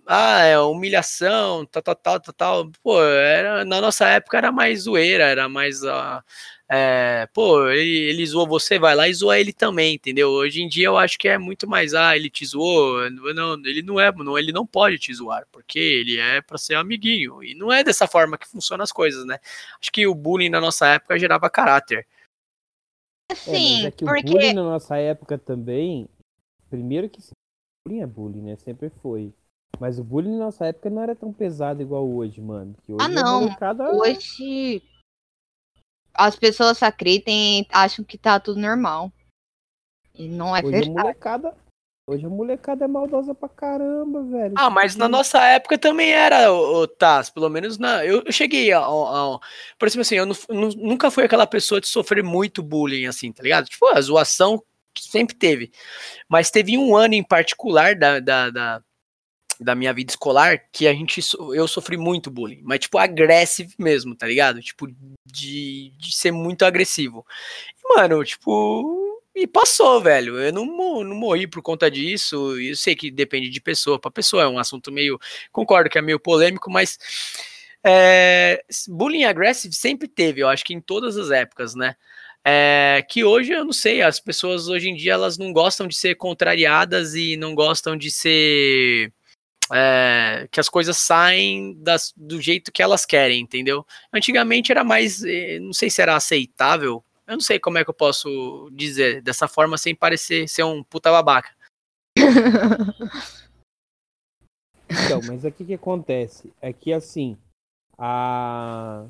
Ah, 0.06 0.40
é 0.42 0.58
humilhação, 0.58 1.66
tal, 1.66 1.82
tal, 1.82 1.94
tal, 1.96 2.20
tal, 2.20 2.34
tal. 2.34 2.70
Pô, 2.82 3.02
era, 3.02 3.64
na 3.64 3.80
nossa 3.80 4.08
época 4.08 4.38
era 4.38 4.50
mais 4.50 4.82
zoeira, 4.82 5.24
era 5.24 5.48
mais. 5.48 5.82
Uh, 5.82 6.22
é, 6.68 7.28
pô, 7.32 7.68
ele, 7.68 8.10
ele 8.10 8.26
zoou 8.26 8.46
você, 8.46 8.78
vai 8.78 8.94
lá 8.94 9.08
e 9.08 9.14
zoa 9.14 9.38
ele 9.38 9.52
também, 9.52 9.94
entendeu? 9.94 10.30
Hoje 10.30 10.62
em 10.62 10.68
dia 10.68 10.86
eu 10.86 10.96
acho 10.96 11.16
que 11.16 11.28
é 11.28 11.38
muito 11.38 11.68
mais, 11.68 11.94
ah, 11.94 12.16
ele 12.16 12.28
te 12.28 12.44
zoou, 12.44 13.08
não, 13.10 13.54
ele 13.64 13.82
não 13.82 14.00
é, 14.00 14.10
não, 14.12 14.36
ele 14.36 14.50
não 14.50 14.66
pode 14.66 14.98
te 14.98 15.14
zoar, 15.14 15.46
porque 15.52 15.78
ele 15.78 16.18
é 16.18 16.40
para 16.40 16.58
ser 16.58 16.74
amiguinho, 16.74 17.42
e 17.42 17.54
não 17.54 17.72
é 17.72 17.84
dessa 17.84 18.08
forma 18.08 18.36
que 18.36 18.48
funcionam 18.48 18.82
as 18.82 18.90
coisas, 18.90 19.24
né? 19.24 19.38
Acho 19.80 19.92
que 19.92 20.06
o 20.08 20.14
bullying 20.14 20.48
na 20.48 20.60
nossa 20.60 20.88
época 20.88 21.18
gerava 21.18 21.48
caráter. 21.48 22.06
Sim, 23.32 23.84
é, 23.84 23.86
é 23.86 23.90
que 23.92 24.04
porque... 24.04 24.28
o 24.28 24.32
bullying 24.32 24.54
na 24.54 24.64
nossa 24.64 24.96
época 24.96 25.38
também, 25.38 26.08
primeiro 26.68 27.08
que 27.08 27.20
bullying 27.86 28.02
é 28.02 28.06
bullying, 28.06 28.42
né? 28.42 28.56
Sempre 28.56 28.90
foi. 29.02 29.32
Mas 29.78 29.98
o 30.00 30.04
bullying 30.04 30.32
na 30.32 30.46
nossa 30.46 30.66
época 30.66 30.90
não 30.90 31.02
era 31.02 31.14
tão 31.14 31.32
pesado 31.32 31.80
igual 31.80 32.08
hoje, 32.08 32.40
mano. 32.40 32.74
Hoje 32.88 32.98
ah, 32.98 33.08
não. 33.08 33.48
Hoje 33.98 34.82
as 36.16 36.36
pessoas 36.36 36.82
acreditam 36.82 37.32
e 37.32 37.66
acham 37.72 38.04
que 38.04 38.18
tá 38.18 38.38
tudo 38.40 38.60
normal. 38.60 39.12
E 40.14 40.28
não 40.28 40.56
é 40.56 40.60
hoje 40.60 40.70
verdade. 40.70 40.98
A 40.98 41.02
molecada, 41.02 41.54
hoje 42.08 42.26
a 42.26 42.28
molecada 42.28 42.84
é 42.84 42.88
maldosa 42.88 43.34
pra 43.34 43.48
caramba, 43.48 44.22
velho. 44.22 44.54
Ah, 44.56 44.70
mas 44.70 44.96
na 44.96 45.08
nossa 45.08 45.42
época 45.44 45.76
também 45.78 46.10
era, 46.10 46.52
o 46.52 46.86
Taz, 46.86 47.30
pelo 47.30 47.48
menos 47.48 47.78
na. 47.78 48.04
Eu, 48.04 48.22
eu 48.24 48.32
cheguei 48.32 48.72
a, 48.72 48.78
a, 48.78 48.82
a, 48.82 49.38
Por 49.78 49.86
exemplo, 49.86 50.02
assim, 50.02 50.16
eu 50.16 50.26
não, 50.26 50.34
nunca 50.48 51.10
fui 51.10 51.24
aquela 51.24 51.46
pessoa 51.46 51.80
de 51.80 51.88
sofrer 51.88 52.24
muito 52.24 52.62
bullying, 52.62 53.06
assim, 53.06 53.30
tá 53.32 53.42
ligado? 53.42 53.66
Tipo, 53.66 53.86
a 53.88 54.00
zoação 54.00 54.62
sempre 54.98 55.36
teve. 55.36 55.70
Mas 56.28 56.50
teve 56.50 56.78
um 56.78 56.96
ano 56.96 57.14
em 57.14 57.22
particular 57.22 57.94
da, 57.94 58.20
da, 58.20 58.50
da 58.50 58.82
da 59.60 59.74
minha 59.74 59.92
vida 59.92 60.10
escolar 60.10 60.58
que 60.70 60.86
a 60.86 60.92
gente 60.92 61.20
eu 61.54 61.66
sofri 61.66 61.96
muito 61.96 62.30
bullying, 62.30 62.60
mas 62.62 62.80
tipo 62.80 62.98
agressivo 62.98 63.72
mesmo, 63.78 64.14
tá 64.14 64.26
ligado? 64.26 64.60
Tipo 64.60 64.86
de, 65.24 65.92
de 65.98 66.14
ser 66.14 66.32
muito 66.32 66.64
agressivo. 66.64 67.26
E, 67.78 67.96
mano, 67.96 68.24
tipo, 68.24 69.22
e 69.34 69.46
passou, 69.46 70.00
velho. 70.00 70.38
Eu 70.38 70.52
não, 70.52 70.64
não 71.04 71.16
morri 71.16 71.46
por 71.46 71.62
conta 71.62 71.90
disso. 71.90 72.58
Eu 72.58 72.76
sei 72.76 72.94
que 72.96 73.10
depende 73.10 73.50
de 73.50 73.60
pessoa 73.60 73.98
para 73.98 74.10
pessoa, 74.10 74.44
é 74.44 74.48
um 74.48 74.58
assunto 74.58 74.90
meio, 74.90 75.18
concordo 75.52 75.90
que 75.90 75.98
é 75.98 76.02
meio 76.02 76.18
polêmico, 76.18 76.70
mas 76.70 76.98
é, 77.84 78.64
bullying 78.88 79.24
agressivo 79.24 79.74
sempre 79.74 80.08
teve, 80.08 80.40
eu 80.40 80.48
acho 80.48 80.64
que 80.64 80.74
em 80.74 80.80
todas 80.80 81.16
as 81.16 81.30
épocas, 81.30 81.74
né? 81.74 81.94
É, 82.44 83.04
que 83.08 83.24
hoje 83.24 83.52
eu 83.52 83.64
não 83.64 83.72
sei, 83.72 84.02
as 84.02 84.20
pessoas 84.20 84.68
hoje 84.68 84.88
em 84.88 84.94
dia 84.94 85.12
elas 85.12 85.36
não 85.36 85.52
gostam 85.52 85.86
de 85.86 85.96
ser 85.96 86.14
contrariadas 86.14 87.14
e 87.14 87.36
não 87.36 87.54
gostam 87.54 87.96
de 87.96 88.10
ser 88.10 89.12
é, 89.72 90.48
que 90.50 90.60
as 90.60 90.68
coisas 90.68 90.96
saem 90.96 91.74
das, 91.78 92.12
do 92.16 92.40
jeito 92.40 92.72
que 92.72 92.82
elas 92.82 93.04
querem, 93.04 93.40
entendeu? 93.40 93.86
Antigamente 94.12 94.72
era 94.72 94.84
mais, 94.84 95.22
eh, 95.24 95.58
não 95.60 95.72
sei 95.72 95.90
se 95.90 96.00
era 96.00 96.16
aceitável, 96.16 97.04
eu 97.26 97.34
não 97.34 97.40
sei 97.40 97.58
como 97.58 97.78
é 97.78 97.84
que 97.84 97.90
eu 97.90 97.94
posso 97.94 98.70
dizer 98.72 99.22
dessa 99.22 99.48
forma 99.48 99.76
sem 99.76 99.94
parecer 99.94 100.48
ser 100.48 100.62
um 100.64 100.82
puta 100.82 101.10
babaca. 101.10 101.50
Então, 104.88 105.20
mas 105.26 105.44
aqui 105.44 105.64
que 105.64 105.74
acontece 105.74 106.52
é 106.60 106.72
que 106.72 106.92
assim, 106.92 107.36
a 107.98 109.04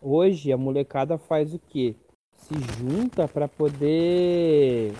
hoje 0.00 0.52
a 0.52 0.58
molecada 0.58 1.16
faz 1.16 1.54
o 1.54 1.58
quê? 1.58 1.96
se 2.44 2.54
junta 2.78 3.26
pra 3.26 3.48
poder. 3.48 4.94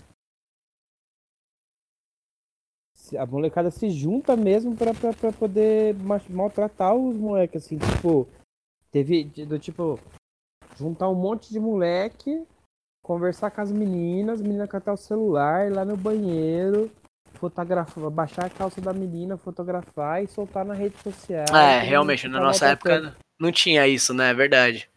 A 3.17 3.25
molecada 3.25 3.69
se 3.71 3.89
junta 3.89 4.35
mesmo 4.35 4.75
pra, 4.75 4.93
pra, 4.93 5.13
pra 5.13 5.31
poder 5.31 5.93
ma- 5.95 6.21
maltratar 6.29 6.95
os 6.95 7.15
moleques, 7.17 7.65
assim, 7.65 7.77
tipo. 7.77 8.27
Teve 8.91 9.23
do 9.45 9.59
tipo. 9.59 9.99
Juntar 10.77 11.09
um 11.09 11.15
monte 11.15 11.51
de 11.51 11.59
moleque, 11.59 12.43
conversar 13.03 13.51
com 13.51 13.61
as 13.61 13.71
meninas, 13.71 14.35
as 14.39 14.41
meninas 14.41 14.69
catar 14.69 14.93
o 14.93 14.97
celular, 14.97 15.67
ir 15.67 15.73
lá 15.73 15.85
no 15.85 15.95
banheiro, 15.95 16.91
fotografar, 17.35 18.09
baixar 18.09 18.45
a 18.45 18.49
calça 18.49 18.81
da 18.81 18.91
menina, 18.91 19.37
fotografar 19.37 20.23
e 20.23 20.27
soltar 20.27 20.65
na 20.65 20.73
rede 20.73 20.97
social. 21.01 21.45
É, 21.55 21.79
realmente, 21.81 22.27
na 22.27 22.39
nossa 22.41 22.67
época 22.67 23.15
não 23.39 23.51
tinha 23.51 23.87
isso, 23.87 24.13
né? 24.13 24.31
É 24.31 24.33
verdade. 24.33 24.89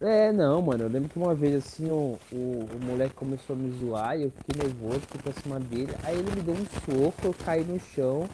É, 0.00 0.32
não, 0.32 0.62
mano. 0.62 0.84
Eu 0.84 0.88
lembro 0.88 1.08
que 1.08 1.18
uma 1.18 1.34
vez 1.34 1.54
assim 1.56 1.90
o, 1.90 2.18
o, 2.32 2.68
o 2.72 2.80
moleque 2.84 3.14
começou 3.14 3.54
a 3.54 3.58
me 3.58 3.70
zoar 3.78 4.18
e 4.18 4.24
eu 4.24 4.30
fiquei 4.30 4.62
nervoso, 4.62 5.00
fui 5.00 5.20
pra 5.20 5.32
cima 5.32 5.60
dele. 5.60 5.94
Aí 6.02 6.18
ele 6.18 6.30
me 6.30 6.42
deu 6.42 6.54
um 6.54 6.66
soco, 6.66 7.26
eu 7.26 7.34
caí 7.44 7.64
no 7.64 7.78
chão. 7.78 8.28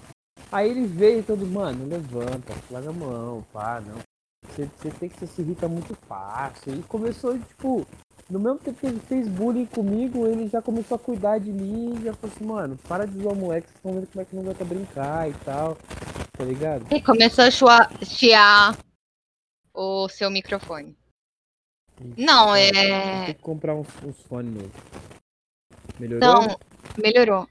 Aí 0.51 0.71
ele 0.71 0.87
veio 0.87 1.23
todo, 1.23 1.45
mano, 1.47 1.87
levanta, 1.87 2.55
larga 2.71 2.91
a 2.91 2.93
mão, 2.93 3.45
pá, 3.53 3.81
não. 3.81 3.99
Você, 4.49 4.91
tem 4.91 5.09
que 5.09 5.27
se 5.27 5.43
irrita 5.43 5.69
muito 5.69 5.95
fácil. 6.07 6.75
E 6.75 6.83
começou, 6.85 7.37
tipo, 7.37 7.87
no 8.31 8.39
mesmo 8.39 8.59
tempo 8.59 8.79
que 8.79 8.87
ele 8.87 9.01
fez 9.01 9.27
bullying 9.29 9.67
comigo, 9.67 10.27
ele 10.27 10.49
já 10.49 10.63
começou 10.63 10.95
a 10.95 10.99
cuidar 10.99 11.39
de 11.39 11.53
mim 11.53 11.97
e 11.97 12.05
já 12.05 12.15
falou 12.15 12.35
assim, 12.35 12.45
mano, 12.45 12.79
para 12.89 13.07
de 13.07 13.21
zoar 13.21 13.35
o 13.35 13.37
moleque, 13.37 13.67
vocês 13.67 13.77
estão 13.77 13.93
vendo 13.93 14.07
como 14.07 14.23
é 14.23 14.25
que 14.25 14.37
não 14.37 14.43
aguenta 14.43 14.65
brincar 14.65 15.29
e 15.29 15.35
tal. 15.45 15.77
Tá 16.37 16.45
ligado? 16.45 16.87
E 16.95 17.03
começou 17.03 17.45
a 17.69 17.89
chiar 18.05 18.79
o 19.75 20.09
seu 20.09 20.31
microfone. 20.31 20.97
Não, 22.17 22.53
Tem 22.53 22.93
é. 22.93 23.27
que 23.27 23.43
comprar 23.43 23.75
uns, 23.75 23.89
uns 24.05 24.21
fones 24.23 24.53
novos. 24.53 24.71
Melhorou? 25.99 26.21
Não, 26.21 26.59
melhorou. 27.03 27.49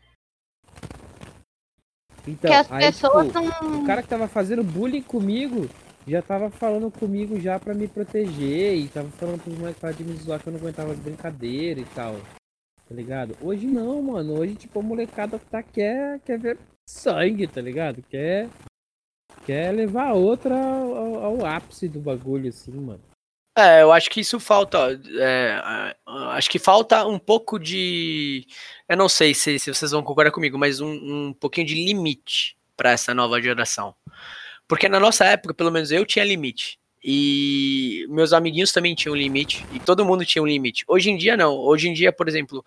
Então, 2.27 2.49
Porque 2.51 2.53
as 2.53 2.71
aí, 2.71 2.85
pessoas 2.85 3.27
tipo, 3.27 3.41
não. 3.41 3.83
O 3.83 3.85
cara 3.85 4.01
que 4.01 4.09
tava 4.09 4.27
fazendo 4.27 4.63
bullying 4.63 5.01
comigo 5.01 5.69
já 6.07 6.21
tava 6.21 6.51
falando 6.51 6.91
comigo 6.91 7.39
já 7.39 7.59
pra 7.59 7.73
me 7.73 7.87
proteger 7.87 8.75
e 8.75 8.87
tava 8.87 9.09
falando 9.09 9.41
pros 9.41 9.57
moleques 9.57 9.97
de 9.97 10.03
me 10.03 10.15
zoar 10.17 10.39
que 10.39 10.47
eu 10.47 10.53
não 10.53 10.59
aguentava 10.59 10.91
as 10.91 10.99
brincadeiras 10.99 11.83
e 11.83 11.95
tal. 11.95 12.15
Tá 12.87 12.93
ligado? 12.93 13.35
Hoje 13.41 13.65
não, 13.65 14.01
mano. 14.01 14.37
Hoje, 14.39 14.55
tipo, 14.55 14.79
a 14.79 14.83
molecada 14.83 15.39
tá, 15.39 15.63
quer, 15.63 16.19
quer 16.19 16.37
ver 16.37 16.59
sangue, 16.87 17.47
tá 17.47 17.59
ligado? 17.59 18.03
Quer, 18.03 18.47
quer 19.45 19.71
levar 19.71 20.09
a 20.09 20.13
outra 20.13 20.55
ao, 20.55 21.23
ao 21.23 21.45
ápice 21.45 21.87
do 21.87 21.99
bagulho, 21.99 22.49
assim, 22.49 22.71
mano. 22.71 23.01
É, 23.57 23.81
eu 23.81 23.91
acho 23.91 24.09
que 24.09 24.19
isso 24.19 24.39
falta. 24.39 24.99
é, 25.17 25.61
acho 26.33 26.49
que 26.49 26.59
falta 26.59 27.05
um 27.05 27.17
pouco 27.17 27.57
de. 27.57 28.45
Eu 28.87 28.97
não 28.97 29.07
sei 29.07 29.33
se, 29.33 29.57
se 29.59 29.73
vocês 29.73 29.91
vão 29.91 30.03
concordar 30.03 30.31
comigo, 30.31 30.57
mas 30.57 30.81
um, 30.81 30.89
um 31.29 31.33
pouquinho 31.33 31.65
de 31.67 31.73
limite 31.75 32.57
para 32.75 32.91
essa 32.91 33.13
nova 33.13 33.41
geração. 33.41 33.95
Porque 34.67 34.89
na 34.89 34.99
nossa 34.99 35.25
época, 35.25 35.53
pelo 35.53 35.71
menos 35.71 35.91
eu 35.91 36.05
tinha 36.05 36.25
limite. 36.25 36.79
E 37.03 38.05
meus 38.09 38.33
amiguinhos 38.33 38.71
também 38.73 38.95
tinham 38.95 39.15
limite. 39.15 39.65
E 39.73 39.79
todo 39.79 40.05
mundo 40.05 40.25
tinha 40.25 40.41
um 40.43 40.47
limite. 40.47 40.83
Hoje 40.87 41.11
em 41.11 41.17
dia, 41.17 41.37
não. 41.37 41.55
Hoje 41.55 41.87
em 41.89 41.93
dia, 41.93 42.11
por 42.13 42.27
exemplo. 42.27 42.65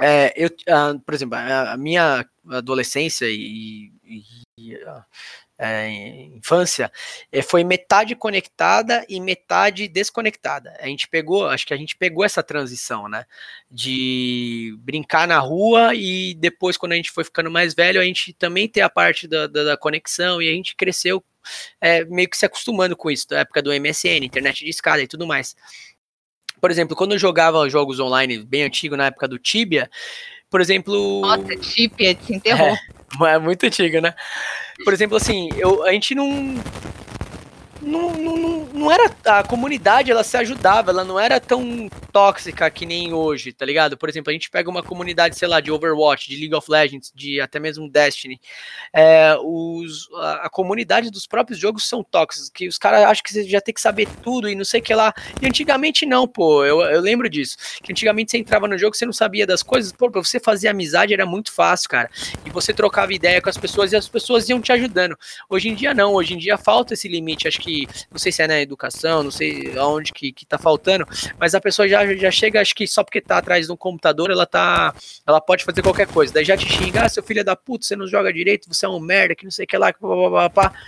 é, 0.00 0.32
eu, 0.36 0.50
ah, 0.68 0.94
por 1.04 1.14
exemplo, 1.14 1.36
a, 1.38 1.72
a 1.72 1.76
minha 1.76 2.26
adolescência 2.50 3.26
e, 3.28 3.92
e- 4.04 4.24
e, 4.58 4.78
é, 5.64 5.90
infância 6.36 6.92
é, 7.32 7.40
foi 7.40 7.64
metade 7.64 8.14
conectada 8.14 9.04
e 9.08 9.20
metade 9.20 9.88
desconectada. 9.88 10.76
A 10.78 10.86
gente 10.86 11.08
pegou, 11.08 11.46
acho 11.46 11.66
que 11.66 11.72
a 11.72 11.76
gente 11.76 11.96
pegou 11.96 12.24
essa 12.24 12.42
transição, 12.42 13.08
né? 13.08 13.24
De 13.70 14.76
brincar 14.80 15.26
na 15.26 15.38
rua 15.38 15.94
e 15.94 16.34
depois, 16.34 16.76
quando 16.76 16.92
a 16.92 16.96
gente 16.96 17.10
foi 17.10 17.24
ficando 17.24 17.50
mais 17.50 17.74
velho, 17.74 18.00
a 18.00 18.04
gente 18.04 18.32
também 18.34 18.68
ter 18.68 18.82
a 18.82 18.90
parte 18.90 19.26
da, 19.26 19.46
da, 19.46 19.64
da 19.64 19.76
conexão 19.76 20.42
e 20.42 20.48
a 20.48 20.52
gente 20.52 20.76
cresceu 20.76 21.24
é, 21.80 22.04
meio 22.04 22.28
que 22.28 22.36
se 22.36 22.46
acostumando 22.46 22.96
com 22.96 23.10
isso, 23.10 23.28
da 23.28 23.40
época 23.40 23.62
do 23.62 23.70
MSN, 23.70 24.24
internet 24.24 24.64
de 24.64 24.70
escada 24.70 25.02
e 25.02 25.08
tudo 25.08 25.26
mais. 25.26 25.56
Por 26.60 26.70
exemplo, 26.70 26.96
quando 26.96 27.12
eu 27.12 27.18
jogava 27.18 27.68
jogos 27.68 28.00
online 28.00 28.38
bem 28.38 28.62
antigo, 28.62 28.96
na 28.96 29.06
época 29.06 29.28
do 29.28 29.38
Tibia, 29.38 29.90
por 30.50 30.60
exemplo. 30.60 31.20
Nossa, 31.20 31.62
chip, 31.62 31.96
se 32.22 32.34
enterrou. 32.34 32.76
É 33.26 33.38
muito 33.38 33.64
antiga, 33.64 34.00
né? 34.00 34.14
Por 34.82 34.92
exemplo, 34.92 35.16
assim, 35.16 35.48
eu, 35.56 35.84
a 35.84 35.92
gente 35.92 36.14
não, 36.14 36.54
não, 37.84 38.10
não, 38.12 38.36
não, 38.36 38.68
não 38.72 38.92
era. 38.92 39.14
A 39.24 39.42
comunidade 39.42 40.10
ela 40.10 40.24
se 40.24 40.36
ajudava, 40.36 40.90
ela 40.90 41.04
não 41.04 41.18
era 41.18 41.38
tão 41.40 41.88
tóxica 42.12 42.70
que 42.70 42.86
nem 42.86 43.12
hoje, 43.12 43.52
tá 43.52 43.64
ligado? 43.64 43.96
Por 43.96 44.08
exemplo, 44.08 44.30
a 44.30 44.32
gente 44.32 44.50
pega 44.50 44.70
uma 44.70 44.82
comunidade, 44.82 45.36
sei 45.36 45.48
lá, 45.48 45.60
de 45.60 45.70
Overwatch, 45.70 46.28
de 46.28 46.36
League 46.36 46.54
of 46.54 46.70
Legends, 46.70 47.12
de 47.14 47.40
até 47.40 47.58
mesmo 47.58 47.88
Destiny. 47.88 48.40
É, 48.92 49.36
os, 49.42 50.08
a, 50.14 50.46
a 50.46 50.50
comunidade 50.50 51.10
dos 51.10 51.26
próprios 51.26 51.58
jogos 51.58 51.88
são 51.88 52.02
tóxicos, 52.02 52.50
que 52.50 52.68
os 52.68 52.78
caras 52.78 53.04
acham 53.04 53.22
que 53.22 53.32
você 53.32 53.44
já 53.44 53.60
tem 53.60 53.74
que 53.74 53.80
saber 53.80 54.08
tudo 54.22 54.48
e 54.48 54.54
não 54.54 54.64
sei 54.64 54.80
o 54.80 54.82
que 54.82 54.94
lá. 54.94 55.12
E 55.40 55.46
antigamente 55.46 56.06
não, 56.06 56.26
pô, 56.26 56.64
eu, 56.64 56.80
eu 56.82 57.00
lembro 57.00 57.28
disso. 57.28 57.56
Que 57.82 57.92
antigamente 57.92 58.30
você 58.30 58.38
entrava 58.38 58.68
no 58.68 58.78
jogo, 58.78 58.96
você 58.96 59.06
não 59.06 59.12
sabia 59.12 59.46
das 59.46 59.62
coisas, 59.62 59.92
pô, 59.92 60.10
pra 60.10 60.22
você 60.22 60.40
fazer 60.40 60.68
amizade 60.68 61.12
era 61.12 61.26
muito 61.26 61.52
fácil, 61.52 61.88
cara. 61.88 62.10
E 62.44 62.50
você 62.50 62.72
trocava 62.72 63.12
ideia 63.12 63.40
com 63.40 63.48
as 63.48 63.56
pessoas 63.56 63.92
e 63.92 63.96
as 63.96 64.08
pessoas 64.08 64.48
iam 64.48 64.60
te 64.60 64.72
ajudando. 64.72 65.16
Hoje 65.48 65.68
em 65.68 65.74
dia 65.74 65.94
não, 65.94 66.14
hoje 66.14 66.34
em 66.34 66.38
dia 66.38 66.56
falta 66.56 66.94
esse 66.94 67.08
limite, 67.08 67.48
acho 67.48 67.60
que, 67.60 67.73
não 68.10 68.18
sei 68.18 68.32
se 68.32 68.42
é 68.42 68.46
na 68.46 68.60
educação, 68.60 69.22
não 69.22 69.30
sei 69.30 69.76
aonde 69.76 70.12
que, 70.12 70.32
que 70.32 70.46
tá 70.46 70.58
faltando, 70.58 71.06
mas 71.38 71.54
a 71.54 71.60
pessoa 71.60 71.88
já, 71.88 72.14
já 72.14 72.30
chega, 72.30 72.60
acho 72.60 72.74
que 72.74 72.86
só 72.86 73.02
porque 73.02 73.20
tá 73.20 73.38
atrás 73.38 73.66
de 73.66 73.72
um 73.72 73.76
computador, 73.76 74.30
ela 74.30 74.46
tá, 74.46 74.94
ela 75.26 75.40
pode 75.40 75.64
fazer 75.64 75.82
qualquer 75.82 76.06
coisa, 76.06 76.32
daí 76.32 76.44
já 76.44 76.56
te 76.56 76.66
xinga, 76.66 77.02
ah, 77.04 77.08
seu 77.08 77.22
filho 77.22 77.40
é 77.40 77.44
da 77.44 77.56
puta, 77.56 77.84
você 77.84 77.96
não 77.96 78.06
joga 78.06 78.32
direito, 78.32 78.68
você 78.68 78.86
é 78.86 78.88
um 78.88 79.00
merda, 79.00 79.34
que 79.34 79.44
não 79.44 79.50
sei 79.50 79.64
o 79.64 79.68
que 79.68 79.76
lá, 79.76 79.92
que 79.92 80.00
pá, 80.00 80.08
pá, 80.08 80.50
pá, 80.50 80.70
pá. 80.70 80.78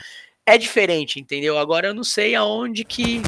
é 0.46 0.58
diferente, 0.58 1.20
entendeu? 1.20 1.58
Agora 1.58 1.88
eu 1.88 1.94
não 1.94 2.04
sei 2.04 2.34
aonde 2.34 2.84
que 2.84 3.22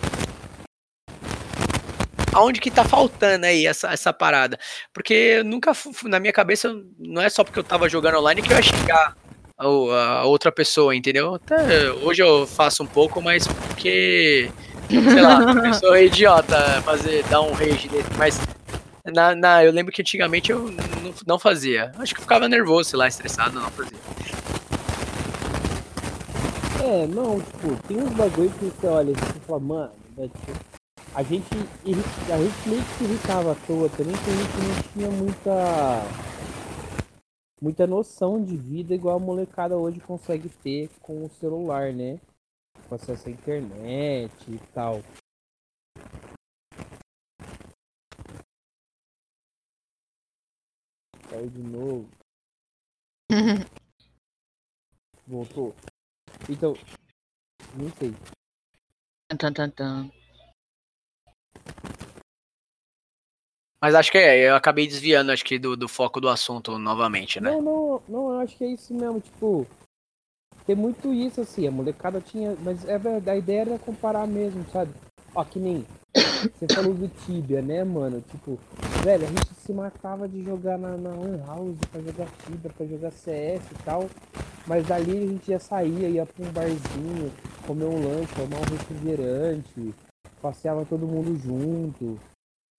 aonde 2.32 2.60
que 2.60 2.70
tá 2.70 2.84
faltando 2.84 3.46
aí 3.46 3.66
essa, 3.66 3.90
essa 3.92 4.12
parada. 4.12 4.58
Porque 4.92 5.42
nunca, 5.42 5.72
na 6.04 6.20
minha 6.20 6.32
cabeça, 6.32 6.72
não 6.98 7.20
é 7.22 7.28
só 7.28 7.42
porque 7.42 7.58
eu 7.58 7.64
tava 7.64 7.88
jogando 7.88 8.18
online 8.18 8.42
que 8.42 8.52
eu 8.52 8.56
ia 8.56 8.62
xingar 8.62 9.16
a, 9.58 9.64
a 10.20 10.24
outra 10.24 10.52
pessoa, 10.52 10.94
entendeu? 10.94 11.34
Até 11.34 11.90
hoje 11.90 12.22
eu 12.22 12.46
faço 12.46 12.82
um 12.82 12.86
pouco, 12.86 13.20
mas 13.20 13.46
porque, 13.46 14.50
sei 14.88 15.20
lá, 15.20 15.54
pessoa 15.62 15.98
é 15.98 16.04
idiota 16.06 16.56
fazer, 16.82 17.24
dar 17.24 17.40
um 17.42 17.52
rage 17.52 17.88
desse, 17.88 18.08
mas 18.16 18.40
na, 19.04 19.34
na- 19.34 19.64
eu 19.64 19.72
lembro 19.72 19.92
que 19.92 20.02
antigamente 20.02 20.52
eu 20.52 20.70
não, 20.70 21.14
não 21.26 21.38
fazia. 21.38 21.92
Acho 21.98 22.14
que 22.14 22.20
eu 22.20 22.22
ficava 22.22 22.48
nervoso, 22.48 22.90
sei 22.90 22.98
lá, 22.98 23.08
estressado, 23.08 23.58
não 23.58 23.70
fazia. 23.70 23.98
É, 26.80 27.06
não, 27.08 27.40
tipo, 27.40 27.76
tem 27.86 27.96
uns 27.98 28.10
bagulho 28.12 28.50
que 28.58 28.64
você 28.66 28.86
olha 28.86 29.10
e 29.10 29.14
você 29.14 29.40
fala, 29.46 29.60
mano, 29.60 29.92
né, 30.16 30.28
tipo, 30.28 30.58
a 31.14 31.22
gente, 31.22 31.46
a 31.84 32.38
gente 32.38 32.68
meio 32.68 32.82
que 32.82 32.94
se 32.98 33.04
irritava 33.04 33.52
à 33.52 33.54
toa 33.66 33.88
também, 33.90 34.14
porque 34.14 34.30
a 34.30 34.34
gente 34.34 34.56
não 34.56 34.92
tinha 34.94 35.10
muita 35.10 36.02
muita 37.60 37.86
noção 37.86 38.42
de 38.42 38.56
vida 38.56 38.94
igual 38.94 39.16
a 39.16 39.20
molecada 39.20 39.76
hoje 39.76 40.00
consegue 40.00 40.48
ter 40.48 40.88
com 41.00 41.24
o 41.24 41.30
celular, 41.30 41.92
né? 41.92 42.20
Com 42.88 42.94
acesso 42.94 43.28
à 43.28 43.32
internet 43.32 44.32
e 44.48 44.58
tal. 44.72 45.02
Caiu 51.28 51.50
de 51.50 51.62
novo. 51.62 52.08
Voltou. 55.26 55.74
Então, 56.48 56.72
não 57.74 57.90
sei. 57.98 58.14
Tan, 59.28 59.52
tan, 59.52 59.70
tan. 59.70 60.10
Mas 63.80 63.94
acho 63.94 64.10
que 64.10 64.18
é, 64.18 64.48
eu 64.48 64.56
acabei 64.56 64.86
desviando, 64.86 65.30
acho 65.30 65.44
que 65.44 65.58
do, 65.58 65.76
do 65.76 65.88
foco 65.88 66.20
do 66.20 66.28
assunto 66.28 66.78
novamente, 66.78 67.40
né? 67.40 67.50
Não, 67.52 67.62
não, 67.62 68.02
não, 68.08 68.32
eu 68.32 68.40
acho 68.40 68.56
que 68.56 68.64
é 68.64 68.68
isso 68.68 68.92
mesmo, 68.92 69.20
tipo. 69.20 69.66
Tem 70.66 70.74
muito 70.74 71.14
isso 71.14 71.40
assim, 71.40 71.66
a 71.66 71.70
molecada 71.70 72.20
tinha. 72.20 72.56
Mas 72.62 72.84
é 72.86 72.98
verdade, 72.98 73.30
a 73.30 73.36
ideia 73.36 73.60
era 73.60 73.78
comparar 73.78 74.26
mesmo, 74.26 74.64
sabe? 74.72 74.92
Ó, 75.34 75.44
que 75.44 75.58
nem. 75.58 75.86
Você 76.12 76.74
falou 76.74 76.92
do 76.92 77.08
Tibia, 77.08 77.62
né, 77.62 77.84
mano? 77.84 78.20
Tipo, 78.20 78.58
velho, 79.04 79.24
a 79.24 79.28
gente 79.28 79.54
se 79.54 79.72
matava 79.72 80.28
de 80.28 80.42
jogar 80.42 80.76
na, 80.76 80.96
na 80.96 81.10
Lan 81.10 81.44
House 81.46 81.78
pra 81.90 82.00
jogar 82.00 82.26
Tibia, 82.44 82.70
pra 82.76 82.86
jogar 82.86 83.12
CS 83.12 83.62
e 83.70 83.82
tal. 83.84 84.10
Mas 84.66 84.86
dali 84.86 85.16
a 85.16 85.26
gente 85.26 85.50
já 85.50 85.58
saía, 85.60 86.08
ia 86.08 86.26
pra 86.26 86.44
um 86.44 86.50
barzinho, 86.50 87.32
comer 87.66 87.84
um 87.84 88.08
lanche, 88.08 88.34
tomar 88.34 88.58
um 88.58 88.76
refrigerante, 88.76 89.94
passeava 90.42 90.84
todo 90.84 91.06
mundo 91.06 91.36
junto. 91.38 92.18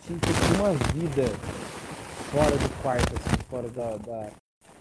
Tinha, 0.04 0.20
tinha 0.20 0.62
uma 0.62 0.74
vida 0.94 1.24
fora 2.32 2.58
do 2.58 2.82
quarto, 2.82 3.14
assim, 3.16 3.44
fora 3.50 3.70
da, 3.70 3.98
da- 3.98 4.32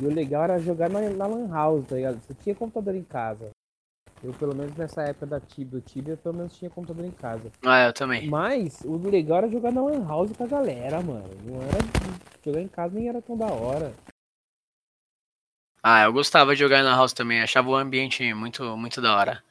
E 0.00 0.06
o 0.06 0.14
legal 0.14 0.44
era 0.44 0.58
jogar 0.60 0.88
na, 0.88 1.00
na 1.10 1.26
Lan 1.26 1.48
House, 1.52 1.86
tá 1.88 1.96
ligado? 1.96 2.20
Você 2.22 2.34
tinha 2.34 2.54
computador 2.54 2.94
em 2.94 3.02
casa. 3.04 3.50
Eu, 4.22 4.32
pelo 4.32 4.54
menos 4.54 4.74
nessa 4.76 5.02
época 5.02 5.26
da 5.26 5.40
Tibia, 5.40 5.78
o 5.78 5.82
Tibia 5.82 6.16
pelo 6.16 6.34
menos 6.36 6.56
tinha 6.56 6.70
computador 6.70 7.04
em 7.04 7.10
casa. 7.10 7.52
Ah, 7.64 7.84
eu 7.86 7.92
também. 7.92 8.28
Mas 8.28 8.80
o 8.84 8.96
legal 8.96 9.38
era 9.38 9.48
jogar 9.48 9.70
na 9.72 9.80
Lan 9.82 10.06
House 10.06 10.32
com 10.36 10.44
a 10.44 10.46
galera, 10.48 11.00
mano. 11.00 11.28
Não 11.44 11.62
era. 11.62 11.78
Jogar 12.44 12.60
em 12.60 12.68
casa 12.68 12.94
nem 12.94 13.08
era 13.08 13.22
tão 13.22 13.36
da 13.36 13.46
hora. 13.46 13.92
Ah, 15.82 16.02
eu 16.02 16.12
gostava 16.12 16.54
de 16.54 16.60
jogar 16.60 16.82
na 16.82 16.94
house 16.96 17.12
também, 17.12 17.40
achava 17.40 17.68
o 17.70 17.76
ambiente 17.76 18.34
muito, 18.34 18.76
muito 18.76 19.00
da 19.00 19.16
hora. 19.16 19.44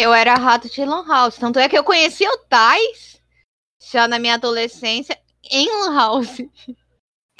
Eu 0.00 0.14
era 0.14 0.34
rato 0.36 0.68
de 0.70 0.84
Lan 0.84 1.04
House. 1.06 1.36
Tanto 1.36 1.58
é 1.58 1.68
que 1.68 1.76
eu 1.76 1.82
conheci 1.82 2.24
o 2.26 2.38
Tais 2.48 3.17
já 3.80 4.06
na 4.08 4.18
minha 4.18 4.34
adolescência 4.34 5.18
em 5.50 5.68
Lan 5.70 5.94
House. 5.94 6.38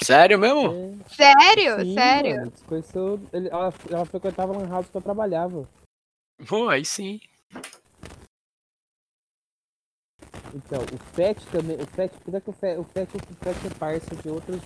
Sério 0.01 0.39
mesmo? 0.39 0.71
É, 0.71 1.13
Sério, 1.13 1.79
sim, 1.83 1.93
sério. 1.93 2.35
mano, 2.37 2.53
conheceu, 2.67 3.19
ele- 3.33 3.49
ela, 3.49 3.73
ela 3.89 4.05
frequentava 4.05 4.53
a 4.53 4.57
Lan 4.57 4.69
House 4.69 4.87
que 4.89 4.95
eu 4.97 5.01
trabalhava. 5.01 5.67
Pô, 6.47 6.69
aí 6.69 6.85
sim. 6.85 7.19
Então, 10.55 10.81
o 10.81 10.97
FET 11.13 11.45
também. 11.47 11.75
O 11.77 11.85
FET, 11.85 12.15
apesar 12.21 12.41
que 12.41 12.49
o 12.49 12.53
FET, 12.53 12.79
o 12.79 12.83
FET, 12.85 13.09
o 13.17 13.35
FET 13.43 13.67
é 13.67 13.69
parça 13.77 14.15
de 14.15 14.29
outros. 14.29 14.61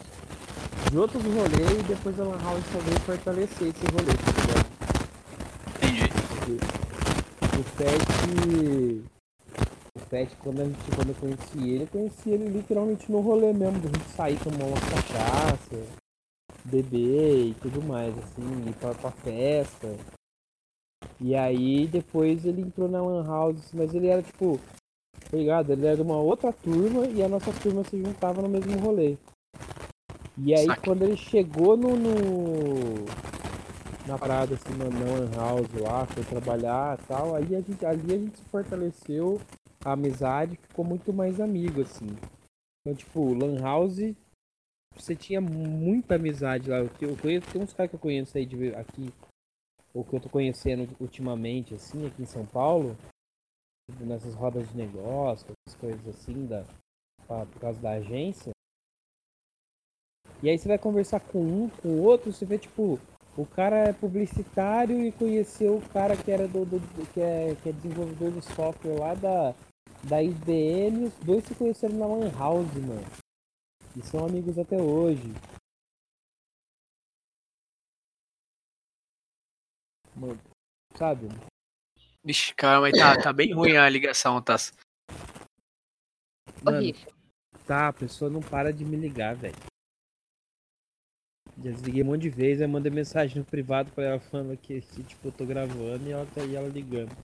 De 0.91 0.97
outros 0.97 1.23
rolês 1.23 1.79
e 1.79 1.83
depois 1.83 2.19
a 2.19 2.23
Lan 2.23 2.38
House 2.41 2.63
veio 2.86 2.99
fortalecer 3.01 3.67
esse 3.69 3.86
rolê, 3.91 4.13
tá 4.13 4.31
ligado? 4.41 4.67
Entendi. 5.77 6.59
O 7.59 7.63
FET. 7.75 9.12
O 9.95 9.99
FET, 9.99 10.36
quando, 10.38 10.60
a 10.62 10.65
gente, 10.65 10.95
quando 10.95 11.10
eu 11.10 11.15
conheci 11.15 11.69
ele, 11.69 11.84
eu 11.84 11.88
conheci 11.88 12.29
ele 12.32 12.49
literalmente 12.49 13.12
no 13.12 13.19
rolê 13.21 13.53
mesmo, 13.53 13.79
da 13.79 13.88
gente 13.89 14.10
sair 14.15 14.39
tomar 14.39 14.65
uma 14.65 14.82
cachaça, 14.82 15.86
beber 16.65 17.49
e 17.49 17.53
tudo 17.62 17.79
mais, 17.84 18.17
assim, 18.17 18.69
ir 18.69 18.73
pra, 18.73 18.95
pra 18.95 19.12
festa. 19.12 19.95
E 21.21 21.36
aí 21.36 21.86
depois 21.88 22.43
ele 22.43 22.62
entrou 22.63 22.89
na 22.89 23.03
Lan 23.03 23.23
House, 23.23 23.71
mas 23.73 23.93
ele 23.93 24.08
era 24.08 24.23
tipo, 24.23 24.60
tá 25.29 25.38
ligado? 25.38 25.71
Ele 25.71 25.86
era 25.86 25.95
de 25.97 26.01
uma 26.01 26.17
outra 26.17 26.51
turma 26.51 27.06
e 27.06 27.21
a 27.21 27.29
nossa 27.29 27.53
turma 27.53 27.84
se 27.84 28.01
juntava 28.01 28.41
no 28.41 28.49
mesmo 28.49 28.75
rolê. 28.79 29.15
E 30.39 30.56
aí 30.56 30.65
Saca. 30.65 30.82
quando 30.82 31.03
ele 31.03 31.15
chegou 31.17 31.77
no, 31.77 31.95
no- 31.95 33.06
na 34.08 34.17
parada 34.17 34.56
assim, 34.56 34.73
na 34.75 34.86
Lan 34.86 35.29
House 35.36 35.71
lá, 35.79 36.08
foi 36.08 36.23
trabalhar 36.23 36.97
e 36.99 37.06
tal, 37.06 37.36
aí 37.36 37.56
a 37.56 37.62
gente, 37.62 37.86
ali 37.86 38.13
a 38.15 38.17
gente 38.17 38.38
se 38.39 38.43
fortaleceu, 38.49 39.39
a 39.85 39.93
amizade 39.93 40.55
ficou 40.57 40.85
muito 40.85 41.11
mais 41.13 41.39
amigo, 41.39 41.81
assim. 41.81 42.07
Então, 42.81 42.95
tipo, 42.95 43.33
Lan 43.33 43.59
House, 43.61 43.99
você 44.95 45.15
tinha 45.15 45.41
muita 45.41 46.15
amizade 46.15 46.69
lá. 46.69 46.77
Eu, 46.77 47.17
conheço, 47.17 47.51
tem 47.51 47.61
uns 47.61 47.73
caras 47.73 47.89
que 47.89 47.95
eu 47.95 47.99
conheço 47.99 48.37
aí 48.37 48.45
de, 48.45 48.73
aqui, 48.75 49.13
ou 49.93 50.03
que 50.03 50.15
eu 50.15 50.19
tô 50.21 50.29
conhecendo 50.29 50.87
ultimamente, 50.99 51.73
assim, 51.73 52.05
aqui 52.07 52.21
em 52.21 52.25
São 52.25 52.45
Paulo, 52.45 52.95
nessas 53.99 54.33
rodas 54.33 54.67
de 54.69 54.77
negócio, 54.77 55.47
essas 55.67 55.79
coisas 55.79 56.07
assim, 56.07 56.45
da, 56.45 56.63
pra- 57.27 57.45
por 57.45 57.59
causa 57.59 57.79
da 57.81 57.91
agência. 57.91 58.51
E 60.41 60.49
aí 60.49 60.57
você 60.57 60.67
vai 60.67 60.77
conversar 60.77 61.19
com 61.19 61.39
um, 61.39 61.69
com 61.69 61.87
o 61.89 62.03
outro, 62.03 62.31
você 62.33 62.45
vê, 62.45 62.57
tipo, 62.57 62.99
o 63.37 63.45
cara 63.45 63.77
é 63.89 63.93
publicitário 63.93 65.01
e 65.05 65.11
conheceu 65.11 65.77
o 65.77 65.89
cara 65.89 66.15
que 66.21 66.29
era 66.31 66.47
do, 66.47 66.65
do- 66.65 66.79
do- 66.79 67.13
que, 67.13 67.19
é, 67.21 67.55
que 67.55 67.69
é 67.69 67.71
desenvolvedor 67.71 68.31
de 68.31 68.41
software 68.53 68.99
lá 68.99 69.13
da, 69.15 69.55
da 70.07 70.21
IBM, 70.21 71.05
os 71.05 71.13
dois 71.19 71.45
se 71.45 71.55
conheceram 71.55 71.95
na 71.95 72.05
Lan 72.05 72.31
House, 72.37 72.73
mano. 72.75 73.05
E 73.95 74.01
são 74.01 74.25
amigos 74.25 74.57
até 74.57 74.77
hoje. 74.77 75.23
Mano, 80.15 80.39
sabe? 80.95 81.27
Vixe, 82.23 82.53
cara, 82.55 82.81
mas 82.81 82.97
tá, 82.97 83.21
tá 83.21 83.33
bem 83.33 83.53
ruim 83.53 83.77
a 83.77 83.89
ligação, 83.89 84.41
tá? 84.41 84.55
Mano, 86.63 86.93
tá, 87.65 87.87
a 87.87 87.93
pessoa 87.93 88.29
não 88.29 88.41
para 88.41 88.71
de 88.71 88.85
me 88.85 88.95
ligar, 88.95 89.35
velho. 89.35 89.55
Já 91.57 91.71
desliguei 91.71 92.03
um 92.03 92.07
monte 92.07 92.23
de 92.23 92.29
vezes, 92.29 92.61
aí 92.61 92.67
mandei 92.67 92.91
mensagem 92.91 93.37
no 93.37 93.45
privado 93.45 93.91
pra 93.91 94.03
ela 94.05 94.19
falando 94.19 94.57
que 94.57 94.81
tipo, 94.81 95.27
eu 95.27 95.31
tô 95.31 95.45
gravando 95.45 96.07
e 96.07 96.11
ela 96.11 96.25
tá 96.25 96.43
e 96.43 96.55
ela 96.55 96.67
ligando. 96.67 97.15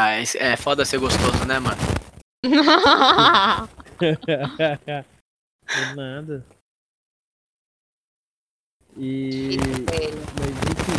Ah, 0.00 0.12
é, 0.12 0.22
é 0.36 0.56
foda 0.56 0.84
ser 0.84 0.98
gostoso, 0.98 1.44
né, 1.44 1.58
mano? 1.58 1.76
Nada. 5.96 6.46
E. 8.96 9.56
Mas 10.38 10.50
enfim. 10.70 10.92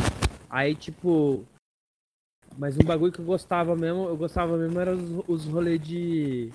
Aí 0.49 0.75
tipo. 0.75 1.45
Mas 2.57 2.75
um 2.75 2.83
bagulho 2.83 3.13
que 3.13 3.19
eu 3.19 3.25
gostava 3.25 3.73
mesmo, 3.73 4.09
eu 4.09 4.17
gostava 4.17 4.57
mesmo 4.57 4.77
era 4.77 4.93
os, 4.93 5.23
os 5.29 5.45
rolês 5.45 5.81
de. 5.81 6.51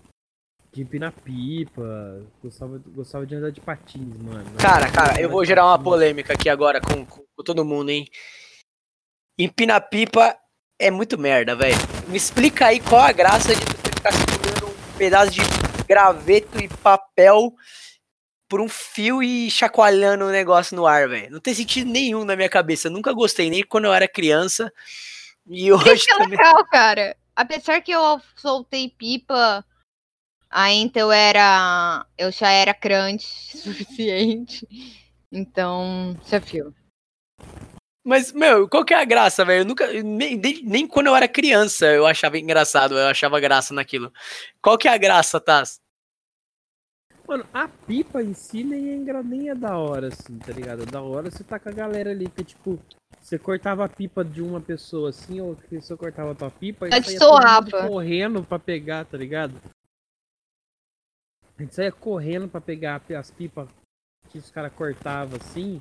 De 0.71 0.83
empinar 0.83 1.13
pipa. 1.13 2.21
Gostava, 2.43 2.79
gostava 2.89 3.25
de 3.25 3.37
andar 3.37 3.53
de 3.53 3.63
patins, 3.63 4.19
mano. 4.19 4.45
Cara, 4.61 4.93
cara, 4.93 5.19
eu 5.19 5.31
vou 5.31 5.47
gerar 5.47 5.65
uma 5.65 5.83
polêmica 5.83 6.35
aqui 6.35 6.51
agora 6.51 6.79
com, 6.79 7.07
com- 7.07 7.25
com 7.35 7.43
todo 7.43 7.65
mundo, 7.65 7.89
hein? 7.89 8.07
Empina-pipa 9.39 10.39
é 10.85 10.91
muito 10.91 11.17
merda, 11.17 11.57
velho. 11.57 11.77
Me 12.09 12.17
explica 12.19 12.67
aí 12.67 12.79
qual 12.79 13.01
a 13.01 13.11
graça 13.11 13.55
de 13.55 13.65
você 13.65 13.91
ficar 13.91 14.13
segurando 14.13 14.67
um 14.69 14.99
pedaço 14.99 15.31
de 15.31 15.41
graveto 15.87 16.63
e 16.63 16.69
papel 16.69 17.55
por 18.47 18.61
um 18.61 18.69
fio 18.69 19.23
e 19.23 19.51
chacoalhando 19.51 20.27
o 20.27 20.31
negócio 20.31 20.77
no 20.77 20.87
ar, 20.87 21.09
velho. 21.09 21.31
Não 21.31 21.41
tem 21.41 21.55
sentido 21.55 21.91
nenhum 21.91 22.23
na 22.23 22.37
minha 22.37 22.51
cabeça. 22.51 22.89
Eu 22.89 22.93
nunca 22.93 23.15
gostei, 23.15 23.49
nem 23.49 23.65
quando 23.65 23.87
eu 23.87 23.95
era 23.95 24.07
criança. 24.07 24.71
E 25.47 25.73
hoje 25.73 25.95
Isso 25.95 26.13
é 26.13 26.19
também. 26.19 26.37
legal, 26.37 26.63
cara. 26.67 27.17
Apesar 27.35 27.81
que 27.81 27.91
eu 27.91 28.21
soltei 28.37 28.91
pipa, 28.91 29.65
ainda 30.51 31.01
eu 31.01 31.11
era. 31.11 32.05
Eu 32.19 32.31
já 32.31 32.51
era 32.51 32.75
crunch 32.75 33.27
suficiente. 33.57 34.69
Então, 35.33 36.15
desafio. 36.23 36.75
Mas, 38.05 38.33
meu, 38.33 38.69
qual 38.69 38.85
que 38.85 38.93
é 38.93 39.01
a 39.01 39.05
graça, 39.05 39.45
velho? 39.45 39.63
Eu 39.63 39.65
nunca. 39.65 39.91
Nem, 40.03 40.37
nem, 40.37 40.63
nem 40.63 40.87
quando 40.87 41.07
eu 41.07 41.17
era 41.17 41.27
criança 41.27 41.87
eu 41.87 42.07
achava 42.07 42.39
engraçado, 42.39 42.99
eu 42.99 43.07
achava 43.07 43.41
graça 43.41 43.73
naquilo. 43.73 44.13
Qual 44.61 44.77
que 44.77 44.87
é 44.87 44.93
a 44.93 44.99
graça, 44.99 45.41
Taz? 45.41 45.81
Mano, 47.27 47.47
a 47.55 47.67
pipa 47.67 48.23
em 48.23 48.35
si 48.35 48.63
nem 48.63 48.91
é, 48.91 48.95
engra- 48.97 49.23
nem 49.23 49.49
é 49.49 49.55
da 49.55 49.79
hora, 49.79 50.09
assim, 50.09 50.39
tá 50.39 50.53
ligado? 50.53 50.85
Da 50.85 51.01
hora 51.01 51.31
você 51.31 51.43
tá 51.43 51.59
com 51.59 51.71
a 51.71 51.73
galera 51.73 52.11
ali, 52.11 52.29
que 52.29 52.45
tipo, 52.45 52.79
você 53.19 53.39
cortava 53.39 53.83
a 53.87 53.89
pipa 53.89 54.23
de 54.23 54.43
uma 54.43 54.61
pessoa 54.61 55.09
assim, 55.09 55.41
ou 55.41 55.57
que 55.57 55.81
você 55.81 55.97
cortava 55.97 56.33
a 56.33 56.35
tua 56.35 56.51
pipa 56.51 56.87
e 56.87 56.93
saía 57.07 57.19
correndo 57.89 58.45
pra 58.45 58.59
pegar, 58.59 59.07
tá 59.07 59.17
ligado? 59.17 59.59
A 61.57 61.63
gente 61.63 61.75
saía 61.75 61.91
correndo 61.93 62.47
pra 62.49 62.61
pegar 62.61 63.01
as 63.19 63.31
pipas 63.31 63.69
que 64.29 64.37
os 64.37 64.51
caras 64.51 64.73
cortavam 64.75 65.39
assim. 65.41 65.81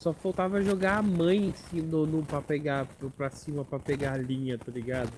Só 0.00 0.12
faltava 0.12 0.62
jogar 0.62 0.98
a 0.98 1.02
mãe 1.02 1.48
em 1.48 1.52
cima 1.52 1.88
no, 1.88 2.06
no, 2.06 2.24
pra 2.24 2.40
pegar 2.40 2.86
pra 3.16 3.30
cima 3.30 3.64
pra 3.64 3.80
pegar 3.80 4.12
a 4.12 4.16
linha, 4.16 4.56
tá 4.56 4.70
ligado? 4.70 5.10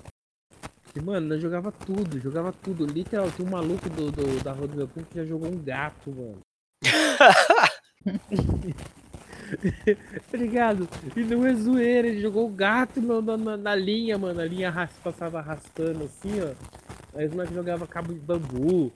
E, 0.96 1.00
mano, 1.00 1.28
nós 1.28 1.40
jogava 1.40 1.70
tudo, 1.70 2.18
jogava 2.18 2.52
tudo. 2.52 2.86
Literal, 2.86 3.30
tinha 3.30 3.46
um 3.46 3.50
maluco 3.50 3.88
do, 3.90 4.10
do- 4.10 4.42
da 4.42 4.54
meu 4.54 4.88
primo 4.88 5.06
que 5.06 5.16
já 5.16 5.24
jogou 5.24 5.48
um 5.50 5.62
gato, 5.62 6.10
mano. 6.10 6.38
tá 10.30 10.38
ligado? 10.38 10.88
E 11.16 11.20
não 11.24 11.44
é 11.46 11.54
zoeira, 11.54 12.08
ele 12.08 12.20
jogou 12.20 12.46
o 12.46 12.50
gato 12.52 13.02
no- 13.02 13.20
na, 13.20 13.56
na 13.56 13.74
linha, 13.74 14.16
mano. 14.16 14.40
A 14.40 14.44
linha 14.44 14.72
passava 15.02 15.40
arrastando 15.40 16.04
assim, 16.04 16.40
ó. 16.40 16.54
Aí 17.18 17.28
moleques 17.28 17.54
jogavam 17.54 17.86
cabo 17.86 18.14
de 18.14 18.20
bambu. 18.20 18.90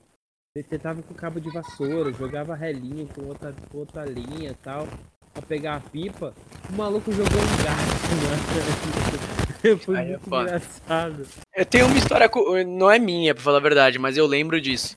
Ele 0.55 0.63
tentava 0.67 1.03
com 1.03 1.13
cabo 1.13 1.39
de 1.39 1.49
vassoura, 1.51 2.11
jogava 2.13 2.55
relinho 2.55 3.07
com 3.07 3.25
outra, 3.27 3.53
com 3.69 3.77
outra 3.77 4.05
linha 4.05 4.51
e 4.51 4.55
tal. 4.55 4.87
Pra 5.35 5.43
pegar 5.43 5.75
a 5.75 5.79
pipa. 5.81 6.33
O 6.69 6.73
maluco 6.73 7.11
jogou 7.11 7.27
um 7.41 7.63
gato, 7.63 7.75
mano. 9.67 9.79
Foi 9.79 9.97
Aí 9.97 10.05
é 10.05 10.09
muito 10.11 10.29
foda. 10.29 10.43
engraçado. 10.43 11.27
Eu 11.53 11.65
tenho 11.65 11.87
uma 11.87 11.97
história, 11.97 12.29
não 12.65 12.89
é 12.89 12.97
minha, 12.97 13.35
pra 13.35 13.43
falar 13.43 13.57
a 13.57 13.61
verdade, 13.61 13.99
mas 13.99 14.15
eu 14.15 14.25
lembro 14.25 14.61
disso. 14.61 14.95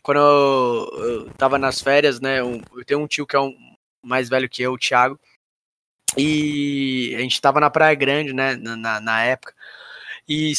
Quando 0.00 0.18
eu, 0.18 1.04
eu 1.04 1.30
tava 1.32 1.58
nas 1.58 1.80
férias, 1.80 2.20
né? 2.20 2.40
um- 2.42 2.62
eu 2.76 2.84
tenho 2.84 3.00
um 3.00 3.06
tio 3.08 3.26
que 3.26 3.34
é 3.34 3.40
um 3.40 3.52
mais 4.00 4.28
velho 4.28 4.48
que 4.48 4.62
eu, 4.62 4.72
o 4.74 4.78
Thiago. 4.78 5.18
E 6.16 7.12
a 7.16 7.20
gente 7.20 7.40
tava 7.40 7.58
na 7.58 7.68
Praia 7.68 7.94
Grande, 7.96 8.32
né? 8.32 8.54
Na, 8.56 9.00
na, 9.00 9.22
época. 9.24 9.52
E 10.28 10.52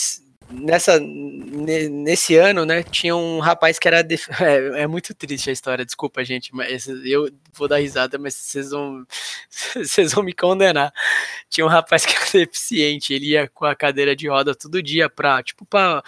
nessa, 0.52 1.00
ne- 1.00 1.90
nesse 1.90 2.36
ano, 2.36 2.66
né? 2.66 2.84
Tinha 2.84 3.16
um 3.16 3.40
rapaz 3.40 3.80
que 3.80 3.88
era. 3.88 4.02
É, 4.42 4.82
é 4.84 4.88
muito 4.88 5.14
triste 5.14 5.50
a 5.50 5.54
história, 5.54 5.86
desculpa, 5.86 6.24
gente. 6.24 6.54
Mas 6.56 6.88
eu 6.88 7.30
vou 7.54 7.68
dar 7.68 7.78
risada, 7.78 8.18
mas 8.18 8.36
vocês 8.36 8.72
vão, 8.72 9.06
vocês 9.76 10.14
vão 10.14 10.24
me 10.24 10.34
condenar 10.34 10.92
tinha 11.52 11.66
um 11.66 11.70
rapaz 11.70 12.06
que 12.06 12.14
era 12.16 12.26
deficiente, 12.46 13.14
ele 13.14 13.32
ia 13.32 13.48
com 13.50 13.66
a 13.66 13.76
cadeira 13.76 14.16
de 14.16 14.28
roda 14.28 14.56
todo 14.56 14.82
dia 14.82 15.10
pra, 15.10 15.44
tipo, 15.44 15.66
pra, 15.66 16.02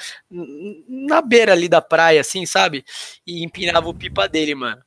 na 0.87 1.21
beira 1.21 1.51
ali 1.51 1.67
da 1.67 1.81
praia, 1.81 2.21
assim, 2.21 2.45
sabe? 2.45 2.85
E 3.27 3.43
empinava 3.43 3.87
o 3.89 3.93
pipa 3.93 4.27
dele, 4.27 4.55
mano. 4.55 4.81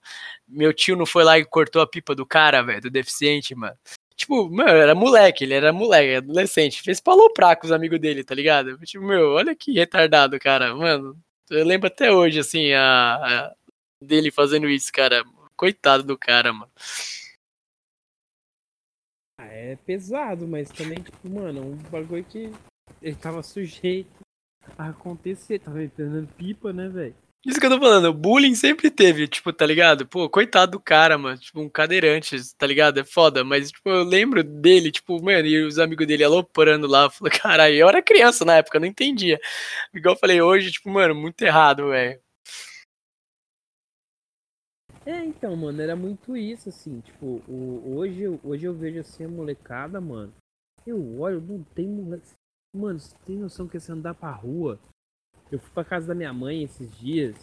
Meu 0.49 0.73
tio 0.73 0.97
não 0.97 1.05
foi 1.07 1.25
lá 1.25 1.39
e 1.39 1.45
cortou 1.45 1.83
a 1.83 1.87
pipa 1.87 2.15
do 2.15 2.25
cara, 2.25 2.63
velho, 2.63 2.81
do 2.81 2.91
deficiente, 2.91 3.55
mano. 3.55 3.77
Tipo, 4.17 4.49
meu, 4.49 4.67
era 4.67 4.95
moleque, 4.95 5.45
ele 5.45 5.53
era 5.55 5.73
moleque, 5.73 6.17
adolescente. 6.17 6.83
Fez 6.83 7.01
pra 7.01 7.13
aloprar 7.13 7.59
com 7.59 7.67
os 7.67 7.73
amigos 7.73 8.01
dele, 8.01 8.25
tá 8.25 8.35
ligado? 8.35 8.79
Tipo, 8.79 9.05
meu, 9.05 9.33
olha 9.33 9.55
que 9.55 9.73
retardado, 9.73 10.39
cara. 10.39 10.75
Mano, 10.75 11.21
eu 11.51 11.65
lembro 11.65 11.89
até 11.89 12.11
hoje, 12.11 12.41
assim, 12.41 12.73
a, 12.73 13.17
a 13.51 13.55
dele 14.01 14.31
fazendo 14.31 14.69
isso, 14.69 14.91
cara. 14.91 15.23
Coitado 15.55 16.03
do 16.03 16.19
cara, 16.19 16.53
mano. 16.53 16.73
Ah, 19.39 19.47
é 19.47 19.77
pesado, 19.77 20.49
mas 20.49 20.71
também, 20.71 21.03
tipo, 21.03 21.29
mano, 21.29 21.63
um 21.63 21.77
bagulho 21.91 22.25
que 22.25 22.51
ele 23.03 23.17
tava 23.17 23.43
sujeito 23.43 24.21
a 24.79 24.89
acontecer. 24.89 25.59
Tava 25.59 25.85
entendendo 25.85 26.27
pipa, 26.35 26.73
né, 26.73 26.89
velho? 26.89 27.15
Isso 27.47 27.61
que 27.61 27.67
eu 27.67 27.71
tô 27.71 27.79
falando, 27.79 28.13
bullying 28.13 28.57
sempre 28.57 28.91
teve, 28.91 29.29
tipo, 29.29 29.53
tá 29.53 29.65
ligado? 29.65 30.05
Pô, 30.05 30.29
coitado 30.29 30.73
do 30.73 30.81
cara, 30.81 31.17
mano. 31.17 31.39
Tipo, 31.39 31.61
um 31.61 31.69
cadeirante, 31.69 32.37
tá 32.57 32.67
ligado? 32.67 32.99
É 32.99 33.05
foda. 33.05 33.45
Mas, 33.45 33.71
tipo, 33.71 33.89
eu 33.89 34.03
lembro 34.03 34.43
dele, 34.43 34.91
tipo, 34.91 35.23
mano, 35.23 35.47
e 35.47 35.63
os 35.65 35.79
amigos 35.79 36.09
dele 36.09 36.25
aloprando 36.25 36.89
lá. 36.89 37.09
Falei, 37.09 37.33
caralho, 37.39 37.75
eu 37.77 37.89
era 37.89 38.03
criança 38.03 38.45
na 38.45 38.57
época, 38.57 38.81
não 38.81 38.87
entendia. 38.89 39.39
Igual 39.95 40.17
eu 40.17 40.19
falei 40.19 40.43
hoje, 40.43 40.73
tipo, 40.73 40.91
mano, 40.91 41.15
muito 41.15 41.41
errado, 41.43 41.91
velho. 41.91 42.21
É, 45.05 45.25
então, 45.25 45.55
mano, 45.55 45.81
era 45.81 45.95
muito 45.95 46.37
isso, 46.37 46.69
assim, 46.69 47.01
tipo, 47.01 47.41
o, 47.47 47.97
hoje, 47.97 48.27
hoje 48.43 48.65
eu 48.65 48.75
vejo 48.75 48.99
assim 48.99 49.25
a 49.25 49.29
molecada, 49.29 50.01
mano. 50.01 50.35
Eu 50.85 51.21
olho, 51.21 51.41
não 51.41 51.63
tem 51.63 51.87
moleque. 51.87 52.27
Mano, 52.75 52.99
você 52.99 53.17
tem 53.25 53.37
noção 53.37 53.69
que 53.69 53.79
você 53.79 53.93
andar 53.93 54.15
pra 54.15 54.33
rua? 54.33 54.81
Eu 55.51 55.59
fui 55.59 55.71
pra 55.73 55.85
casa 55.85 56.09
da 56.09 56.15
minha 56.15 56.33
mãe 56.33 56.63
esses 56.63 56.91
dias. 56.99 57.37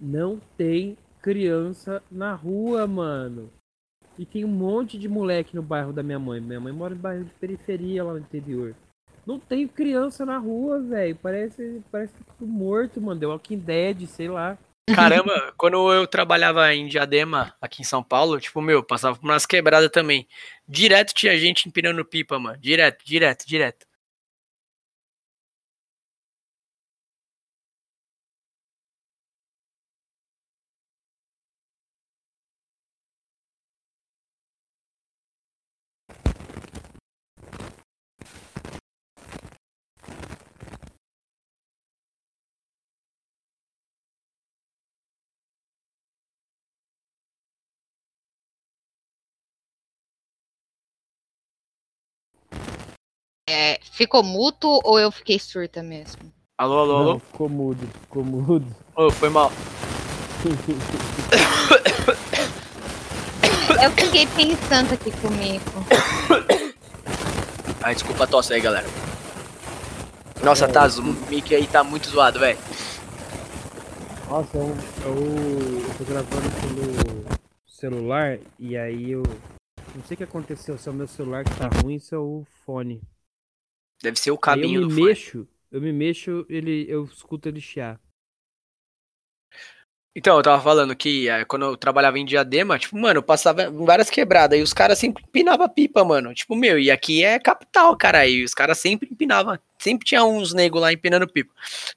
Não 0.00 0.40
tem 0.56 0.98
criança 1.22 2.02
na 2.10 2.34
rua, 2.34 2.86
mano. 2.86 3.50
E 4.18 4.26
tem 4.26 4.44
um 4.44 4.48
monte 4.48 4.98
de 4.98 5.08
moleque 5.08 5.56
no 5.56 5.62
bairro 5.62 5.92
da 5.92 6.02
minha 6.02 6.18
mãe. 6.18 6.40
Minha 6.40 6.60
mãe 6.60 6.72
mora 6.72 6.94
em 6.94 6.98
bairro 6.98 7.24
de 7.24 7.32
periferia 7.32 8.04
lá 8.04 8.12
no 8.12 8.18
interior. 8.18 8.74
Não 9.26 9.38
tem 9.38 9.66
criança 9.66 10.26
na 10.26 10.36
rua, 10.36 10.80
velho. 10.80 11.16
Parece, 11.16 11.82
parece 11.90 12.12
tá 12.12 12.20
tudo 12.38 12.46
morto, 12.46 13.00
mano. 13.00 13.18
The 13.18 13.26
Walking 13.26 13.58
Dead, 13.58 14.06
sei 14.06 14.28
lá. 14.28 14.58
Caramba, 14.94 15.52
quando 15.56 15.92
eu 15.92 16.06
trabalhava 16.06 16.72
em 16.74 16.86
Diadema, 16.86 17.54
aqui 17.60 17.80
em 17.80 17.84
São 17.84 18.02
Paulo, 18.02 18.38
tipo, 18.38 18.60
meu, 18.60 18.82
passava 18.82 19.16
por 19.16 19.24
umas 19.24 19.46
quebradas 19.46 19.90
também. 19.90 20.28
Direto 20.68 21.14
tinha 21.14 21.36
gente 21.38 21.66
empinando 21.66 22.04
pipa, 22.04 22.38
mano. 22.38 22.58
Direto, 22.58 23.02
direto, 23.04 23.46
direto. 23.46 23.86
É, 53.56 53.78
ficou 53.92 54.24
muto 54.24 54.80
ou 54.82 54.98
eu 54.98 55.12
fiquei 55.12 55.38
surta 55.38 55.80
mesmo? 55.80 56.22
Alô, 56.58 56.76
alô, 56.80 56.96
alô? 56.96 57.12
Não, 57.12 57.20
ficou 57.20 57.48
mudo, 57.48 57.88
ficou 58.00 58.24
mudo. 58.24 58.66
Ô, 58.96 59.12
foi 59.12 59.28
mal. 59.28 59.52
Eu 63.80 63.90
fiquei 63.92 64.26
pensando 64.26 64.94
aqui 64.94 65.12
comigo. 65.12 65.64
Ai, 67.80 67.94
desculpa 67.94 68.24
a 68.24 68.26
tosse 68.26 68.54
aí, 68.54 68.60
galera. 68.60 68.88
Nossa, 70.42 70.66
tá, 70.66 70.88
o 70.98 71.30
mic 71.30 71.54
aí 71.54 71.68
tá 71.68 71.84
muito 71.84 72.08
zoado, 72.08 72.40
velho. 72.40 72.58
Nossa, 74.28 74.58
eu, 74.58 74.76
eu, 75.04 75.14
eu 75.14 75.94
tô 75.96 76.04
gravando 76.04 76.50
pelo 76.60 77.38
celular 77.68 78.40
e 78.58 78.76
aí 78.76 79.12
eu. 79.12 79.22
Não 79.94 80.02
sei 80.02 80.16
o 80.16 80.18
que 80.18 80.24
aconteceu, 80.24 80.76
se 80.76 80.88
é 80.88 80.90
o 80.92 80.94
meu 80.94 81.06
celular 81.06 81.44
que 81.44 81.54
tá 81.54 81.68
ruim, 81.68 82.00
se 82.00 82.16
é 82.16 82.18
o 82.18 82.44
fone. 82.66 83.00
Deve 84.04 84.20
ser 84.20 84.32
o 84.32 84.36
caminho 84.36 84.82
eu 84.82 84.88
do 84.88 84.88
me 84.88 85.00
fone. 85.00 85.06
mexo, 85.06 85.48
eu 85.72 85.80
me 85.80 85.90
mexo, 85.90 86.44
ele, 86.46 86.84
eu 86.90 87.04
escuto 87.04 87.48
ele 87.48 87.58
chiar. 87.58 87.98
Então, 90.14 90.36
eu 90.36 90.42
tava 90.42 90.62
falando 90.62 90.94
que 90.94 91.26
eh, 91.26 91.44
quando 91.46 91.64
eu 91.64 91.76
trabalhava 91.76 92.18
em 92.18 92.24
Diadema, 92.24 92.78
tipo, 92.78 92.96
mano, 92.98 93.18
eu 93.18 93.22
passava 93.22 93.70
várias 93.70 94.10
quebradas 94.10 94.58
e 94.58 94.62
os 94.62 94.74
caras 94.74 94.98
sempre 94.98 95.24
empinavam 95.26 95.68
pipa, 95.70 96.04
mano. 96.04 96.34
Tipo, 96.34 96.54
meu, 96.54 96.78
e 96.78 96.90
aqui 96.90 97.24
é 97.24 97.38
capital, 97.38 97.96
cara. 97.96 98.26
E 98.26 98.44
os 98.44 98.52
caras 98.52 98.78
sempre 98.78 99.08
empinavam. 99.10 99.58
Sempre 99.78 100.06
tinha 100.06 100.22
uns 100.22 100.52
negros 100.52 100.82
lá 100.82 100.92
empinando 100.92 101.26
pipa. 101.26 101.52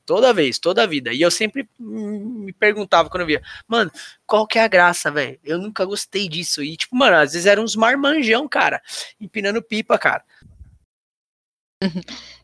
Toda 0.05 0.33
vez, 0.33 0.57
toda 0.57 0.83
a 0.83 0.87
vida. 0.87 1.11
E 1.13 1.21
eu 1.21 1.29
sempre 1.29 1.69
me 1.77 2.53
perguntava 2.53 3.09
quando 3.09 3.21
eu 3.21 3.27
via, 3.27 3.41
mano, 3.67 3.91
qual 4.25 4.47
que 4.47 4.57
é 4.57 4.63
a 4.63 4.67
graça, 4.69 5.11
velho? 5.11 5.37
Eu 5.43 5.59
nunca 5.59 5.83
gostei 5.83 6.29
disso. 6.29 6.63
E, 6.63 6.77
tipo, 6.77 6.95
mano, 6.95 7.17
às 7.17 7.33
vezes 7.33 7.45
eram 7.45 7.63
uns 7.63 7.75
marmanjão, 7.75 8.47
cara, 8.47 8.81
empinando 9.19 9.61
pipa, 9.61 9.97
cara. 9.99 10.23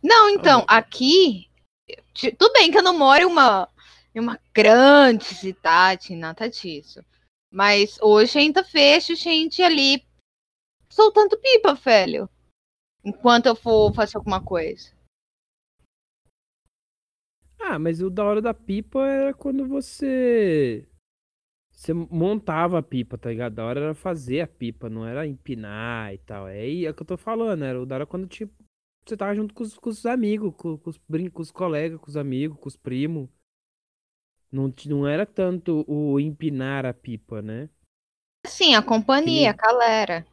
Não, 0.02 0.30
então, 0.30 0.66
aqui. 0.68 1.50
Tudo 2.38 2.54
bem 2.54 2.72
que 2.72 2.78
eu 2.78 2.84
não 2.84 2.98
moro 2.98 3.22
em 3.22 3.26
uma, 3.26 3.70
em 4.14 4.20
uma 4.20 4.40
grande 4.54 5.26
cidade, 5.26 6.16
nada 6.16 6.50
disso. 6.50 7.04
Mas 7.52 7.98
hoje 8.02 8.40
ainda 8.40 8.64
vejo 8.64 9.16
gente 9.16 9.62
ali 9.62 10.06
soltando 10.90 11.38
pipa, 11.38 11.74
velho. 11.74 12.30
Enquanto 13.04 13.48
eu 13.48 13.56
for 13.56 13.94
fazer 13.94 14.18
alguma 14.18 14.42
coisa. 14.42 14.92
Ah, 17.60 17.78
mas 17.80 18.02
o 18.02 18.10
da 18.10 18.24
hora 18.24 18.42
da 18.42 18.54
pipa 18.54 19.06
era 19.06 19.34
quando 19.34 19.68
você. 19.68 20.88
Você 21.72 21.94
montava 21.94 22.80
a 22.80 22.84
pipa, 22.84 23.18
tá 23.18 23.30
ligado? 23.30 23.56
Da 23.56 23.66
hora 23.66 23.82
era 23.82 23.96
fazer 23.96 24.42
a 24.42 24.48
pipa, 24.48 24.90
não 24.90 25.06
era 25.06 25.28
empinar 25.28 26.14
e 26.14 26.18
tal. 26.20 26.48
É, 26.48 26.60
aí 26.60 26.86
é 26.86 26.92
o 26.92 26.94
que 26.94 27.02
eu 27.02 27.08
tô 27.08 27.18
falando, 27.18 27.64
era 27.64 27.82
o 27.82 27.86
da 27.86 27.96
hora 27.96 28.06
quando 28.06 28.28
tipo, 28.28 28.54
você 29.06 29.18
tava 29.18 29.36
junto 29.36 29.54
com 29.54 29.64
os, 29.64 29.78
com 29.78 29.90
os 29.90 30.06
amigos, 30.06 30.54
com, 30.56 30.78
com 30.78 30.90
os, 30.90 30.98
com 30.98 31.42
os 31.42 31.52
colegas, 31.52 32.00
com 32.00 32.10
os 32.10 32.18
amigos, 32.18 32.60
com 32.60 32.68
os 32.68 32.78
primos. 32.78 33.30
Não, 34.52 34.72
não 34.86 35.08
era 35.08 35.26
tanto 35.26 35.84
o 35.88 36.20
empinar 36.20 36.86
a 36.86 36.94
pipa, 36.94 37.42
né? 37.42 37.70
Sim, 38.46 38.76
a 38.76 38.84
companhia, 38.84 39.50
a 39.50 39.54
galera. 39.54 40.28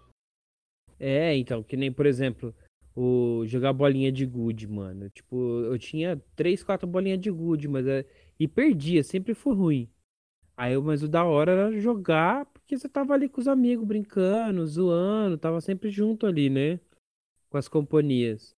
É, 0.98 1.35
então, 1.37 1.62
que 1.62 1.76
nem, 1.76 1.90
por 1.90 2.04
exemplo, 2.04 2.54
o 2.94 3.46
jogar 3.46 3.72
bolinha 3.72 4.12
de 4.12 4.26
gude, 4.26 4.68
mano. 4.68 5.09
Tipo, 5.09 5.62
eu 5.64 5.78
tinha 5.78 6.22
três, 6.37 6.62
quatro 6.62 6.87
bolinhas 6.87 7.20
de 7.20 7.30
gude, 7.30 7.66
mas 7.66 7.87
é... 7.87 8.04
e 8.38 8.46
perdia, 8.46 9.02
sempre 9.02 9.33
foi 9.33 9.54
ruim. 9.54 9.90
Aí, 10.56 10.76
mas 10.76 11.02
o 11.02 11.09
da 11.09 11.24
hora 11.24 11.52
era 11.52 11.80
jogar, 11.80 12.44
porque 12.46 12.76
você 12.76 12.87
tava 12.87 13.14
ali 13.14 13.30
com 13.30 13.40
os 13.40 13.48
amigos 13.48 13.87
brincando, 13.87 14.66
zoando, 14.66 15.38
tava 15.38 15.59
sempre 15.62 15.88
junto 15.90 16.26
ali, 16.26 16.50
né? 16.50 16.78
Com 17.48 17.56
as 17.56 17.66
companhias. 17.66 18.54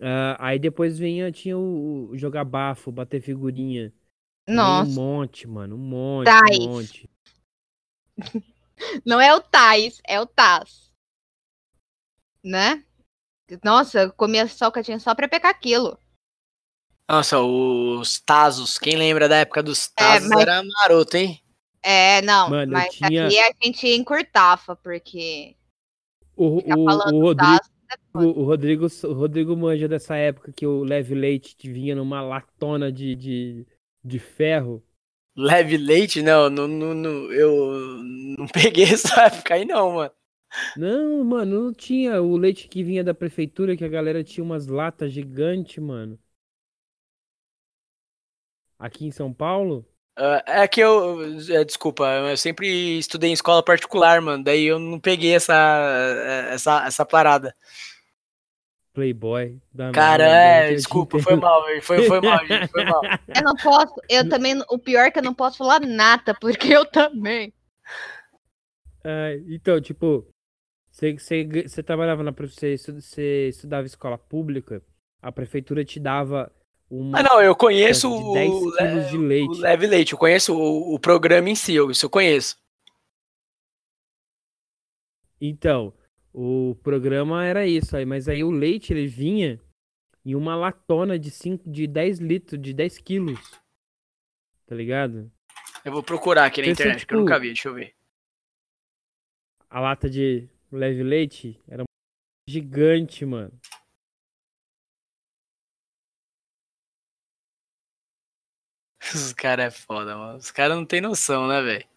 Ah, 0.00 0.36
aí 0.38 0.58
depois 0.58 0.98
vinha, 0.98 1.30
tinha 1.30 1.56
o, 1.56 2.10
o 2.10 2.18
jogar 2.18 2.44
bafo, 2.44 2.90
bater 2.90 3.20
figurinha. 3.20 3.92
Nossa, 4.48 4.90
Um 4.90 4.94
monte, 4.94 5.46
mano, 5.46 5.76
um 5.76 5.78
monte, 5.78 6.24
Tais. 6.26 6.58
um 6.58 6.68
monte. 6.70 7.10
não 9.06 9.20
é 9.20 9.34
o 9.34 9.40
Tais, 9.40 10.00
é 10.06 10.20
o 10.20 10.26
Taz. 10.26 10.90
Né? 12.44 12.84
Nossa, 13.64 14.02
eu 14.02 14.12
comia 14.12 14.48
salgadinho 14.48 14.98
só 14.98 15.14
pra 15.14 15.28
pegar 15.28 15.50
aquilo. 15.50 15.98
Nossa, 17.08 17.38
os 17.40 18.20
Tazos. 18.20 18.78
Quem 18.78 18.96
lembra 18.96 19.28
da 19.28 19.36
época 19.36 19.62
dos 19.62 19.88
Tazos 19.88 20.28
mas- 20.28 20.40
era 20.40 20.62
maroto, 20.62 21.16
hein? 21.16 21.40
É, 21.82 22.22
não, 22.22 22.48
Mano, 22.48 22.72
mas 22.72 22.94
tinha- 22.94 23.26
aqui 23.26 23.38
a 23.38 23.50
gente 23.62 23.88
encurtava, 23.88 24.76
porque 24.76 25.56
O, 26.36 26.58
o, 26.58 26.84
o 26.84 27.20
Rodrigo. 27.20 27.60
O, 28.14 28.42
o 28.42 28.44
Rodrigo, 28.44 28.86
o 29.04 29.12
Rodrigo 29.12 29.56
manja 29.56 29.88
dessa 29.88 30.16
época 30.16 30.52
que 30.52 30.66
o 30.66 30.84
leve 30.84 31.14
leite 31.14 31.56
te 31.56 31.70
vinha 31.70 31.94
numa 31.94 32.20
latona 32.20 32.92
de, 32.92 33.14
de, 33.16 33.66
de 34.04 34.18
ferro. 34.18 34.82
Leve 35.36 35.78
leite? 35.78 36.20
Não, 36.22 36.50
não, 36.50 36.68
não, 36.68 36.94
não, 36.94 37.32
eu 37.32 38.02
não 38.38 38.46
peguei 38.52 38.84
essa 38.84 39.22
época 39.22 39.54
aí, 39.54 39.64
não, 39.64 39.92
mano. 39.92 40.12
Não, 40.76 41.24
mano, 41.24 41.64
não 41.64 41.72
tinha 41.72 42.20
o 42.20 42.36
leite 42.36 42.68
que 42.68 42.84
vinha 42.84 43.02
da 43.02 43.14
prefeitura, 43.14 43.76
que 43.76 43.84
a 43.84 43.88
galera 43.88 44.22
tinha 44.22 44.44
umas 44.44 44.66
latas 44.66 45.10
gigantes, 45.12 45.82
mano. 45.82 46.18
Aqui 48.78 49.06
em 49.06 49.10
São 49.10 49.32
Paulo? 49.32 49.86
Ah, 50.16 50.42
é 50.46 50.68
que 50.68 50.80
eu. 50.80 51.22
é, 51.50 51.64
desculpa, 51.64 52.04
eu 52.28 52.36
sempre 52.36 52.98
estudei 52.98 53.30
em 53.30 53.32
escola 53.32 53.62
particular, 53.62 54.20
mano. 54.20 54.44
Daí 54.44 54.64
eu 54.64 54.78
não 54.78 55.00
peguei 55.00 55.34
essa, 55.34 55.54
essa, 56.50 56.84
essa 56.86 57.06
parada. 57.06 57.54
Playboy. 58.92 59.58
Da 59.72 59.90
Cara, 59.92 60.24
da- 60.24 60.34
é, 60.36 60.74
desculpa, 60.74 61.18
foi 61.18 61.36
mal, 61.36 61.64
velho, 61.64 61.82
foi, 61.82 62.02
foi 62.06 62.20
mal, 62.20 62.38
gente, 62.46 62.68
foi 62.68 62.84
mal. 62.84 63.02
eu 63.34 63.42
não 63.42 63.54
posso, 63.56 63.94
eu 64.08 64.28
também, 64.28 64.62
o 64.70 64.78
pior 64.78 65.06
é 65.06 65.10
que 65.10 65.18
eu 65.18 65.22
não 65.22 65.34
posso 65.34 65.58
falar 65.58 65.80
nada, 65.80 66.34
porque 66.34 66.68
eu 66.74 66.84
também. 66.84 67.52
É, 69.04 69.40
então, 69.48 69.80
tipo, 69.80 70.26
Você, 70.90 71.14
você, 71.18 71.44
você 71.66 71.82
trabalhava 71.82 72.22
na 72.22 72.30
você, 72.30 72.76
você 72.76 73.48
estudava 73.48 73.86
escola 73.86 74.18
pública, 74.18 74.82
a 75.22 75.32
prefeitura 75.32 75.84
te 75.84 75.98
dava 75.98 76.52
uma. 76.90 77.18
Ah, 77.18 77.22
não, 77.22 77.42
eu 77.42 77.56
conheço 77.56 78.08
de 78.14 78.32
10 78.34 78.52
o, 78.54 78.72
quilos 78.76 79.10
de 79.10 79.18
leite. 79.18 79.48
o 79.58 79.60
Leve 79.60 79.86
Leite, 79.86 80.12
eu 80.12 80.18
conheço 80.18 80.54
o, 80.54 80.94
o 80.94 80.98
programa 81.00 81.48
em 81.48 81.54
si, 81.54 81.74
eu- 81.74 81.90
isso 81.90 82.04
eu 82.06 82.10
conheço. 82.10 82.56
Então, 85.40 85.92
o 86.32 86.74
programa 86.82 87.44
era 87.44 87.66
isso 87.66 87.96
aí, 87.96 88.06
mas 88.06 88.28
aí 88.28 88.42
o 88.42 88.50
leite 88.50 88.92
ele 88.92 89.06
vinha 89.06 89.60
em 90.24 90.34
uma 90.34 90.56
latona 90.56 91.18
de 91.18 91.30
5, 91.30 91.68
de 91.70 91.86
10 91.86 92.18
litros, 92.18 92.60
de 92.60 92.72
10 92.72 92.98
quilos. 92.98 93.60
Tá 94.66 94.74
ligado? 94.74 95.30
Eu 95.84 95.92
vou 95.92 96.02
procurar 96.02 96.46
aqui 96.46 96.62
na 96.62 96.68
Pensa, 96.68 96.82
internet, 96.82 97.06
que 97.06 97.12
eu 97.12 97.18
tipo, 97.18 97.20
nunca 97.20 97.38
vi, 97.38 97.48
deixa 97.48 97.68
eu 97.68 97.74
ver. 97.74 97.94
A 99.68 99.80
lata 99.80 100.08
de 100.08 100.48
leve 100.70 101.02
leite 101.02 101.60
era 101.68 101.84
gigante, 102.48 103.26
mano. 103.26 103.52
Os 109.14 109.32
caras 109.32 109.66
é 109.66 109.70
foda, 109.70 110.16
mano. 110.16 110.38
Os 110.38 110.50
caras 110.50 110.76
não 110.76 110.86
tem 110.86 111.00
noção, 111.00 111.46
né, 111.46 111.60
velho? 111.60 111.88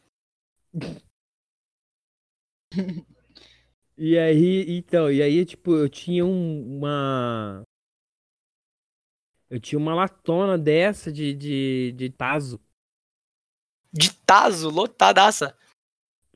E 3.98 4.18
aí, 4.18 4.66
então, 4.78 5.10
e 5.12 5.22
aí, 5.22 5.46
tipo, 5.46 5.74
eu 5.76 5.88
tinha 5.90 6.26
um- 6.26 6.78
uma. 6.78 7.64
Eu 9.50 9.60
tinha 9.60 9.80
uma 9.80 9.94
latona 9.96 10.58
dessa 10.58 11.12
de, 11.12 11.34
de, 11.34 11.94
de 11.96 12.10
taso. 12.10 12.60
De 13.94 14.14
taso, 14.14 14.70
lotadaça. 14.70 15.58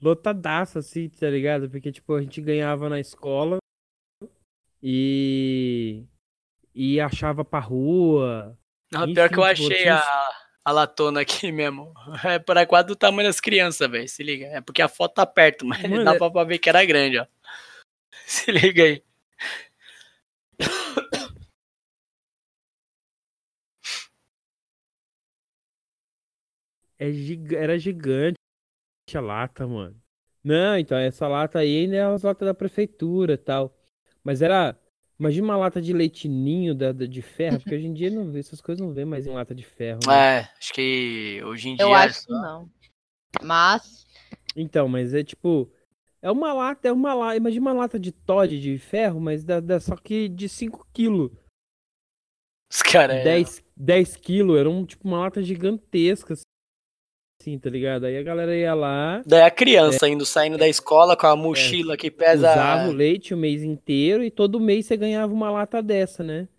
Lotadaça, 0.02 0.80
assim, 0.80 1.10
tá 1.10 1.30
ligado? 1.30 1.70
Porque, 1.70 1.92
tipo, 1.92 2.14
a 2.14 2.22
gente 2.22 2.40
ganhava 2.42 2.88
na 2.88 3.00
escola 3.00 3.58
e. 4.82 6.06
E 6.74 7.02
achava 7.02 7.44
pra 7.44 7.60
rua. 7.60 8.58
Não, 8.92 9.04
Enfim, 9.04 9.14
pior 9.16 9.28
que 9.30 9.36
eu 9.36 9.54
tipo, 9.54 9.66
achei 9.66 9.78
tinha 9.82 9.96
a, 9.98 10.32
a 10.66 10.72
latona 10.72 11.22
aqui 11.22 11.52
mesmo. 11.52 11.94
É 12.24 12.40
para 12.40 12.66
quase 12.66 12.88
do 12.88 12.96
tamanho 12.96 13.28
das 13.28 13.42
crianças, 13.42 13.90
velho. 13.90 14.08
Se 14.08 14.24
liga. 14.24 14.46
É 14.46 14.62
porque 14.62 14.82
a 14.82 14.88
foto 14.88 15.16
tá 15.16 15.26
perto, 15.26 15.66
mas 15.66 15.82
Mano, 15.82 16.06
dá 16.06 16.14
é- 16.16 16.18
pra, 16.18 16.32
pra 16.32 16.44
ver 16.46 16.60
que 16.60 16.70
era 16.70 16.86
grande, 16.86 17.18
ó. 17.18 17.26
Se 18.34 18.52
liga 18.52 18.84
aí. 18.84 19.04
É 26.98 27.12
giga- 27.12 27.58
Era 27.58 27.78
gigante 27.80 28.36
a 29.16 29.22
lata, 29.22 29.68
mano. 29.68 29.96
Não, 30.44 30.78
então, 30.78 30.98
essa 30.98 31.28
lata 31.28 31.60
aí 31.60 31.80
ainda 31.84 31.96
é 31.96 32.02
as 32.04 32.24
latas 32.24 32.46
da 32.46 32.54
prefeitura 32.54 33.34
e 33.34 33.38
tal. 33.38 33.76
Mas 34.24 34.42
era. 34.42 34.78
Imagina 35.20 35.48
uma 35.48 35.58
lata 35.58 35.82
de 35.82 35.92
leite 35.92 36.30
ninho 36.30 36.74
da, 36.74 36.94
da- 36.94 37.06
de 37.06 37.22
ferro, 37.22 37.60
porque 37.60 37.76
hoje 37.76 37.88
em 37.88 37.94
dia 37.94 38.10
não 38.10 38.32
vê, 38.32 38.40
essas 38.40 38.62
coisas 38.62 38.86
não 38.86 38.94
vê 38.94 39.04
mais 39.04 39.28
em 39.28 39.32
lata 39.32 39.54
de 39.54 39.66
ferro. 39.66 40.00
né? 40.08 40.38
É, 40.40 40.50
acho 40.58 40.74
que 40.74 41.42
hoje 41.44 41.70
em 41.70 41.76
dia. 41.76 41.86
Eu 41.86 41.94
é 41.94 42.06
acho 42.06 42.26
que 42.26 42.32
não. 42.32 42.70
Mas, 43.44 44.06
Então, 44.56 44.88
mas 44.88 45.14
é 45.14 45.24
tipo. 45.24 45.70
É 46.22 46.30
uma 46.30 46.52
lata, 46.54 46.88
é 46.88 46.92
uma 46.92 47.14
lata. 47.14 47.38
Imagina 47.38 47.62
uma 47.62 47.74
lata 47.74 48.00
de 48.00 48.12
Todd 48.12 48.60
de 48.60 48.78
ferro, 48.78 49.20
mas 49.20 49.44
da, 49.44 49.60
da- 49.60 49.80
só 49.80 49.96
que 49.96 50.28
de 50.28 50.50
5 50.50 50.88
quilos. 50.94 51.32
Os 52.72 52.82
caras. 52.82 53.24
10, 53.24 53.64
10 53.76 54.16
quilos, 54.18 54.58
era 54.60 54.70
um, 54.70 54.86
tipo 54.86 55.08
uma 55.08 55.20
lata 55.20 55.42
gigantesca. 55.42 56.36
Assim, 57.42 57.58
tá 57.58 57.70
ligado? 57.70 58.06
Aí 58.06 58.18
a 58.18 58.24
galera 58.24 58.56
ia 58.56 58.74
lá, 58.74 59.24
Daí 59.26 59.42
a 59.42 59.50
criança 59.50 60.10
indo, 60.10 60.26
saindo 60.26 60.58
da 60.58 60.68
escola 60.68 61.16
com 61.16 61.26
a 61.26 61.36
mochila 61.38 61.96
que 61.96 62.12
pesa. 62.12 62.52
usava 62.52 62.90
o 62.90 62.92
leite 62.92 63.34
o 63.34 63.38
mês 63.38 63.64
inteiro 63.64 64.22
e 64.24 64.30
todo 64.30 64.60
mês 64.60 64.86
você 64.86 64.98
ganhava 64.98 65.34
uma 65.34 65.50
lata 65.50 65.82
dessa, 65.82 66.22
né? 66.22 66.50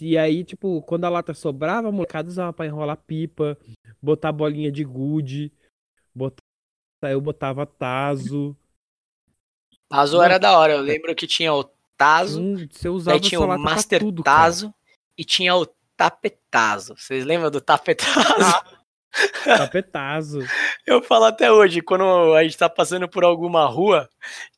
E 0.00 0.16
aí, 0.16 0.42
tipo, 0.42 0.80
quando 0.82 1.04
a 1.04 1.10
lata 1.10 1.34
sobrava, 1.34 1.88
a 1.88 1.92
molecada 1.92 2.28
usava 2.28 2.52
pra 2.54 2.64
enrolar 2.66 2.96
pipa, 2.96 3.58
botar 4.00 4.32
bolinha 4.32 4.72
de 4.72 4.82
gude, 4.82 5.52
botar... 6.14 6.42
eu 7.02 7.20
botava 7.20 7.66
taso. 7.66 8.56
Tazo 9.90 10.22
era 10.22 10.38
da 10.38 10.56
hora. 10.58 10.72
Eu 10.74 10.80
lembro 10.80 11.14
que 11.14 11.26
tinha 11.26 11.52
o 11.52 11.64
Tazo, 11.98 12.40
Hum, 12.40 12.68
você 12.70 12.88
usava 12.88 13.18
daí 13.18 13.28
tinha 13.28 13.40
o 13.40 13.58
Master 13.58 14.00
tudo, 14.00 14.22
cara. 14.22 14.38
Tazo 14.44 14.74
e 15.18 15.24
tinha 15.24 15.54
o 15.54 15.66
Tapetazo. 15.96 16.94
Vocês 16.96 17.24
lembram 17.26 17.50
do 17.50 17.60
Tapetazo? 17.60 18.62
Tapetazo. 19.44 20.38
Eu 20.86 21.02
falo 21.02 21.24
até 21.24 21.50
hoje, 21.50 21.80
quando 21.82 22.34
a 22.34 22.42
gente 22.42 22.56
tá 22.56 22.68
passando 22.68 23.08
por 23.08 23.24
alguma 23.24 23.66
rua 23.66 24.08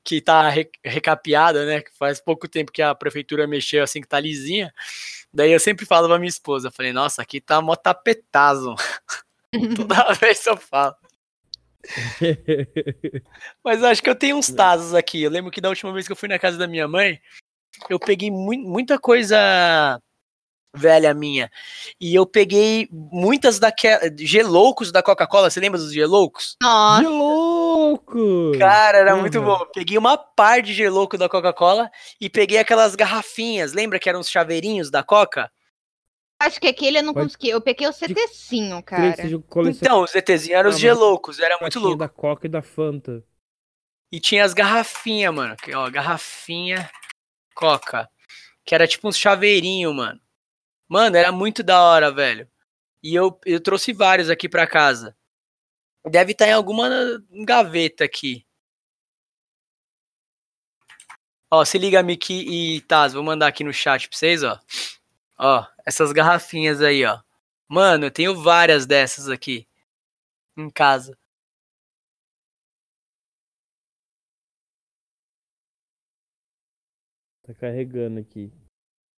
que 0.04 0.20
tá 0.20 0.48
re- 0.48 0.70
recapeada, 0.84 1.64
né? 1.64 1.80
Que 1.80 1.90
faz 1.98 2.20
pouco 2.20 2.46
tempo 2.46 2.70
que 2.70 2.82
a 2.82 2.94
prefeitura 2.94 3.46
mexeu 3.46 3.82
assim, 3.82 4.00
que 4.00 4.06
tá 4.08 4.20
lisinha. 4.20 4.72
Daí 5.32 5.50
eu 5.50 5.58
sempre 5.58 5.86
falo 5.86 6.06
pra 6.08 6.18
minha 6.18 6.28
esposa, 6.28 6.70
falei, 6.70 6.92
nossa, 6.92 7.22
aqui 7.22 7.40
tá 7.40 7.60
mó 7.62 7.74
tapetazo. 7.74 8.74
Toda 9.76 10.12
vez 10.20 10.44
eu 10.46 10.56
falo. 10.56 10.94
Mas 13.64 13.80
eu 13.80 13.88
acho 13.88 14.02
que 14.02 14.10
eu 14.10 14.14
tenho 14.14 14.36
uns 14.36 14.48
tazos 14.48 14.94
aqui. 14.94 15.22
Eu 15.22 15.30
lembro 15.30 15.50
que 15.50 15.60
da 15.60 15.68
última 15.68 15.92
vez 15.92 16.06
que 16.06 16.12
eu 16.12 16.16
fui 16.16 16.28
na 16.28 16.38
casa 16.38 16.56
da 16.56 16.66
minha 16.66 16.86
mãe, 16.88 17.20
eu 17.88 17.98
peguei 17.98 18.30
mui- 18.30 18.58
muita 18.58 18.98
coisa 18.98 20.00
velha 20.74 21.12
minha. 21.12 21.50
E 22.00 22.14
eu 22.14 22.24
peguei 22.26 22.88
muitas 22.90 23.58
daquelas 23.58 24.10
geloucos 24.18 24.90
da 24.90 25.02
Coca-Cola. 25.02 25.50
Você 25.50 25.60
lembra 25.60 25.78
dos 25.78 25.92
geloucos? 25.92 26.56
nossa, 26.62 27.02
Que 27.02 27.08
louco! 27.08 28.52
Cara, 28.58 28.98
era 28.98 29.16
muito 29.16 29.38
Uhum. 29.38 29.44
bom. 29.44 29.66
Peguei 29.74 29.98
uma 29.98 30.16
par 30.16 30.62
de 30.62 30.72
gelouco 30.72 31.16
da 31.18 31.28
Coca-Cola 31.28 31.90
e 32.20 32.28
peguei 32.30 32.58
aquelas 32.58 32.94
garrafinhas. 32.94 33.72
Lembra 33.72 33.98
que 33.98 34.08
eram 34.08 34.20
os 34.20 34.30
chaveirinhos 34.30 34.90
da 34.90 35.02
Coca? 35.02 35.50
Acho 36.46 36.60
que 36.60 36.66
aquele 36.68 36.98
eu 36.98 37.02
não 37.02 37.14
Pode- 37.14 37.26
consegui. 37.26 37.48
Eu 37.50 37.60
peguei 37.60 37.86
o 37.88 37.92
CTzinho, 37.92 38.76
que 38.78 38.82
cara. 38.84 39.14
um 39.26 39.68
Então, 39.68 40.02
os 40.02 40.14
ETzinhos 40.14 40.58
eram 40.58 40.70
os 40.70 40.76
Ah, 40.76 40.78
geloucos. 40.78 41.38
Era 41.38 41.58
muito 41.60 41.78
louco. 41.80 41.96
da 41.98 42.08
Coca 42.08 42.46
e 42.46 42.50
da 42.50 42.62
Fanta. 42.62 43.24
E 44.10 44.20
tinha 44.20 44.44
as 44.44 44.52
garrafinhas, 44.52 45.34
mano. 45.34 45.56
Que, 45.56 45.74
ó, 45.74 45.88
garrafinha 45.90 46.90
Coca. 47.54 48.08
Que 48.64 48.74
era 48.74 48.86
tipo 48.86 49.08
uns 49.08 49.16
chaveirinho, 49.16 49.92
mano. 49.94 50.20
Mano, 50.88 51.16
era 51.16 51.32
muito 51.32 51.62
da 51.62 51.82
hora, 51.82 52.12
velho. 52.12 52.48
E 53.02 53.14
eu, 53.14 53.40
eu 53.46 53.60
trouxe 53.60 53.92
vários 53.92 54.28
aqui 54.30 54.48
pra 54.48 54.66
casa. 54.66 55.16
Deve 56.06 56.32
estar 56.32 56.46
em 56.48 56.52
alguma 56.52 56.88
gaveta 57.44 58.04
aqui. 58.04 58.44
Ó, 61.50 61.64
se 61.64 61.78
liga, 61.78 62.02
Miki 62.02 62.32
e 62.48 62.80
Taz, 62.82 63.12
vou 63.12 63.22
mandar 63.22 63.46
aqui 63.48 63.62
no 63.62 63.72
chat 63.72 64.08
pra 64.08 64.16
vocês, 64.16 64.42
ó. 64.42 64.58
Ó, 65.44 65.66
essas 65.84 66.12
garrafinhas 66.12 66.80
aí, 66.80 67.04
ó. 67.04 67.20
Mano, 67.68 68.06
eu 68.06 68.12
tenho 68.12 68.40
várias 68.40 68.86
dessas 68.86 69.28
aqui. 69.28 69.66
Em 70.56 70.70
casa. 70.70 71.18
Tá 77.42 77.52
carregando 77.54 78.20
aqui. 78.20 78.52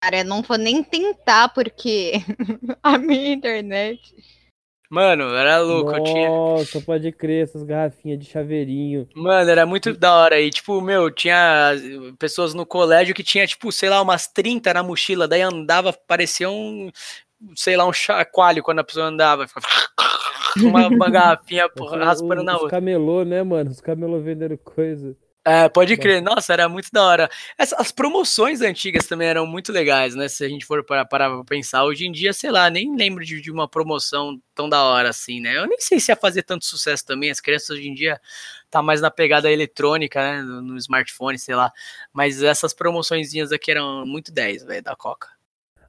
Cara, 0.03 0.21
eu 0.21 0.25
não 0.25 0.41
vou 0.41 0.57
nem 0.57 0.83
tentar, 0.83 1.51
porque 1.51 2.13
a 2.83 2.97
minha 2.97 3.35
internet. 3.35 4.01
Mano, 4.91 5.35
era 5.35 5.59
louco. 5.61 5.93
Eu 5.97 6.05
tinha. 6.05 6.29
Nossa, 6.29 6.81
pode 6.81 7.11
crer, 7.11 7.45
essas 7.45 7.63
garrafinhas 7.63 8.19
de 8.19 8.27
chaveirinho. 8.27 9.09
Mano, 9.15 9.51
era 9.51 9.67
muito 9.67 9.93
da 9.95 10.15
hora. 10.15 10.41
E, 10.41 10.51
tipo, 10.51 10.81
meu, 10.81 11.11
tinha 11.11 11.73
pessoas 12.19 12.55
no 12.55 12.65
colégio 12.67 13.15
que 13.15 13.23
tinha, 13.25 13.47
tipo, 13.47 13.73
sei 13.73 13.89
lá, 13.89 14.01
umas 14.01 14.27
30 14.29 14.73
na 14.75 14.83
mochila. 14.83 15.27
Daí 15.27 15.41
andava, 15.41 15.93
parecia 15.93 16.49
um, 16.49 16.91
sei 17.57 17.77
lá, 17.77 17.87
um 17.87 17.93
chacoalho 17.93 18.63
quando 18.63 18.81
a 18.81 18.85
pessoa 18.85 19.07
andava. 19.07 19.49
Ficava 19.49 19.67
uma, 20.63 20.87
uma 20.89 21.11
garrafinha 21.11 21.69
raspando 21.99 22.43
na 22.43 22.55
Os 22.55 22.63
outra. 22.63 22.79
camelô, 22.79 23.25
né, 23.25 23.43
mano? 23.43 23.71
Os 23.71 23.81
camelô 23.81 24.21
vendendo 24.21 24.57
coisa. 24.59 25.17
É, 25.47 25.69
pode 25.69 25.95
crer. 25.99 26.23
Nossa, 26.23 26.55
era 26.55 26.69
muito 26.71 26.89
da 26.91 27.03
hora. 27.05 27.31
Essa- 27.59 27.77
as 27.77 27.93
promoções 27.93 28.63
antigas 28.63 29.07
também 29.07 29.29
eram 29.29 29.47
muito 29.47 29.73
legais, 29.73 30.15
né? 30.15 30.27
Se 30.27 30.43
a 30.43 30.49
gente 30.49 30.65
for 30.65 30.83
parar 30.85 31.05
pra 31.05 31.45
pensar. 31.45 31.85
Hoje 31.85 32.07
em 32.07 32.13
dia, 32.13 32.33
sei 32.33 32.51
lá, 32.51 32.71
nem 32.71 32.97
lembro 32.97 33.23
de, 33.25 33.41
de 33.43 33.51
uma 33.51 33.69
promoção 33.69 34.41
tão 34.55 34.69
da 34.71 34.83
hora 34.83 35.11
assim, 35.11 35.41
né? 35.41 35.59
Eu 35.59 35.67
nem 35.67 35.79
sei 35.79 36.01
se 36.01 36.11
ia 36.11 36.17
fazer 36.17 36.45
tanto 36.45 36.65
sucesso 36.65 37.05
também. 37.05 37.31
As 37.31 37.41
crianças 37.41 37.71
hoje 37.77 37.87
em 37.89 37.95
dia 37.95 38.19
tá 38.71 38.81
mais 38.83 39.03
na 39.03 39.11
pegada 39.11 39.51
eletrônica, 39.53 40.19
né? 40.19 40.41
No, 40.43 40.63
no 40.63 40.77
smartphone, 40.79 41.39
sei 41.39 41.55
lá. 41.55 41.71
Mas 42.11 42.43
essas 42.43 42.73
promoçõezinhas 42.73 43.53
aqui 43.53 43.71
eram 43.71 44.07
muito 44.07 44.33
10, 44.33 44.65
velho, 44.65 44.83
da 44.83 44.97
Coca. 44.97 45.29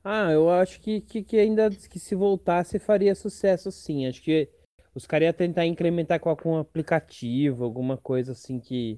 Ah, 0.03 0.31
eu 0.31 0.49
acho 0.49 0.79
que, 0.81 1.01
que, 1.01 1.23
que 1.23 1.37
ainda 1.39 1.69
que 1.69 1.99
se 1.99 2.13
voltasse 2.15 2.77
faria 2.79 3.15
sucesso 3.15 3.71
sim. 3.71 4.05
Acho 4.07 4.21
que 4.21 4.49
os 4.93 5.05
caras 5.07 5.25
iam 5.27 5.33
tentar 5.33 5.65
incrementar 5.65 6.19
com 6.19 6.29
algum 6.29 6.57
aplicativo, 6.57 7.63
alguma 7.63 7.97
coisa 7.97 8.33
assim 8.33 8.59
que 8.59 8.97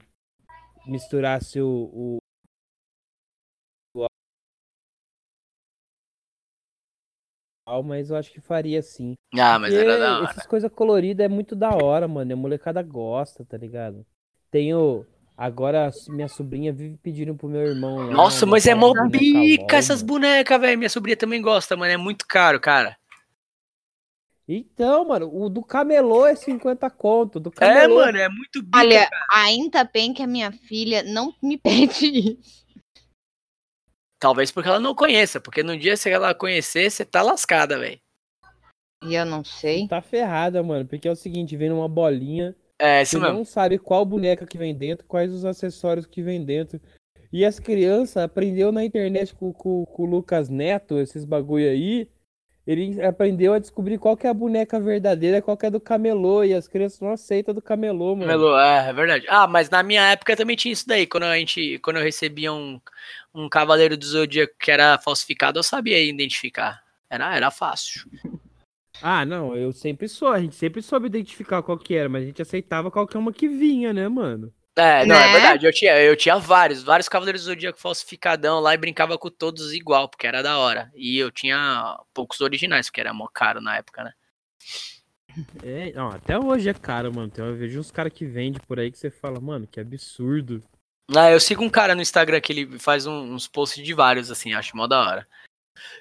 misturasse 0.88 1.62
o, 1.62 1.90
o, 1.94 2.18
mas 7.84 8.10
eu 8.10 8.16
acho 8.16 8.32
que 8.32 8.40
faria 8.40 8.82
sim. 8.82 9.14
Ah, 9.38 9.60
mas 9.60 9.74
era 9.74 9.84
Porque 9.84 10.00
da 10.00 10.20
hora. 10.20 10.30
essas 10.32 10.46
coisas 10.48 10.72
coloridas 10.72 11.26
é 11.26 11.30
muito 11.30 11.56
da 11.56 11.70
hora, 11.76 12.08
mano. 12.08 12.34
A 12.34 12.36
molecada 12.36 12.82
gosta, 12.82 13.44
tá 13.46 13.58
ligado? 13.58 14.06
Tem 14.50 14.74
o, 14.74 15.06
Agora 15.38 15.92
minha 16.10 16.28
sobrinha 16.28 16.74
vive 16.74 16.98
pedindo 16.98 17.36
pro 17.36 17.48
meu 17.48 17.62
irmão. 17.62 17.96
Lá, 17.96 18.12
Nossa, 18.12 18.44
mas 18.48 18.66
é 18.66 18.74
mó 18.74 18.92
bica 19.08 19.78
essas 19.78 20.02
bonecas, 20.02 20.60
velho. 20.60 20.80
Minha 20.80 20.90
sobrinha 20.90 21.16
também 21.16 21.40
gosta, 21.40 21.78
mano. 21.78 21.94
É 21.94 21.98
muito 21.98 22.26
caro, 22.28 22.60
cara. 22.60 22.98
Então, 24.48 25.06
mano, 25.06 25.30
o 25.34 25.50
do 25.50 25.62
camelô 25.62 26.26
é 26.26 26.34
50 26.36 26.90
conto. 26.90 27.40
Do 27.40 27.50
É, 27.50 27.52
camelô. 27.60 27.96
mano, 27.96 28.18
é 28.18 28.30
muito 28.30 28.64
bica. 28.64 28.78
Olha, 28.78 29.10
cara. 29.10 29.28
ainda 29.30 29.84
bem 29.84 30.14
que 30.14 30.24
a 30.24 30.28
minha 30.28 30.52
filha 30.52 31.04
não 31.04 31.34
me 31.44 31.58
pede 31.60 32.06
isso. 32.08 32.68
Talvez 34.20 34.52
porque 34.52 34.70
ela 34.70 34.80
não 34.80 34.96
conheça, 34.96 35.40
porque 35.40 35.62
no 35.62 35.78
dia 35.78 35.96
se 35.98 36.10
ela 36.10 36.34
conhecer, 36.34 36.90
você 36.90 37.06
tá 37.06 37.22
lascada, 37.22 37.78
velho. 37.78 38.00
E 39.04 39.14
eu 39.14 39.26
não 39.26 39.44
sei. 39.44 39.88
Tá 39.88 40.02
ferrada, 40.02 40.64
mano. 40.64 40.88
Porque 40.88 41.08
é 41.08 41.12
o 41.12 41.16
seguinte, 41.16 41.56
vem 41.56 41.70
numa 41.70 41.88
bolinha. 41.88 42.56
É, 42.80 43.04
Você 43.04 43.18
não 43.18 43.44
sabe 43.44 43.78
qual 43.78 44.06
boneca 44.06 44.46
que 44.46 44.58
vem 44.58 44.74
dentro, 44.74 45.06
quais 45.08 45.32
os 45.32 45.46
acessórios 45.46 46.06
que 46.06 46.22
vem 46.22 46.44
dentro. 46.44 46.80
E 47.32 47.44
as 47.44 47.60
crianças 47.60 48.18
aprendeu 48.24 48.72
na 48.72 48.84
internet 48.84 49.36
com, 49.36 49.52
com, 49.52 49.86
com 49.86 50.04
o 50.04 50.06
Lucas 50.06 50.48
Neto, 50.50 50.98
esses 51.00 51.26
bagulho 51.26 51.70
aí. 51.70 52.08
Ele 52.68 53.02
aprendeu 53.02 53.54
a 53.54 53.60
descobrir 53.60 53.98
qual 53.98 54.18
que 54.18 54.28
é 54.28 54.30
a 54.30 54.34
boneca 54.34 54.78
verdadeira, 54.78 55.42
qual 55.42 55.56
que 55.56 55.66
é 55.66 55.72
do 55.72 55.80
camelô. 55.80 56.44
E 56.44 56.54
as 56.54 56.68
crianças 56.68 57.00
não 57.00 57.12
aceitam 57.12 57.56
do 57.56 57.62
camelô, 57.62 58.14
mano. 58.14 58.28
Melo, 58.28 58.60
é, 58.60 58.90
é 58.90 58.94
verdade. 58.94 59.26
Ah, 59.30 59.48
mas 59.48 59.70
na 59.70 59.82
minha 59.82 60.12
época 60.12 60.36
também 60.36 60.58
tinha 60.58 60.74
isso 60.74 60.86
daí. 60.86 61.08
Quando 61.08 61.24
a 61.24 61.38
gente, 61.38 61.80
quando 61.80 61.96
eu 61.96 62.04
recebia 62.04 62.52
um, 62.52 62.78
um 63.34 63.48
cavaleiro 63.48 63.96
do 63.96 64.06
zodíaco 64.06 64.54
que 64.60 64.70
era 64.70 64.98
falsificado, 64.98 65.58
eu 65.58 65.64
sabia 65.64 66.04
identificar. 66.04 66.84
Era, 67.10 67.34
era 67.34 67.50
fácil. 67.50 68.02
Ah, 69.00 69.24
não, 69.24 69.56
eu 69.56 69.72
sempre 69.72 70.08
sou. 70.08 70.30
A 70.30 70.40
gente 70.40 70.56
sempre 70.56 70.82
soube 70.82 71.06
identificar 71.06 71.62
qual 71.62 71.78
que 71.78 71.94
era, 71.94 72.10
mas 72.10 72.24
a 72.24 72.26
gente 72.26 72.42
aceitava 72.42 72.90
qualquer 72.90 73.20
uma 73.20 73.32
que 73.32 73.48
vinha, 73.48 73.94
né, 73.94 74.08
mano? 74.08 74.52
É, 74.78 75.06
não, 75.08 75.16
é 75.16 75.26
Né? 75.26 75.32
verdade. 75.32 75.66
Eu 75.66 75.74
tinha, 75.74 76.00
eu 76.00 76.16
tinha 76.16 76.38
vários, 76.38 76.84
vários 76.84 77.10
cavaleiros 77.10 77.42
do 77.42 77.46
zodíaco 77.46 77.80
falsificadão 77.80 78.60
lá 78.60 78.74
e 78.74 78.78
brincava 78.78 79.18
com 79.18 79.30
todos 79.30 79.74
igual, 79.74 80.08
porque 80.08 80.28
era 80.28 80.44
da 80.44 80.60
hora. 80.60 80.92
E 80.96 81.18
eu 81.18 81.32
tinha 81.32 82.00
poucos 82.14 82.42
originais, 82.42 82.88
porque 82.88 83.02
era 83.02 83.12
mó 83.14 83.28
caro 83.28 83.60
na 83.60 83.78
época, 83.78 84.04
né? 84.04 84.14
É, 85.64 85.92
não, 85.94 86.10
até 86.10 86.38
hoje 86.38 86.70
é 86.70 86.74
caro, 86.74 87.14
mano. 87.14 87.30
Tem, 87.30 87.44
eu 87.44 87.56
vejo 87.56 87.80
uns 87.80 87.92
caras 87.92 88.14
que 88.14 88.26
vendem 88.26 88.62
por 88.68 88.80
aí 88.80 88.92
que 88.92 88.98
você 88.98 89.10
fala, 89.10 89.40
mano, 89.40 89.68
que 89.68 89.80
absurdo. 89.80 90.64
Ah, 91.16 91.32
eu 91.32 91.40
sigo 91.40 91.64
um 91.64 91.70
cara 91.70 91.96
no 91.96 92.02
Instagram 92.02 92.40
que 92.42 92.52
ele 92.54 92.80
faz 92.80 93.06
um- 93.06 93.34
uns 93.34 93.48
posts 93.48 93.84
de 93.84 93.94
vários, 93.94 94.30
assim, 94.30 94.54
acho 94.54 94.76
mó 94.76 94.88
da 94.88 95.00
hora. 95.00 95.28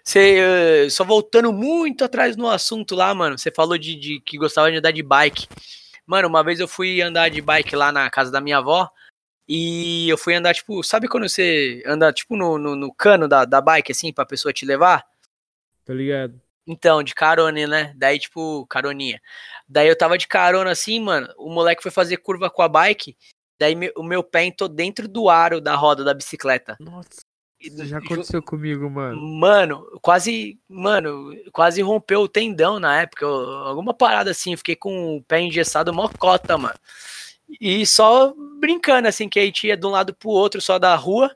Você, 0.03 0.39
eh, 0.87 0.91
só 0.91 1.05
voltando 1.05 1.53
muito 1.53 2.05
atrás 2.05 2.37
no 2.37 2.49
assunto 2.49 2.95
lá, 2.95 3.15
mano, 3.15 3.39
você 3.39 3.51
falou 3.51 3.77
de, 3.79 3.95
de 3.95 4.21
que 4.21 4.37
gostava 4.39 4.71
de 4.71 4.79
andar 4.79 4.91
de 4.91 5.03
bike. 5.03 5.47
Mano, 6.07 6.29
uma 6.29 6.43
vez 6.45 6.61
eu 6.61 6.69
fui 6.69 7.03
andar 7.03 7.29
de 7.29 7.41
bike 7.41 7.75
lá 7.75 7.91
na 7.91 8.09
casa 8.09 8.31
da 8.31 8.41
minha 8.41 8.59
avó 8.59 8.89
e 9.49 10.09
eu 10.09 10.17
fui 10.17 10.35
andar, 10.35 10.55
tipo, 10.55 10.83
sabe 10.83 11.09
quando 11.09 11.29
você 11.29 11.83
anda, 11.87 12.13
tipo, 12.13 12.37
no, 12.37 12.59
no, 12.59 12.77
no 12.77 12.95
cano 12.95 13.27
da, 13.27 13.45
da 13.45 13.61
bike, 13.61 13.93
assim, 13.93 14.13
pra 14.13 14.25
pessoa 14.25 14.53
te 14.53 14.65
levar? 14.65 15.05
Tá 15.85 15.93
ligado? 15.93 16.41
Então, 16.67 17.03
de 17.03 17.15
carona, 17.15 17.67
né? 17.67 17.93
Daí, 17.97 18.19
tipo, 18.19 18.67
caroninha. 18.67 19.21
Daí 19.69 19.87
eu 19.89 19.97
tava 19.97 20.19
de 20.19 20.27
carona 20.27 20.71
assim, 20.71 20.99
mano. 21.01 21.33
O 21.39 21.49
moleque 21.49 21.83
foi 21.83 21.93
fazer 21.93 22.17
curva 22.17 22.51
com 22.51 22.63
a 22.63 22.69
bike. 22.69 23.17
Daí 23.59 23.75
me- 23.75 23.93
o 23.97 24.03
meu 24.03 24.23
pé 24.23 24.45
entrou 24.45 24.69
dentro 24.69 25.07
do 25.07 25.29
aro 25.31 25.61
da 25.61 25.77
roda 25.77 26.03
da 26.03 26.13
bicicleta. 26.13 26.77
Nossa, 26.81 27.21
isso 27.61 27.85
já 27.87 27.99
aconteceu 27.99 28.43
comigo, 28.43 28.89
mano. 28.91 29.21
Mano, 29.21 29.99
quase, 30.03 30.59
mano, 30.69 31.35
quase 31.53 31.83
rompeu 31.83 32.21
o 32.21 32.29
tendão 32.29 32.79
na 32.79 33.03
época. 33.03 33.25
eu- 33.25 33.51
alguma 33.67 33.95
parada 33.95 34.31
assim, 34.31 34.57
fiquei 34.57 34.77
com 34.77 35.17
o 35.17 35.23
pé 35.23 35.41
engessado 35.41 35.93
mocota, 35.93 36.57
mano. 36.59 36.79
E 37.61 37.87
só 37.87 38.35
brincando, 38.61 39.09
assim, 39.09 39.29
que 39.29 39.39
a 39.39 39.45
gente 39.45 39.67
ia 39.67 39.77
de 39.77 39.87
um 39.87 39.91
lado 39.91 40.15
pro 40.15 40.29
outro, 40.29 40.61
só 40.61 40.79
da 40.79 40.95
rua. 40.95 41.35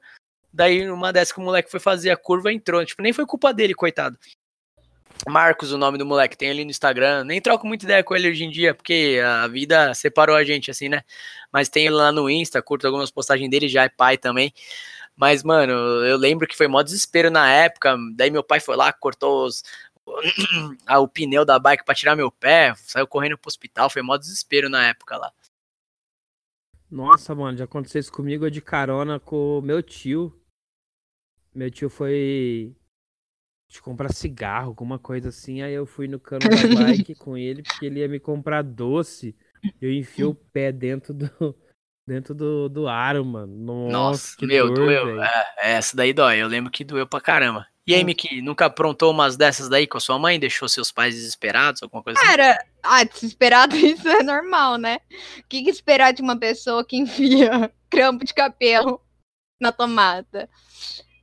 Daí, 0.53 0.85
numa 0.85 1.13
dessas 1.13 1.33
que 1.33 1.41
o 1.41 1.43
moleque 1.43 1.71
foi 1.71 1.79
fazer 1.79 2.11
a 2.11 2.17
curva, 2.17 2.53
entrou. 2.53 2.85
Tipo, 2.85 3.03
nem 3.03 3.13
foi 3.13 3.25
culpa 3.25 3.53
dele, 3.55 3.75
coitado. 3.75 4.19
Marcos, 5.29 5.71
o 5.71 5.79
nome 5.79 5.99
do 5.99 6.07
moleque, 6.07 6.37
tem 6.37 6.51
ali 6.51 6.65
no 6.65 6.71
Instagram. 6.71 7.25
Nem 7.25 7.41
troco 7.41 7.67
muita 7.67 7.85
ideia 7.85 8.03
com 8.03 8.17
ele 8.17 8.29
hoje 8.31 8.45
em 8.45 8.51
dia, 8.51 8.75
porque 8.75 9.21
a 9.25 9.47
vida 9.47 9.93
separou 9.95 10.35
a 10.35 10.43
gente, 10.43 10.71
assim, 10.71 10.89
né? 10.89 11.03
Mas 11.53 11.69
tem 11.69 11.87
ele 11.87 11.95
lá 11.95 12.11
no 12.11 12.29
Insta, 12.29 12.63
curto 12.63 12.87
algumas 12.87 13.11
postagens 13.11 13.49
dele, 13.51 13.69
já 13.69 13.85
é 13.85 13.89
pai 13.89 14.17
também. 14.17 14.53
Mas, 15.21 15.43
mano, 15.43 15.73
eu 16.07 16.17
lembro 16.17 16.49
que 16.49 16.57
foi 16.57 16.67
mó 16.67 16.83
desespero 16.83 17.31
na 17.31 17.47
época. 17.51 17.95
Daí 18.17 18.31
meu 18.31 18.43
pai 18.43 18.59
foi 18.59 18.75
lá, 18.75 18.91
cortou 18.91 19.45
os- 19.45 19.63
o 20.99 21.07
pneu 21.07 21.45
da 21.45 21.59
bike 21.59 21.85
pra 21.85 21.95
tirar 21.95 22.17
meu 22.17 22.33
pé, 22.33 22.75
saiu 22.77 23.07
correndo 23.07 23.37
pro 23.37 23.49
hospital, 23.49 23.91
foi 23.91 24.01
mó 24.01 24.17
desespero 24.17 24.71
na 24.71 24.89
época 24.89 25.19
lá. 25.19 25.31
Nossa, 26.91 27.35
mano, 27.35 27.59
já 27.59 27.65
aconteceu 27.65 28.01
isso 28.01 28.11
comigo 28.11 28.47
eu 28.47 28.51
de 28.51 28.63
carona 28.63 29.21
com 29.21 29.59
o 29.59 29.63
meu 29.63 29.83
tio. 29.83 30.35
Meu 31.55 31.71
tio 31.71 31.91
foi 31.91 32.75
de 33.69 33.83
comprar 33.83 34.11
cigarro, 34.15 34.69
alguma 34.69 34.99
coisa 34.99 35.29
assim. 35.29 35.61
Aí 35.61 35.75
eu 35.75 35.85
fui 35.85 36.09
no 36.09 36.19
cano 36.19 36.49
da 36.49 36.49
bike 36.97 37.15
com 37.15 37.37
ele, 37.37 37.63
porque 37.63 37.85
ele 37.85 38.01
ia 38.01 38.09
me 38.09 38.19
comprar 38.19 38.63
doce. 38.63 39.37
Eu 39.81 39.93
enfiei 39.93 40.25
o 40.25 40.35
pé 40.35 40.73
dentro 40.73 41.13
do 41.13 41.55
dentro 42.11 42.35
do, 42.35 42.69
do 42.69 42.89
aro, 42.89 43.25
mano. 43.25 43.57
Nossa, 43.57 43.93
Nossa, 43.93 44.37
que 44.37 44.45
meu, 44.45 44.67
dor, 44.67 44.75
doeu. 44.87 45.07
velho. 45.07 45.23
É, 45.23 45.47
essa 45.59 45.97
daí 45.97 46.13
dói, 46.13 46.39
eu 46.43 46.49
lembro 46.49 46.69
que 46.69 46.83
doeu 46.83 47.07
pra 47.07 47.21
caramba. 47.21 47.69
E 47.87 47.95
aí, 47.95 48.03
Hum. 48.03 48.07
Miki, 48.07 48.43
nunca 48.43 48.67
aprontou 48.67 49.13
umas 49.13 49.37
dessas 49.37 49.69
daí 49.69 49.87
com 49.87 49.97
a 49.97 50.01
sua 50.01 50.19
mãe? 50.19 50.39
Deixou 50.39 50.69
seus 50.69 50.91
pais 50.91 51.15
desesperados, 51.15 51.83
alguma 51.83 52.03
coisa 52.03 52.19
assim? 52.19 52.29
Cara, 52.29 52.59
ah, 52.83 53.05
desesperado 53.05 53.75
isso 53.79 54.09
é 54.09 54.25
normal, 54.25 54.77
né? 54.77 54.99
O 55.39 55.45
que, 55.49 55.63
que 55.63 55.71
esperar 55.71 56.13
de 56.13 56.21
uma 56.21 56.37
pessoa 56.37 56.85
que 56.85 56.97
enfia 56.97 57.73
crampo 57.89 58.25
de 58.25 58.35
cabelo 58.35 59.01
na 59.61 59.71
tomada? 59.71 60.49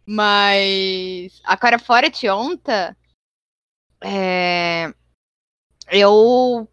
Mas 0.05 1.41
agora 1.43 1.77
fora 1.77 2.09
de 2.09 2.29
onta, 2.29 2.95
é, 4.01 4.93
eu, 5.91 6.65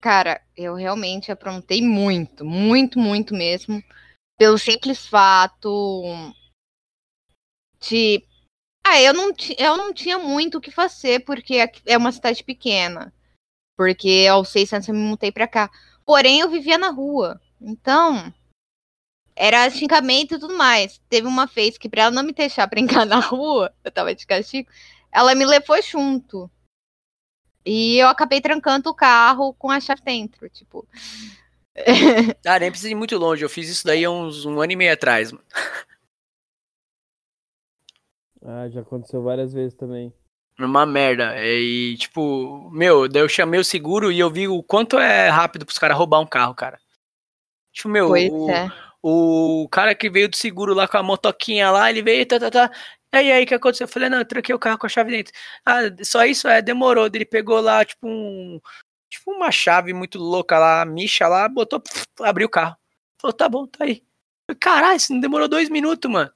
cara, 0.00 0.40
eu 0.56 0.74
realmente 0.74 1.30
aprontei 1.32 1.82
muito, 1.82 2.44
muito, 2.44 2.98
muito 2.98 3.34
mesmo, 3.34 3.82
pelo 4.38 4.58
simples 4.58 5.06
fato 5.06 6.32
de 7.80 8.24
ah, 8.86 9.00
eu 9.02 9.12
não, 9.12 9.32
eu 9.58 9.76
não 9.76 9.92
tinha 9.92 10.18
muito 10.18 10.58
o 10.58 10.60
que 10.60 10.70
fazer, 10.70 11.24
porque 11.24 11.70
é 11.84 11.96
uma 11.98 12.10
cidade 12.10 12.42
pequena. 12.42 13.12
Porque 13.76 14.26
aos 14.30 14.48
seis 14.48 14.72
anos 14.72 14.88
eu 14.88 14.94
me 14.94 15.00
mudei 15.00 15.30
pra 15.30 15.46
cá. 15.46 15.70
Porém, 16.06 16.40
eu 16.40 16.48
vivia 16.48 16.78
na 16.78 16.90
rua. 16.90 17.40
Então, 17.60 18.32
era 19.36 19.70
xingamento 19.70 20.34
e 20.34 20.38
tudo 20.38 20.56
mais. 20.56 21.00
Teve 21.08 21.26
uma 21.28 21.46
vez 21.46 21.78
que, 21.78 21.88
pra 21.88 22.02
ela 22.02 22.10
não 22.10 22.22
me 22.22 22.32
deixar 22.32 22.66
brincar 22.70 23.04
na 23.06 23.20
rua, 23.20 23.72
eu 23.84 23.92
tava 23.92 24.14
de 24.14 24.26
castigo, 24.26 24.70
ela 25.12 25.34
me 25.34 25.44
levou 25.44 25.80
junto. 25.82 26.50
E 27.70 27.98
eu 27.98 28.08
acabei 28.08 28.40
trancando 28.40 28.88
o 28.88 28.94
carro 28.94 29.52
com 29.52 29.70
a 29.70 29.78
chave 29.78 30.00
dentro. 30.02 30.48
Tipo, 30.48 30.88
Ah, 32.46 32.58
nem 32.58 32.70
precisa 32.70 32.90
ir 32.90 32.94
muito 32.94 33.16
longe, 33.18 33.44
eu 33.44 33.48
fiz 33.48 33.68
isso 33.68 33.86
daí 33.86 34.06
há 34.06 34.10
uns 34.10 34.46
um 34.46 34.58
ano 34.58 34.72
e 34.72 34.76
meio 34.76 34.92
atrás. 34.92 35.30
mano. 35.30 35.44
Ah, 38.40 38.68
já 38.68 38.80
aconteceu 38.80 39.20
várias 39.20 39.52
vezes 39.52 39.74
também. 39.74 40.14
Uma 40.58 40.86
merda. 40.86 41.34
E, 41.44 41.96
tipo, 41.98 42.70
meu, 42.70 43.08
daí 43.08 43.20
eu 43.20 43.28
chamei 43.28 43.58
o 43.58 43.64
seguro 43.64 44.12
e 44.12 44.18
eu 44.20 44.30
vi 44.30 44.46
o 44.46 44.62
quanto 44.62 44.96
é 44.96 45.28
rápido 45.28 45.66
pros 45.66 45.76
caras 45.76 45.98
roubar 45.98 46.20
um 46.20 46.26
carro, 46.26 46.54
cara. 46.54 46.78
Tipo, 47.72 47.88
meu, 47.88 48.08
pois 48.08 48.30
o, 48.30 48.48
é. 48.48 48.72
o 49.02 49.68
cara 49.70 49.92
que 49.94 50.08
veio 50.08 50.28
do 50.28 50.36
seguro 50.36 50.72
lá 50.72 50.86
com 50.86 50.96
a 50.96 51.02
motoquinha 51.02 51.70
lá, 51.72 51.90
ele 51.90 52.00
veio, 52.00 52.24
tá, 52.24 52.38
tá, 52.38 52.50
tá. 52.50 52.70
Aí, 53.12 53.32
aí, 53.32 53.44
o 53.44 53.46
que 53.46 53.54
aconteceu? 53.54 53.86
Eu 53.86 53.88
falei, 53.88 54.08
não, 54.08 54.18
eu 54.18 54.24
tranquei 54.24 54.54
o 54.54 54.58
carro 54.58 54.78
com 54.78 54.86
a 54.86 54.88
chave 54.88 55.10
dentro. 55.10 55.32
Ah, 55.64 55.80
só 56.02 56.24
isso? 56.24 56.46
É, 56.46 56.60
demorou. 56.60 57.06
Ele 57.06 57.24
pegou 57.24 57.60
lá, 57.60 57.84
tipo, 57.84 58.06
um. 58.06 58.60
Tipo, 59.10 59.32
uma 59.32 59.50
chave 59.50 59.94
muito 59.94 60.18
louca 60.18 60.58
lá, 60.58 60.84
micha 60.84 61.26
lá, 61.26 61.48
botou, 61.48 61.82
abriu 62.20 62.46
o 62.46 62.50
carro. 62.50 62.76
Falou, 63.20 63.32
tá 63.32 63.48
bom, 63.48 63.66
tá 63.66 63.84
aí. 63.84 64.02
Caralho, 64.60 64.96
isso 64.96 65.12
não 65.12 65.20
demorou 65.20 65.48
dois 65.48 65.70
minutos, 65.70 66.10
mano. 66.10 66.30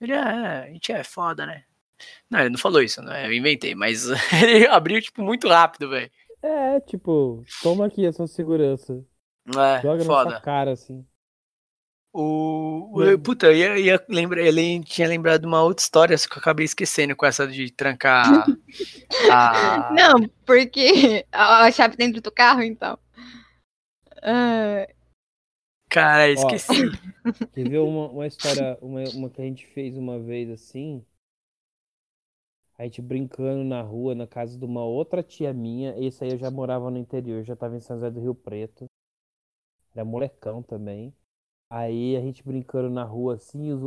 Ele, 0.00 0.12
é, 0.12 0.18
a 0.18 0.66
gente 0.66 0.92
é 0.92 1.02
foda, 1.02 1.44
né? 1.44 1.64
Não, 2.30 2.40
ele 2.40 2.50
não 2.50 2.58
falou 2.58 2.82
isso, 2.82 3.02
né? 3.02 3.26
Eu 3.26 3.32
inventei, 3.32 3.74
mas 3.74 4.06
ele 4.42 4.66
abriu, 4.68 5.00
tipo, 5.02 5.22
muito 5.22 5.48
rápido, 5.48 5.88
velho. 5.88 6.10
É, 6.42 6.78
tipo, 6.80 7.42
toma 7.62 7.86
aqui 7.86 8.06
a 8.06 8.12
sua 8.12 8.26
segurança. 8.26 9.04
É, 9.48 9.82
Joga 9.82 9.98
na 9.98 10.04
foda. 10.04 10.30
sua 10.30 10.40
cara, 10.40 10.72
assim. 10.72 11.04
O, 12.16 13.12
o- 13.12 13.18
puta, 13.18 13.46
eu 13.46 13.56
ia, 13.56 13.78
ia 13.78 14.04
lembrar, 14.08 14.40
ele 14.42 14.80
tinha 14.84 15.08
lembrado 15.08 15.40
de 15.40 15.46
uma 15.48 15.62
outra 15.62 15.82
história, 15.82 16.16
só 16.16 16.28
que 16.28 16.34
eu 16.36 16.40
acabei 16.40 16.64
esquecendo 16.64 17.16
com 17.16 17.26
essa 17.26 17.46
de 17.46 17.70
trancar 17.72 18.56
a. 19.26 19.84
Não, 19.90 20.28
porque 20.46 21.24
a 21.32 21.64
a 21.66 21.72
chave 21.72 21.96
dentro 21.96 22.20
do 22.20 22.30
carro, 22.30 22.62
então. 22.62 22.98
Ah, 24.22 24.86
Cara, 25.88 26.28
esqueci. 26.30 26.90
Quer 27.54 27.66
ver 27.66 27.78
uma, 27.80 28.08
uma 28.10 28.26
história, 28.26 28.78
uma, 28.82 29.08
uma 29.10 29.30
que 29.30 29.40
a 29.40 29.44
gente 29.44 29.66
fez 29.68 29.96
uma 29.96 30.18
vez 30.20 30.50
assim? 30.50 31.04
A 32.78 32.84
gente 32.84 33.02
brincando 33.02 33.64
na 33.64 33.82
rua, 33.82 34.14
na 34.14 34.28
casa 34.28 34.56
de 34.56 34.64
uma 34.64 34.84
outra 34.84 35.24
tia 35.24 35.52
minha. 35.52 35.98
Esse 35.98 36.22
aí 36.22 36.30
eu 36.30 36.38
já 36.38 36.52
morava 36.52 36.88
no 36.88 36.98
interior, 36.98 37.42
já 37.42 37.56
tava 37.56 37.76
em 37.76 37.80
São 37.80 37.96
José 37.96 38.10
do 38.12 38.20
Rio 38.20 38.34
Preto. 38.34 38.86
Era 39.94 40.04
molecão 40.04 40.62
também. 40.62 41.12
Aí 41.74 42.16
a 42.16 42.20
gente 42.20 42.44
brincando 42.44 42.88
na 42.88 43.02
rua 43.02 43.34
assim, 43.34 43.72
o, 43.72 43.86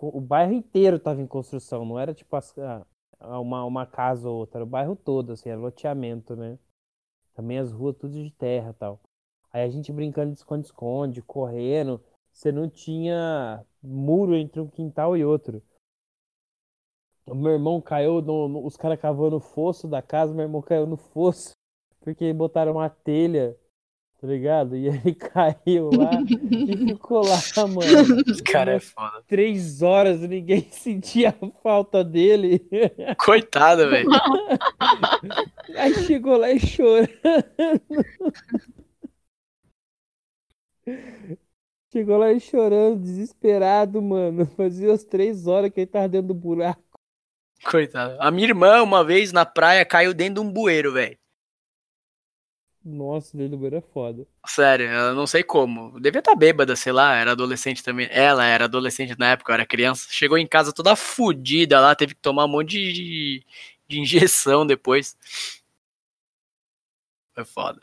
o, 0.00 0.18
o 0.18 0.20
bairro 0.20 0.52
inteiro 0.52 0.96
tava 0.96 1.20
em 1.20 1.26
construção, 1.26 1.84
não 1.84 1.98
era 1.98 2.14
tipo 2.14 2.36
as, 2.36 2.54
uma, 3.20 3.64
uma 3.64 3.84
casa 3.84 4.28
ou 4.28 4.36
outra, 4.36 4.58
era 4.58 4.64
o 4.64 4.68
bairro 4.68 4.94
todo, 4.94 5.32
assim, 5.32 5.48
era 5.48 5.58
loteamento, 5.58 6.36
né? 6.36 6.56
Também 7.34 7.58
as 7.58 7.72
ruas 7.72 7.96
tudo 7.96 8.14
de 8.14 8.30
terra 8.30 8.72
tal. 8.78 9.00
Aí 9.52 9.64
a 9.64 9.68
gente 9.68 9.92
brincando 9.92 10.30
de 10.30 10.38
esconde-esconde, 10.38 11.20
correndo. 11.20 12.00
Você 12.32 12.52
não 12.52 12.70
tinha 12.70 13.66
muro 13.82 14.36
entre 14.36 14.60
um 14.60 14.68
quintal 14.68 15.16
e 15.16 15.24
outro. 15.24 15.60
O 17.26 17.34
meu 17.34 17.54
irmão 17.54 17.80
caiu, 17.80 18.22
no, 18.22 18.46
no, 18.46 18.64
os 18.64 18.76
caras 18.76 19.00
cavando 19.00 19.38
o 19.38 19.40
fosso 19.40 19.88
da 19.88 20.00
casa, 20.00 20.32
meu 20.32 20.44
irmão 20.44 20.62
caiu 20.62 20.86
no 20.86 20.96
fosso, 20.96 21.54
porque 22.00 22.32
botaram 22.32 22.74
uma 22.74 22.88
telha, 22.88 23.58
tá 24.24 24.28
ligado? 24.28 24.74
E 24.74 24.86
ele 24.86 25.14
caiu 25.14 25.90
lá 25.90 26.10
e 26.22 26.88
ficou 26.88 27.22
lá, 27.22 27.36
mano. 27.68 28.22
Esse 28.26 28.42
cara 28.42 28.72
é 28.72 28.80
foda. 28.80 29.22
Três 29.26 29.82
horas 29.82 30.20
ninguém 30.20 30.66
sentia 30.72 31.28
a 31.28 31.50
falta 31.62 32.02
dele. 32.02 32.66
Coitado, 33.18 33.90
velho. 33.90 34.08
Aí 35.76 35.94
chegou 36.06 36.38
lá 36.38 36.50
e 36.50 36.58
chorando. 36.58 37.10
Chegou 41.92 42.16
lá 42.16 42.32
e 42.32 42.40
chorando, 42.40 43.00
desesperado, 43.00 44.00
mano. 44.00 44.46
Fazia 44.56 44.92
as 44.92 45.04
três 45.04 45.46
horas 45.46 45.70
que 45.70 45.80
ele 45.80 45.86
tava 45.86 46.08
dentro 46.08 46.28
do 46.28 46.34
buraco. 46.34 46.82
Coitado. 47.62 48.16
A 48.18 48.30
minha 48.30 48.48
irmã, 48.48 48.82
uma 48.82 49.04
vez 49.04 49.32
na 49.32 49.44
praia, 49.44 49.84
caiu 49.84 50.14
dentro 50.14 50.42
de 50.42 50.48
um 50.48 50.52
bueiro, 50.52 50.92
velho. 50.92 51.16
Nossa, 52.84 53.34
bueiro 53.34 53.76
é 53.76 53.80
foda. 53.80 54.26
Sério, 54.46 54.86
eu 54.86 55.14
não 55.14 55.26
sei 55.26 55.42
como. 55.42 55.98
Devia 55.98 56.18
estar 56.18 56.32
tá 56.32 56.36
bêbada, 56.36 56.76
sei 56.76 56.92
lá, 56.92 57.16
era 57.16 57.32
adolescente 57.32 57.82
também. 57.82 58.06
Ela 58.10 58.44
era 58.44 58.64
adolescente 58.64 59.18
na 59.18 59.30
época, 59.30 59.52
eu 59.52 59.54
era 59.54 59.64
criança. 59.66 60.06
Chegou 60.10 60.36
em 60.36 60.46
casa 60.46 60.70
toda 60.70 60.94
fodida 60.94 61.80
lá, 61.80 61.94
teve 61.94 62.14
que 62.14 62.20
tomar 62.20 62.44
um 62.44 62.48
monte 62.48 62.92
de, 62.92 63.42
de 63.88 64.00
injeção 64.00 64.66
depois. 64.66 65.16
Foi 67.34 67.44
foda. 67.46 67.80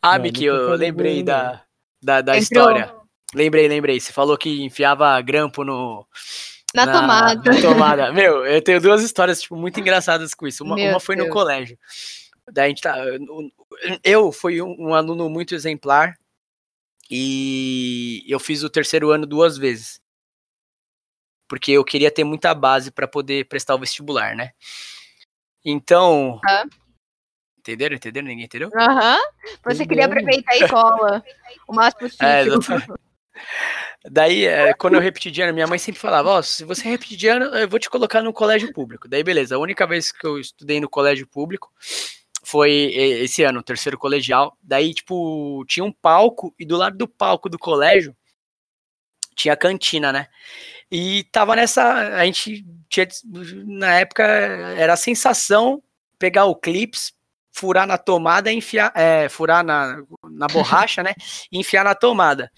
Ah, 0.00 0.18
Miki, 0.18 0.44
eu 0.44 0.74
lembrei 0.74 1.24
da, 1.24 1.64
da, 2.00 2.20
da 2.20 2.36
história. 2.38 2.94
Lembrei, 3.34 3.66
lembrei. 3.66 3.98
Você 3.98 4.12
falou 4.12 4.38
que 4.38 4.62
enfiava 4.62 5.20
grampo 5.20 5.64
no. 5.64 6.06
Na, 6.72 6.86
na 6.86 7.00
tomada. 7.00 7.50
Na 7.50 7.60
tomada. 7.60 8.12
Meu, 8.12 8.46
eu 8.46 8.62
tenho 8.62 8.80
duas 8.80 9.02
histórias, 9.02 9.42
tipo, 9.42 9.56
muito 9.56 9.78
engraçadas 9.80 10.34
com 10.34 10.46
isso. 10.46 10.62
Uma, 10.62 10.76
uma 10.76 11.00
foi 11.00 11.16
Deus. 11.16 11.26
no 11.26 11.34
colégio. 11.34 11.76
Daí 12.52 12.66
a 12.66 12.68
gente 12.68 12.82
tá. 12.82 12.96
Eu 14.02 14.32
fui 14.32 14.60
um, 14.60 14.74
um 14.78 14.94
aluno 14.94 15.28
muito 15.28 15.54
exemplar 15.54 16.18
e 17.10 18.24
eu 18.28 18.38
fiz 18.38 18.62
o 18.62 18.70
terceiro 18.70 19.10
ano 19.10 19.26
duas 19.26 19.56
vezes. 19.56 20.00
Porque 21.48 21.72
eu 21.72 21.84
queria 21.84 22.10
ter 22.10 22.24
muita 22.24 22.54
base 22.54 22.90
para 22.90 23.08
poder 23.08 23.46
prestar 23.48 23.74
o 23.74 23.78
vestibular, 23.78 24.36
né? 24.36 24.52
Então, 25.64 26.40
ah. 26.46 26.64
Entenderam? 27.60 27.94
Entenderam? 27.94 28.26
Ninguém 28.26 28.46
entendeu? 28.46 28.70
Aham. 28.74 29.16
Uhum. 29.16 29.56
Você 29.64 29.86
queria 29.86 30.06
aproveitar 30.06 30.52
a 30.52 30.56
escola 30.56 31.24
o 31.68 31.74
máximo 31.74 32.08
é, 32.20 32.44
possível. 32.46 32.96
É, 32.96 34.10
Daí, 34.10 34.46
é, 34.46 34.72
quando 34.72 34.94
eu 34.94 35.00
repeti 35.00 35.30
de 35.30 35.42
ano, 35.42 35.52
minha 35.52 35.66
mãe 35.66 35.78
sempre 35.78 36.00
falava: 36.00 36.30
Ó, 36.30 36.38
oh, 36.38 36.42
se 36.42 36.64
você 36.64 36.88
repetir 36.88 37.18
de 37.18 37.28
ano, 37.28 37.44
eu 37.56 37.68
vou 37.68 37.78
te 37.78 37.90
colocar 37.90 38.22
no 38.22 38.32
colégio 38.32 38.72
público. 38.72 39.06
Daí, 39.06 39.22
beleza. 39.22 39.56
A 39.56 39.58
única 39.58 39.86
vez 39.86 40.10
que 40.10 40.26
eu 40.26 40.38
estudei 40.38 40.80
no 40.80 40.88
colégio 40.88 41.26
público 41.26 41.70
foi 42.50 42.72
esse 42.94 43.44
ano, 43.44 43.62
terceiro 43.62 43.96
colegial. 43.96 44.56
Daí, 44.60 44.92
tipo, 44.92 45.64
tinha 45.66 45.84
um 45.84 45.92
palco 45.92 46.52
e 46.58 46.66
do 46.66 46.76
lado 46.76 46.98
do 46.98 47.06
palco 47.06 47.48
do 47.48 47.58
colégio 47.58 48.14
tinha 49.34 49.56
cantina, 49.56 50.12
né? 50.12 50.26
E 50.90 51.24
tava 51.30 51.54
nessa. 51.54 51.82
A 52.16 52.24
gente 52.24 52.66
tinha. 52.88 53.06
Na 53.64 53.94
época, 53.94 54.24
era 54.24 54.94
a 54.94 54.96
sensação 54.96 55.82
pegar 56.18 56.46
o 56.46 56.56
clips, 56.56 57.12
furar 57.52 57.86
na 57.86 57.96
tomada 57.96 58.52
e 58.52 58.56
enfiar, 58.56 58.92
é, 58.94 59.28
furar 59.28 59.64
na, 59.64 60.02
na 60.28 60.46
borracha, 60.48 61.02
né? 61.02 61.14
E 61.52 61.58
enfiar 61.58 61.84
na 61.84 61.94
tomada. 61.94 62.50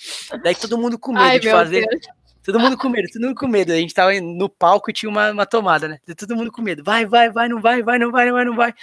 Daí 0.42 0.54
todo 0.54 0.78
mundo 0.78 0.98
com 0.98 1.12
medo 1.12 1.24
Ai, 1.24 1.38
de 1.38 1.50
fazer. 1.50 1.86
Deus. 1.86 2.06
Todo 2.44 2.58
mundo 2.58 2.76
com 2.76 2.88
medo, 2.88 3.08
todo 3.12 3.22
mundo 3.22 3.34
com 3.36 3.46
medo. 3.46 3.72
A 3.72 3.76
gente 3.76 3.94
tava 3.94 4.12
no 4.20 4.48
palco 4.48 4.90
e 4.90 4.92
tinha 4.92 5.08
uma, 5.08 5.30
uma 5.30 5.46
tomada, 5.46 5.86
né? 5.86 5.98
Todo 6.18 6.34
mundo 6.34 6.50
com 6.50 6.60
medo. 6.60 6.82
Vai, 6.82 7.06
vai, 7.06 7.30
vai, 7.30 7.48
não 7.48 7.60
vai, 7.60 7.82
vai, 7.82 7.98
não 7.98 8.10
vai, 8.10 8.26
não 8.26 8.32
vai, 8.32 8.44
não 8.44 8.56
vai. 8.56 8.74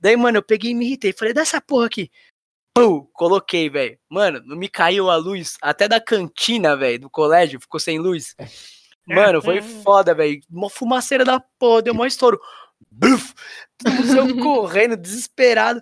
Daí, 0.00 0.16
mano, 0.16 0.38
eu 0.38 0.42
peguei 0.42 0.72
e 0.72 0.74
me 0.74 0.86
irritei. 0.86 1.12
Falei, 1.12 1.32
dá 1.32 1.42
essa 1.42 1.60
porra 1.60 1.86
aqui. 1.86 2.10
Pum, 2.76 3.06
coloquei, 3.12 3.70
velho. 3.70 3.96
Mano, 4.08 4.42
não 4.44 4.56
me 4.56 4.68
caiu 4.68 5.08
a 5.08 5.14
luz 5.14 5.56
até 5.62 5.86
da 5.86 6.00
cantina, 6.00 6.76
velho, 6.76 6.98
do 7.02 7.10
colégio, 7.10 7.60
ficou 7.60 7.78
sem 7.78 8.00
luz. 8.00 8.34
Mano, 9.06 9.40
foi 9.40 9.62
foda, 9.62 10.12
velho. 10.12 10.40
Uma 10.50 10.68
fumaceira 10.68 11.24
da 11.24 11.38
porra, 11.38 11.82
deu 11.82 11.94
um 11.94 12.04
estouro. 12.04 12.40
Bruf, 12.90 13.32
todo 13.78 14.36
correndo, 14.42 14.96
desesperado. 14.96 15.80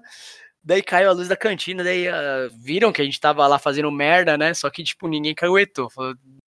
Daí 0.65 0.81
caiu 0.81 1.11
a 1.11 1.13
luz 1.13 1.27
da 1.27 1.37
cantina, 1.37 1.83
daí 1.83 2.09
uh, 2.09 2.49
viram 2.57 2.93
que 2.93 3.03
a 3.03 3.05
gente 3.05 3.19
tava 3.19 3.45
lá 3.49 3.59
fazendo 3.59 3.91
merda, 3.91 4.39
né? 4.39 4.55
Só 4.55 4.71
que, 4.71 4.85
tipo, 4.85 5.09
ninguém 5.09 5.35
caguetou. 5.35 5.91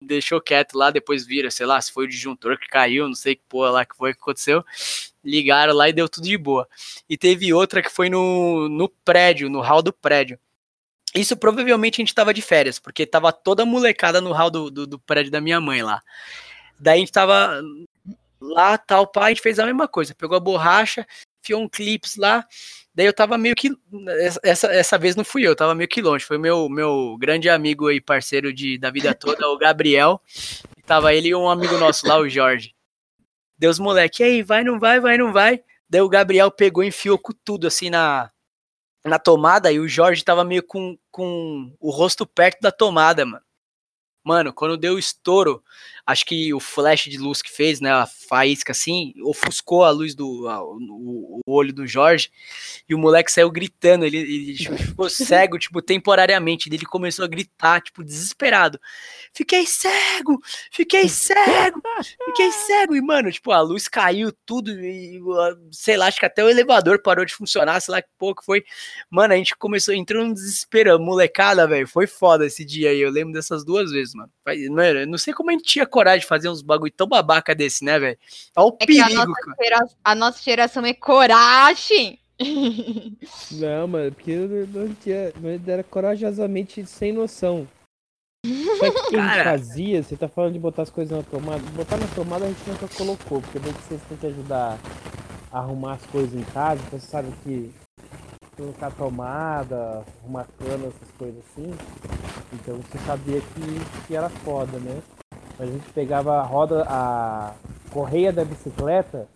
Deixou 0.00 0.40
quieto 0.40 0.78
lá, 0.78 0.92
depois 0.92 1.26
vira, 1.26 1.50
sei 1.50 1.66
lá, 1.66 1.80
se 1.80 1.90
foi 1.90 2.04
o 2.04 2.08
disjuntor 2.08 2.56
que 2.58 2.68
caiu, 2.68 3.08
não 3.08 3.14
sei 3.14 3.34
que 3.34 3.42
porra 3.48 3.70
lá 3.70 3.84
que 3.84 3.96
foi 3.96 4.14
que 4.14 4.20
aconteceu. 4.20 4.64
Ligaram 5.24 5.74
lá 5.74 5.88
e 5.88 5.92
deu 5.92 6.08
tudo 6.08 6.28
de 6.28 6.38
boa. 6.38 6.68
E 7.08 7.16
teve 7.16 7.52
outra 7.52 7.82
que 7.82 7.90
foi 7.90 8.08
no, 8.08 8.68
no 8.68 8.88
prédio, 8.88 9.50
no 9.50 9.60
hall 9.60 9.82
do 9.82 9.92
prédio. 9.92 10.38
Isso 11.12 11.36
provavelmente 11.36 12.00
a 12.00 12.02
gente 12.02 12.14
tava 12.14 12.32
de 12.32 12.42
férias, 12.42 12.78
porque 12.78 13.06
tava 13.06 13.32
toda 13.32 13.64
molecada 13.64 14.20
no 14.20 14.32
hall 14.32 14.50
do, 14.50 14.70
do, 14.70 14.86
do 14.86 14.98
prédio 14.98 15.32
da 15.32 15.40
minha 15.40 15.60
mãe 15.60 15.82
lá. 15.82 16.02
Daí 16.78 16.96
a 16.96 17.00
gente 17.00 17.12
tava 17.12 17.60
lá, 18.40 18.78
tal, 18.78 19.06
pai, 19.06 19.24
a 19.24 19.28
gente 19.30 19.42
fez 19.42 19.58
a 19.58 19.66
mesma 19.66 19.88
coisa. 19.88 20.14
Pegou 20.14 20.36
a 20.36 20.40
borracha, 20.40 21.06
enfiou 21.44 21.62
um 21.62 21.68
clips 21.68 22.16
lá. 22.16 22.46
Daí 22.94 23.06
eu 23.06 23.12
tava 23.12 23.36
meio 23.36 23.54
que. 23.54 23.70
Essa, 24.42 24.68
essa 24.68 24.98
vez 24.98 25.14
não 25.14 25.24
fui 25.24 25.42
eu, 25.42 25.54
tava 25.54 25.74
meio 25.74 25.88
que 25.88 26.00
longe. 26.00 26.24
Foi 26.24 26.38
meu, 26.38 26.68
meu 26.68 27.16
grande 27.18 27.48
amigo 27.48 27.90
e 27.90 28.00
parceiro 28.00 28.52
de, 28.52 28.78
da 28.78 28.90
vida 28.90 29.14
toda, 29.14 29.48
o 29.48 29.58
Gabriel. 29.58 30.20
E 30.76 30.82
tava 30.82 31.12
ele 31.12 31.28
e 31.28 31.34
um 31.34 31.48
amigo 31.48 31.76
nosso 31.76 32.06
lá, 32.06 32.18
o 32.18 32.28
Jorge. 32.28 32.74
Deus, 33.58 33.78
moleque, 33.78 34.22
e 34.22 34.26
aí, 34.26 34.42
vai, 34.42 34.64
não 34.64 34.78
vai, 34.78 35.00
vai, 35.00 35.18
não 35.18 35.32
vai. 35.32 35.62
Daí 35.88 36.00
o 36.00 36.08
Gabriel 36.08 36.50
pegou 36.50 36.82
e 36.82 36.88
enfiou 36.88 37.18
com 37.18 37.32
tudo 37.44 37.66
assim 37.66 37.90
na, 37.90 38.30
na 39.04 39.18
tomada 39.18 39.70
e 39.70 39.78
o 39.78 39.88
Jorge 39.88 40.24
tava 40.24 40.44
meio 40.44 40.62
com, 40.62 40.98
com 41.10 41.72
o 41.78 41.90
rosto 41.90 42.26
perto 42.26 42.60
da 42.60 42.72
tomada, 42.72 43.24
mano. 43.24 43.44
Mano, 44.24 44.54
quando 44.54 44.78
deu 44.78 44.94
o 44.94 44.98
estouro, 44.98 45.62
acho 46.06 46.26
que 46.26 46.52
o 46.52 46.60
flash 46.60 47.04
de 47.04 47.16
luz 47.16 47.40
que 47.40 47.50
fez, 47.50 47.80
né, 47.80 47.90
a 47.90 48.06
faísca 48.06 48.72
assim, 48.72 49.14
ofuscou 49.22 49.84
a 49.84 49.90
luz 49.90 50.14
do 50.14 50.46
a, 50.48 50.62
o, 50.62 51.40
o, 51.46 51.52
olho 51.52 51.72
do 51.72 51.86
Jorge 51.86 52.30
e 52.88 52.94
o 52.94 52.98
moleque 52.98 53.32
saiu 53.32 53.50
gritando, 53.50 54.04
ele, 54.04 54.18
ele 54.18 54.54
ficou 54.76 55.08
cego, 55.08 55.58
tipo, 55.58 55.80
temporariamente, 55.80 56.68
ele 56.68 56.84
começou 56.84 57.24
a 57.24 57.28
gritar, 57.28 57.80
tipo, 57.80 58.04
desesperado. 58.04 58.78
Fiquei 59.32 59.66
cego! 59.66 60.40
Fiquei 60.70 61.08
cego! 61.08 61.80
Fiquei 62.26 62.52
cego! 62.52 62.94
E, 62.94 63.00
mano, 63.00 63.32
tipo, 63.32 63.50
a 63.50 63.60
luz 63.60 63.88
caiu 63.88 64.30
tudo 64.44 64.70
e, 64.70 65.20
sei 65.72 65.96
lá, 65.96 66.06
acho 66.06 66.20
que 66.20 66.26
até 66.26 66.44
o 66.44 66.48
elevador 66.48 67.00
parou 67.00 67.24
de 67.24 67.34
funcionar, 67.34 67.80
sei 67.80 67.92
lá 67.92 68.02
que 68.02 68.08
pouco 68.18 68.44
foi. 68.44 68.62
Mano, 69.10 69.32
a 69.32 69.36
gente 69.36 69.56
começou, 69.56 69.94
entrou 69.94 70.22
num 70.22 70.34
desespero, 70.34 70.98
molecada, 71.00 71.66
velho, 71.66 71.88
foi 71.88 72.06
foda 72.06 72.46
esse 72.46 72.64
dia 72.64 72.90
aí, 72.90 73.00
eu 73.00 73.10
lembro 73.10 73.32
dessas 73.32 73.64
duas 73.64 73.90
vezes, 73.90 74.14
mano. 74.14 74.30
Mano, 74.70 75.00
eu 75.00 75.06
não 75.06 75.16
sei 75.16 75.32
como 75.32 75.50
a 75.50 75.52
gente 75.52 75.64
tinha 75.64 75.86
coragem 75.94 76.20
de 76.20 76.26
fazer 76.26 76.48
uns 76.48 76.60
bagulho 76.60 76.92
tão 76.92 77.06
babaca 77.06 77.54
desse, 77.54 77.84
né, 77.84 78.00
velho? 78.00 78.18
Olha 78.56 78.66
o 78.66 78.76
é 78.80 78.86
perigo, 78.86 79.04
a 79.04 79.26
nossa, 79.26 79.54
gera... 79.62 79.88
a 80.02 80.14
nossa 80.16 80.42
geração 80.42 80.84
é 80.84 80.92
coragem. 80.92 82.18
Não, 83.52 83.86
mano, 83.86 84.10
porque 84.10 84.34
não, 84.34 84.92
tinha, 84.94 85.32
não 85.40 85.72
era 85.72 85.84
corajosamente 85.84 86.84
sem 86.84 87.12
noção. 87.12 87.68
Só 88.44 88.90
que 88.90 88.98
o 88.98 89.08
que 89.10 89.16
a 89.16 89.28
gente 89.28 89.44
fazia, 89.44 90.02
você 90.02 90.16
tá 90.16 90.28
falando 90.28 90.54
de 90.54 90.58
botar 90.58 90.82
as 90.82 90.90
coisas 90.90 91.16
na 91.16 91.22
tomada. 91.22 91.62
Botar 91.70 91.96
na 91.96 92.08
tomada 92.08 92.44
a 92.44 92.48
gente 92.48 92.68
nunca 92.68 92.88
colocou, 92.88 93.40
porque 93.40 93.60
bem 93.60 93.72
que 93.72 93.82
vocês 93.84 94.00
têm 94.08 94.18
que 94.18 94.26
ajudar 94.26 94.80
a 95.52 95.58
arrumar 95.60 95.92
as 95.94 96.06
coisas 96.06 96.34
em 96.34 96.44
casa, 96.46 96.82
então 96.84 96.98
você 96.98 97.06
sabe 97.06 97.32
que 97.44 97.72
colocar 98.56 98.90
tomada, 98.90 100.04
arrumar 100.22 100.46
cana, 100.58 100.88
essas 100.88 101.10
coisas 101.16 101.38
assim. 101.38 101.72
Então 102.52 102.78
você 102.78 102.98
sabia 103.06 103.40
que, 103.40 104.06
que 104.06 104.16
era 104.16 104.28
foda, 104.28 104.76
né? 104.78 105.00
A 105.58 105.66
gente 105.66 105.88
pegava 105.94 106.38
a 106.38 106.42
roda, 106.42 106.84
a 106.88 107.52
correia 107.90 108.32
da 108.32 108.44
bicicleta 108.44 109.28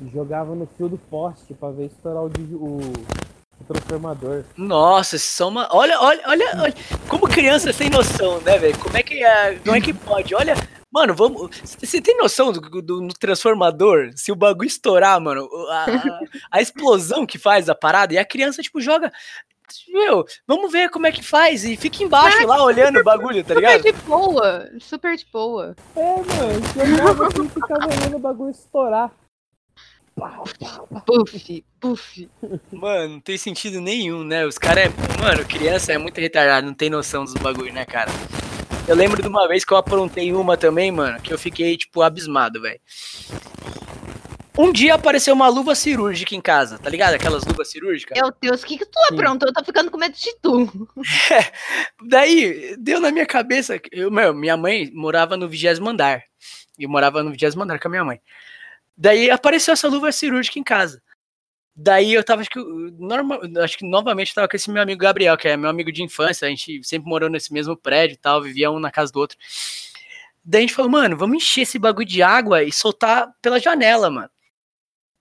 e 0.00 0.08
jogava 0.08 0.54
no 0.54 0.66
fio 0.66 0.88
do 0.88 0.96
poste 0.96 1.52
para 1.54 1.72
ver 1.72 1.86
estourar 1.86 2.22
o, 2.22 2.26
o, 2.26 2.78
o 3.60 3.64
transformador. 3.66 4.44
Nossa, 4.56 5.18
são 5.18 5.48
uma. 5.48 5.68
Olha, 5.72 6.00
olha, 6.00 6.22
olha, 6.26 6.52
olha. 6.60 6.74
Como 7.08 7.28
criança 7.28 7.72
sem 7.72 7.90
noção, 7.90 8.40
né, 8.42 8.58
velho? 8.58 8.78
Como 8.78 8.96
é 8.96 9.02
que 9.02 9.24
é. 9.24 9.56
Como 9.56 9.76
é 9.76 9.80
que 9.80 9.92
pode? 9.92 10.34
Olha. 10.34 10.54
Mano, 10.92 11.12
vamos. 11.12 11.50
Você 11.64 12.00
tem 12.00 12.16
noção 12.16 12.52
do, 12.52 12.60
do, 12.60 12.80
do, 12.82 13.14
transformador? 13.14 14.12
Se 14.14 14.30
o 14.30 14.36
bagulho 14.36 14.68
estourar, 14.68 15.20
mano, 15.20 15.48
a, 15.68 15.86
a, 15.86 16.20
a, 16.52 16.62
explosão 16.62 17.26
que 17.26 17.36
faz 17.36 17.68
a 17.68 17.74
parada, 17.74 18.14
e 18.14 18.18
a 18.18 18.24
criança, 18.24 18.62
tipo, 18.62 18.80
joga 18.80 19.10
meu, 19.88 20.24
vamos 20.46 20.70
ver 20.70 20.90
como 20.90 21.06
é 21.06 21.12
que 21.12 21.22
faz. 21.22 21.64
E 21.64 21.76
fica 21.76 22.02
embaixo 22.02 22.46
lá 22.46 22.62
olhando 22.62 23.00
o 23.00 23.04
bagulho, 23.04 23.42
tá 23.42 23.54
Super 23.54 23.60
ligado? 23.60 23.82
de 23.82 23.92
boa. 24.02 24.70
Super 24.80 25.16
de 25.16 25.26
boa. 25.32 25.74
É, 25.96 26.16
mano, 26.16 27.24
assim, 27.24 27.48
ficava 27.48 27.86
olhando 27.86 28.16
o 28.16 28.20
bagulho 28.20 28.50
estourar. 28.50 29.10
Puff, 31.04 31.64
puff. 31.80 32.30
Mano, 32.70 33.14
não 33.14 33.20
tem 33.20 33.36
sentido 33.36 33.80
nenhum, 33.80 34.22
né? 34.22 34.46
Os 34.46 34.56
caras 34.58 34.84
é. 34.84 35.20
Mano, 35.20 35.44
criança 35.44 35.92
é 35.92 35.98
muito 35.98 36.20
retardado, 36.20 36.66
não 36.66 36.74
tem 36.74 36.88
noção 36.88 37.24
dos 37.24 37.34
bagulho, 37.34 37.72
né, 37.72 37.84
cara? 37.84 38.10
Eu 38.86 38.94
lembro 38.94 39.20
de 39.20 39.26
uma 39.26 39.48
vez 39.48 39.64
que 39.64 39.72
eu 39.72 39.76
aprontei 39.76 40.32
uma 40.32 40.56
também, 40.56 40.92
mano, 40.92 41.20
que 41.20 41.32
eu 41.32 41.38
fiquei, 41.38 41.76
tipo, 41.76 42.02
abismado, 42.02 42.60
velho. 42.60 42.80
Um 44.56 44.70
dia 44.70 44.94
apareceu 44.94 45.34
uma 45.34 45.48
luva 45.48 45.74
cirúrgica 45.74 46.32
em 46.34 46.40
casa, 46.40 46.78
tá 46.78 46.88
ligado? 46.88 47.14
Aquelas 47.14 47.44
luvas 47.44 47.68
cirúrgicas. 47.68 48.16
Meu 48.16 48.32
Deus, 48.40 48.62
o 48.62 48.66
que 48.66 48.78
que 48.78 48.86
tu 48.86 48.98
aprontou? 49.10 49.48
Eu 49.48 49.52
tô 49.52 49.64
ficando 49.64 49.90
com 49.90 49.98
medo 49.98 50.14
de 50.14 50.32
tu. 50.40 50.88
Daí, 52.08 52.76
deu 52.78 53.00
na 53.00 53.10
minha 53.10 53.26
cabeça. 53.26 53.80
Eu, 53.90 54.12
meu, 54.12 54.32
minha 54.32 54.56
mãe 54.56 54.92
morava 54.94 55.36
no 55.36 55.48
vigésimo 55.48 55.90
andar. 55.90 56.22
Eu 56.78 56.88
morava 56.88 57.20
no 57.24 57.32
vigésimo 57.32 57.64
andar 57.64 57.80
com 57.80 57.88
a 57.88 57.90
minha 57.90 58.04
mãe. 58.04 58.20
Daí 58.96 59.28
apareceu 59.28 59.72
essa 59.72 59.88
luva 59.88 60.12
cirúrgica 60.12 60.56
em 60.56 60.62
casa. 60.62 61.02
Daí 61.74 62.14
eu 62.14 62.22
tava, 62.22 62.42
acho 62.42 62.50
que, 62.50 62.60
normal, 62.96 63.40
acho 63.60 63.76
que 63.76 63.84
novamente 63.84 64.28
eu 64.28 64.34
tava 64.36 64.48
com 64.48 64.56
esse 64.56 64.70
meu 64.70 64.80
amigo 64.80 65.00
Gabriel, 65.00 65.36
que 65.36 65.48
é 65.48 65.56
meu 65.56 65.68
amigo 65.68 65.90
de 65.90 66.04
infância. 66.04 66.46
A 66.46 66.50
gente 66.50 66.80
sempre 66.84 67.08
morou 67.08 67.28
nesse 67.28 67.52
mesmo 67.52 67.76
prédio 67.76 68.14
e 68.14 68.18
tal, 68.18 68.40
vivia 68.40 68.70
um 68.70 68.78
na 68.78 68.92
casa 68.92 69.10
do 69.10 69.18
outro. 69.18 69.36
Daí 70.44 70.60
a 70.60 70.62
gente 70.62 70.74
falou, 70.74 70.90
mano, 70.92 71.16
vamos 71.16 71.38
encher 71.38 71.62
esse 71.62 71.76
bagulho 71.78 72.06
de 72.06 72.22
água 72.22 72.62
e 72.62 72.70
soltar 72.70 73.32
pela 73.42 73.58
janela, 73.58 74.08
mano. 74.08 74.30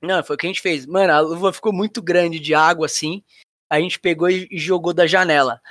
Não, 0.03 0.21
foi 0.23 0.35
o 0.35 0.37
que 0.39 0.45
a 0.45 0.49
gente 0.49 0.61
fez. 0.61 0.85
Mano, 0.85 1.13
a 1.13 1.19
luva 1.21 1.53
ficou 1.53 1.71
muito 1.71 2.01
grande 2.01 2.39
de 2.39 2.53
água 2.53 2.85
assim. 2.85 3.23
A 3.69 3.79
gente 3.79 3.97
pegou 3.99 4.29
e 4.29 4.47
jogou 4.51 4.93
da 4.93 5.07
janela. 5.07 5.61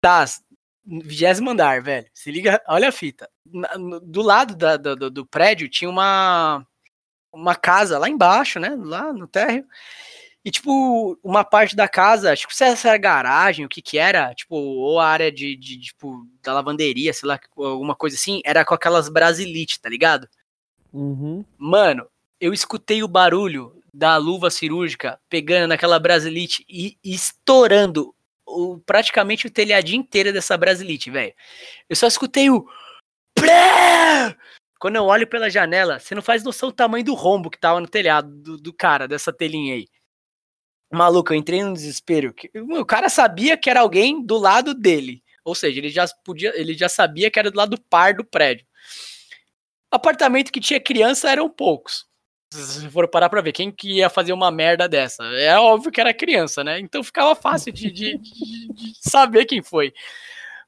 Tá, 0.00 0.24
vigésimo 0.84 1.50
andar, 1.50 1.80
velho. 1.80 2.06
Se 2.12 2.30
liga, 2.32 2.60
olha 2.66 2.88
a 2.88 2.92
fita. 2.92 3.30
Do 4.02 4.22
lado 4.22 4.56
da- 4.56 4.76
do, 4.76 5.10
do 5.10 5.24
prédio 5.24 5.68
tinha 5.68 5.88
uma, 5.88 6.66
uma 7.32 7.54
casa 7.54 7.98
lá 7.98 8.08
embaixo, 8.08 8.58
né? 8.58 8.74
Lá 8.76 9.12
no 9.12 9.26
térreo. 9.28 9.64
E, 10.44 10.50
tipo, 10.50 11.18
uma 11.22 11.44
parte 11.44 11.76
da 11.76 11.86
casa, 11.86 12.32
acho 12.32 12.48
que 12.48 12.56
se 12.56 12.64
essa 12.64 12.88
era 12.88 12.98
garagem, 12.98 13.64
o 13.66 13.68
que 13.68 13.82
que 13.82 13.98
era, 13.98 14.34
tipo, 14.34 14.56
ou 14.56 14.98
a 14.98 15.06
área 15.06 15.30
de, 15.30 15.54
de, 15.54 15.78
tipo, 15.78 16.26
da 16.42 16.54
lavanderia, 16.54 17.12
sei 17.12 17.28
lá, 17.28 17.38
alguma 17.56 17.94
coisa 17.94 18.16
assim, 18.16 18.40
era 18.44 18.64
com 18.64 18.74
aquelas 18.74 19.10
brasilite, 19.10 19.78
tá 19.80 19.88
ligado? 19.90 20.26
Uhum. 20.92 21.44
Mano, 21.58 22.08
eu 22.40 22.54
escutei 22.54 23.02
o 23.02 23.08
barulho 23.08 23.80
da 23.92 24.16
luva 24.16 24.50
cirúrgica 24.50 25.20
pegando 25.28 25.68
naquela 25.68 25.98
brasilite 25.98 26.64
e, 26.68 26.96
estourando 27.04 28.14
o, 28.46 28.78
praticamente 28.78 29.46
o 29.46 29.50
telhadinho 29.50 30.00
inteiro 30.00 30.32
dessa 30.32 30.56
brasilite, 30.56 31.10
velho. 31.10 31.34
Eu 31.88 31.96
só 31.96 32.06
escutei 32.06 32.50
o. 32.50 32.66
Quando 34.80 34.96
eu 34.96 35.04
olho 35.04 35.26
pela 35.26 35.50
janela, 35.50 35.98
você 35.98 36.14
não 36.14 36.22
faz 36.22 36.42
noção 36.42 36.70
do 36.70 36.74
tamanho 36.74 37.04
do 37.04 37.14
rombo 37.14 37.50
que 37.50 37.58
tava 37.58 37.80
no 37.80 37.86
telhado 37.86 38.34
do, 38.34 38.56
do 38.56 38.72
cara, 38.72 39.06
dessa 39.06 39.30
telinha 39.32 39.74
aí. 39.74 39.86
Maluco, 40.90 41.32
eu 41.32 41.36
entrei 41.36 41.62
num 41.62 41.74
desespero. 41.74 42.34
O 42.54 42.84
cara 42.84 43.08
sabia 43.08 43.56
que 43.56 43.68
era 43.68 43.80
alguém 43.80 44.24
do 44.24 44.38
lado 44.38 44.74
dele. 44.74 45.22
Ou 45.44 45.54
seja, 45.54 45.78
ele 45.78 45.90
já 45.90 46.06
podia, 46.24 46.58
ele 46.58 46.74
já 46.74 46.88
sabia 46.88 47.30
que 47.30 47.38
era 47.38 47.50
do 47.50 47.56
lado 47.56 47.80
par 47.88 48.14
do 48.14 48.24
prédio. 48.24 48.66
Apartamento 49.90 50.50
que 50.50 50.60
tinha 50.60 50.80
criança 50.80 51.30
eram 51.30 51.48
poucos. 51.48 52.09
Se 52.52 52.88
for 52.90 53.06
parar 53.06 53.28
pra 53.28 53.40
ver, 53.40 53.52
quem 53.52 53.70
que 53.70 53.98
ia 53.98 54.10
fazer 54.10 54.32
uma 54.32 54.50
merda 54.50 54.88
dessa? 54.88 55.22
É 55.36 55.56
óbvio 55.58 55.92
que 55.92 56.00
era 56.00 56.12
criança, 56.12 56.64
né? 56.64 56.80
Então 56.80 57.02
ficava 57.04 57.34
fácil 57.36 57.72
de, 57.72 57.90
de- 57.92 58.18
de- 58.18 58.72
de 58.72 58.92
saber 59.00 59.44
quem 59.44 59.62
foi. 59.62 59.92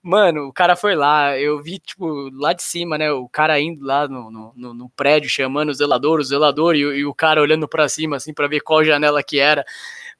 Mano, 0.02 0.48
o 0.48 0.52
cara 0.52 0.76
foi 0.76 0.94
lá, 0.96 1.38
eu 1.38 1.62
vi, 1.62 1.78
tipo, 1.80 2.30
lá 2.34 2.52
de 2.52 2.62
cima, 2.62 2.98
né? 2.98 3.12
O 3.12 3.28
cara 3.28 3.60
indo 3.60 3.84
lá 3.84 4.08
no, 4.08 4.30
no, 4.30 4.74
no- 4.74 4.90
prédio, 4.90 5.28
chamando 5.30 5.70
o 5.70 5.74
zelador, 5.74 6.20
o 6.20 6.24
zelador, 6.24 6.74
e, 6.76 6.80
e 6.80 7.04
o 7.06 7.14
cara 7.14 7.40
olhando 7.40 7.68
pra 7.68 7.88
cima, 7.88 8.16
assim, 8.16 8.34
pra 8.34 8.48
ver 8.48 8.60
qual 8.60 8.84
janela 8.84 9.22
que 9.22 9.38
era. 9.40 9.64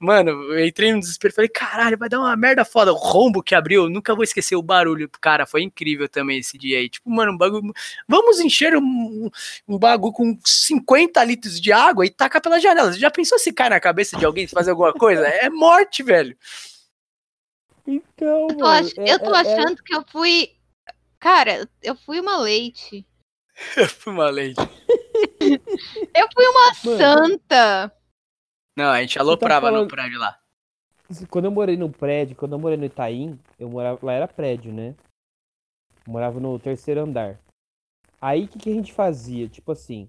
Mano, 0.02 0.30
eu 0.52 0.66
entrei 0.66 0.92
no 0.92 0.98
desespero, 0.98 1.32
falei, 1.32 1.48
caralho, 1.48 1.96
vai 1.96 2.08
dar 2.08 2.18
uma 2.18 2.36
merda 2.36 2.64
foda. 2.64 2.92
O 2.92 2.96
rombo 2.96 3.40
que 3.40 3.54
abriu, 3.54 3.84
eu 3.84 3.88
nunca 3.88 4.16
vou 4.16 4.24
esquecer 4.24 4.56
o 4.56 4.62
barulho. 4.62 5.08
Cara, 5.20 5.46
foi 5.46 5.62
incrível 5.62 6.08
também 6.08 6.38
esse 6.40 6.58
dia 6.58 6.78
aí. 6.78 6.88
Tipo, 6.88 7.08
mano, 7.08 7.30
um 7.30 7.38
bagulho. 7.38 7.72
Vamos 8.08 8.40
encher 8.40 8.76
um, 8.76 9.30
um 9.68 9.78
bagulho 9.78 10.12
com 10.12 10.36
50 10.44 11.22
litros 11.22 11.60
de 11.60 11.70
água 11.72 12.04
e 12.04 12.10
tacar 12.10 12.42
pela 12.42 12.58
janela. 12.58 12.92
Você 12.92 12.98
já 12.98 13.12
pensou 13.12 13.38
se 13.38 13.52
cai 13.52 13.68
na 13.70 13.78
cabeça 13.78 14.16
de 14.16 14.24
alguém 14.26 14.44
se 14.44 14.52
fazer 14.54 14.72
alguma 14.72 14.92
coisa? 14.92 15.24
É 15.24 15.48
morte, 15.48 16.02
velho. 16.02 16.36
Então, 17.86 18.48
Eu 18.50 18.56
tô, 18.56 18.64
ach- 18.66 18.98
é- 18.98 19.12
eu 19.12 19.18
tô 19.20 19.34
é- 19.34 19.38
é- 19.38 19.40
achando 19.54 19.82
que 19.84 19.94
eu 19.94 20.04
fui. 20.10 20.50
Cara, 21.20 21.68
eu 21.80 21.94
fui 21.94 22.18
uma 22.18 22.38
leite. 22.38 23.06
Fui 24.00 24.12
uma 24.12 24.30
leite. 24.30 24.58
Eu 25.40 26.28
fui 26.34 26.46
uma 26.46 26.72
Mano. 26.84 26.98
santa. 26.98 27.92
Não, 28.76 28.90
a 28.90 29.00
gente 29.00 29.18
aloprava 29.18 29.66
no 29.70 29.72
falando- 29.76 29.90
prédio 29.90 30.18
lá. 30.18 30.38
Quando 31.30 31.44
eu 31.46 31.50
morei 31.50 31.76
no 31.76 31.90
prédio, 31.90 32.34
quando 32.36 32.52
eu 32.52 32.58
morei 32.58 32.76
no 32.78 32.86
Itaim, 32.86 33.38
eu 33.58 33.68
morava. 33.68 33.98
Lá 34.04 34.12
era 34.14 34.26
prédio, 34.28 34.72
né? 34.72 34.94
Eu 36.06 36.12
morava 36.12 36.40
no 36.40 36.58
terceiro 36.58 37.00
andar. 37.02 37.38
Aí 38.20 38.44
o 38.44 38.48
que, 38.48 38.58
que 38.58 38.70
a 38.70 38.74
gente 38.74 38.92
fazia? 38.92 39.48
Tipo 39.48 39.72
assim. 39.72 40.08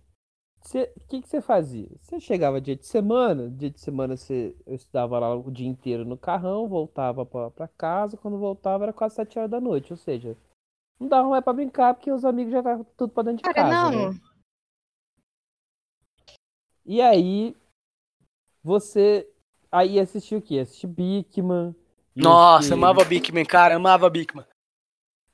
O 0.66 1.08
que, 1.10 1.22
que 1.22 1.28
você 1.28 1.42
fazia? 1.42 1.90
Você 2.00 2.22
chegava 2.22 2.62
dia 2.62 2.74
de 2.76 2.86
semana, 2.88 3.50
dia 3.50 3.70
de 3.70 3.82
semana 3.82 4.16
você, 4.16 4.56
eu 4.66 4.76
estudava 4.76 5.20
lá 5.20 5.36
o 5.36 5.52
dia 5.52 5.68
inteiro 5.68 6.06
no 6.06 6.18
carrão, 6.18 6.70
voltava 6.70 7.26
pra, 7.26 7.52
pra 7.52 7.68
casa, 7.68 8.16
quando 8.16 8.38
voltava 8.38 8.86
era 8.86 8.94
quase 8.94 9.16
sete 9.16 9.38
horas 9.38 9.52
da 9.52 9.60
noite, 9.60 9.92
ou 9.92 9.98
seja, 9.98 10.38
não 10.98 11.10
dava 11.10 11.28
mais 11.28 11.44
pra 11.44 11.52
brincar 11.52 11.94
porque 11.94 12.10
os 12.10 12.24
amigos 12.24 12.54
já 12.54 12.60
estavam 12.60 12.86
tudo 12.96 13.12
pra 13.12 13.24
dentro 13.24 13.38
de 13.40 13.54
Cara, 13.54 13.70
casa, 13.70 13.92
não. 13.92 14.14
né? 14.14 14.20
E 16.86 17.02
aí, 17.02 17.58
você 18.64 19.28
aí 19.72 20.00
assistiu 20.00 20.40
o 20.40 20.42
quê? 20.42 20.60
Assistiu 20.60 20.90
Bigman. 20.90 21.76
ia 22.16 22.24
Nossa, 22.24 22.74
amava 22.76 23.04
Bigman, 23.04 23.46
cara, 23.46 23.76
amava 23.76 24.10
Bigman. 24.10 24.46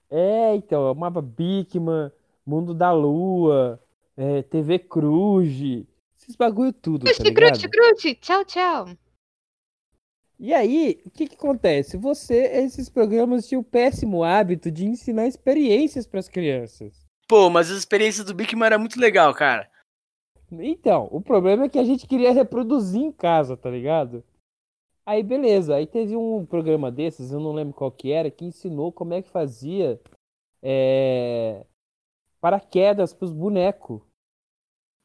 É, 0.09 0.55
então, 0.55 0.81
eu 0.81 0.89
amava 0.89 1.21
Bigman, 1.21 2.11
Mundo 2.45 2.73
da 2.73 2.91
Lua, 2.91 3.79
é, 4.17 4.41
TV 4.43 4.79
Cruz, 4.79 5.85
esses 6.17 6.35
bagulho 6.35 6.73
tudo, 6.73 7.05
tá 7.05 7.13
Crute, 7.13 7.23
ligado? 7.23 7.59
crute, 7.59 7.69
crute. 7.69 8.15
Tchau, 8.15 8.43
tchau. 8.45 8.89
E 10.39 10.53
aí, 10.53 11.01
o 11.05 11.09
que 11.09 11.27
que 11.27 11.35
acontece? 11.35 11.97
Você, 11.97 12.45
esses 12.53 12.89
programas 12.89 13.47
tinham 13.47 13.61
o 13.61 13.63
péssimo 13.63 14.23
hábito 14.23 14.71
de 14.71 14.85
ensinar 14.85 15.27
experiências 15.27 16.07
para 16.07 16.19
as 16.19 16.29
crianças. 16.29 17.05
Pô, 17.27 17.49
mas 17.49 17.69
as 17.69 17.77
experiências 17.77 18.25
do 18.25 18.33
Bigman 18.33 18.65
era 18.65 18.79
muito 18.79 18.99
legal, 18.99 19.33
cara. 19.33 19.69
Então, 20.51 21.07
o 21.11 21.21
problema 21.21 21.65
é 21.65 21.69
que 21.69 21.79
a 21.79 21.83
gente 21.83 22.07
queria 22.07 22.31
reproduzir 22.31 23.01
em 23.01 23.11
casa, 23.11 23.55
tá 23.55 23.69
ligado? 23.69 24.23
Aí, 25.05 25.23
beleza. 25.23 25.75
Aí 25.75 25.87
teve 25.87 26.15
um 26.15 26.45
programa 26.45 26.91
desses, 26.91 27.31
eu 27.31 27.39
não 27.39 27.51
lembro 27.51 27.73
qual 27.73 27.91
que 27.91 28.11
era, 28.11 28.29
que 28.29 28.45
ensinou 28.45 28.91
como 28.91 29.13
é 29.13 29.21
que 29.21 29.29
fazia 29.29 29.99
é, 30.61 31.65
paraquedas 32.39 33.13
pros 33.13 33.31
bonecos. 33.31 34.01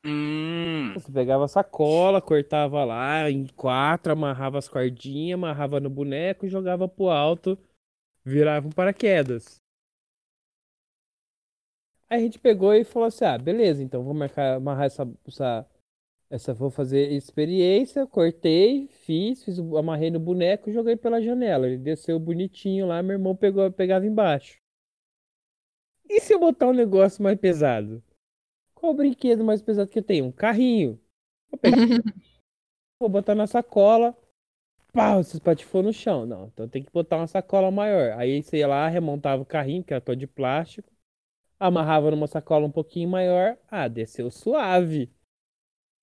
Hum. 0.04 0.92
Você 0.94 1.10
pegava 1.10 1.46
a 1.46 1.48
sacola, 1.48 2.20
cortava 2.20 2.84
lá 2.84 3.30
em 3.30 3.46
quatro, 3.46 4.12
amarrava 4.12 4.58
as 4.58 4.68
cordinhas, 4.68 5.38
amarrava 5.38 5.80
no 5.80 5.88
boneco, 5.88 6.46
jogava 6.46 6.86
pro 6.86 7.08
alto, 7.08 7.58
virava 8.22 8.68
um 8.68 8.70
paraquedas. 8.70 9.63
Aí 12.08 12.18
a 12.18 12.22
gente 12.22 12.38
pegou 12.38 12.74
e 12.74 12.84
falou 12.84 13.08
assim: 13.08 13.24
ah, 13.24 13.38
beleza, 13.38 13.82
então 13.82 14.02
vou 14.02 14.14
marcar, 14.14 14.56
amarrar 14.56 14.86
essa, 14.86 15.08
essa, 15.26 15.66
essa. 16.30 16.54
Vou 16.54 16.70
fazer 16.70 17.12
experiência, 17.12 18.06
cortei, 18.06 18.88
fiz, 18.88 19.44
fiz, 19.44 19.58
amarrei 19.58 20.10
no 20.10 20.20
boneco 20.20 20.70
e 20.70 20.72
joguei 20.72 20.96
pela 20.96 21.22
janela. 21.22 21.66
Ele 21.66 21.78
desceu 21.78 22.18
bonitinho 22.18 22.86
lá, 22.86 23.02
meu 23.02 23.14
irmão 23.14 23.34
pegou, 23.36 23.70
pegava 23.72 24.06
embaixo. 24.06 24.58
E 26.08 26.20
se 26.20 26.34
eu 26.34 26.38
botar 26.38 26.68
um 26.68 26.72
negócio 26.72 27.22
mais 27.22 27.38
pesado? 27.38 28.02
Qual 28.74 28.92
o 28.92 28.96
brinquedo 28.96 29.42
mais 29.44 29.62
pesado 29.62 29.90
que 29.90 29.98
eu 29.98 30.02
tenho? 30.02 30.26
Um 30.26 30.32
carrinho. 30.32 31.00
Vou 31.50 31.58
pegar, 31.58 31.76
vou 33.00 33.08
botar 33.08 33.34
na 33.34 33.46
sacola. 33.46 34.16
Pau, 34.92 35.24
se 35.24 35.36
espatifou 35.36 35.82
no 35.82 35.92
chão. 35.92 36.26
Não, 36.26 36.46
então 36.48 36.68
tem 36.68 36.84
que 36.84 36.92
botar 36.92 37.16
uma 37.16 37.26
sacola 37.26 37.70
maior. 37.70 38.12
Aí 38.18 38.42
você 38.42 38.58
ia 38.58 38.68
lá, 38.68 38.86
remontava 38.88 39.42
o 39.42 39.46
carrinho, 39.46 39.82
que 39.82 39.92
era 39.92 40.00
todo 40.00 40.16
de 40.16 40.26
plástico. 40.26 40.93
Amarrava 41.58 42.10
numa 42.10 42.26
sacola 42.26 42.66
um 42.66 42.70
pouquinho 42.70 43.08
maior. 43.08 43.56
Ah, 43.70 43.88
desceu 43.88 44.30
suave. 44.30 45.10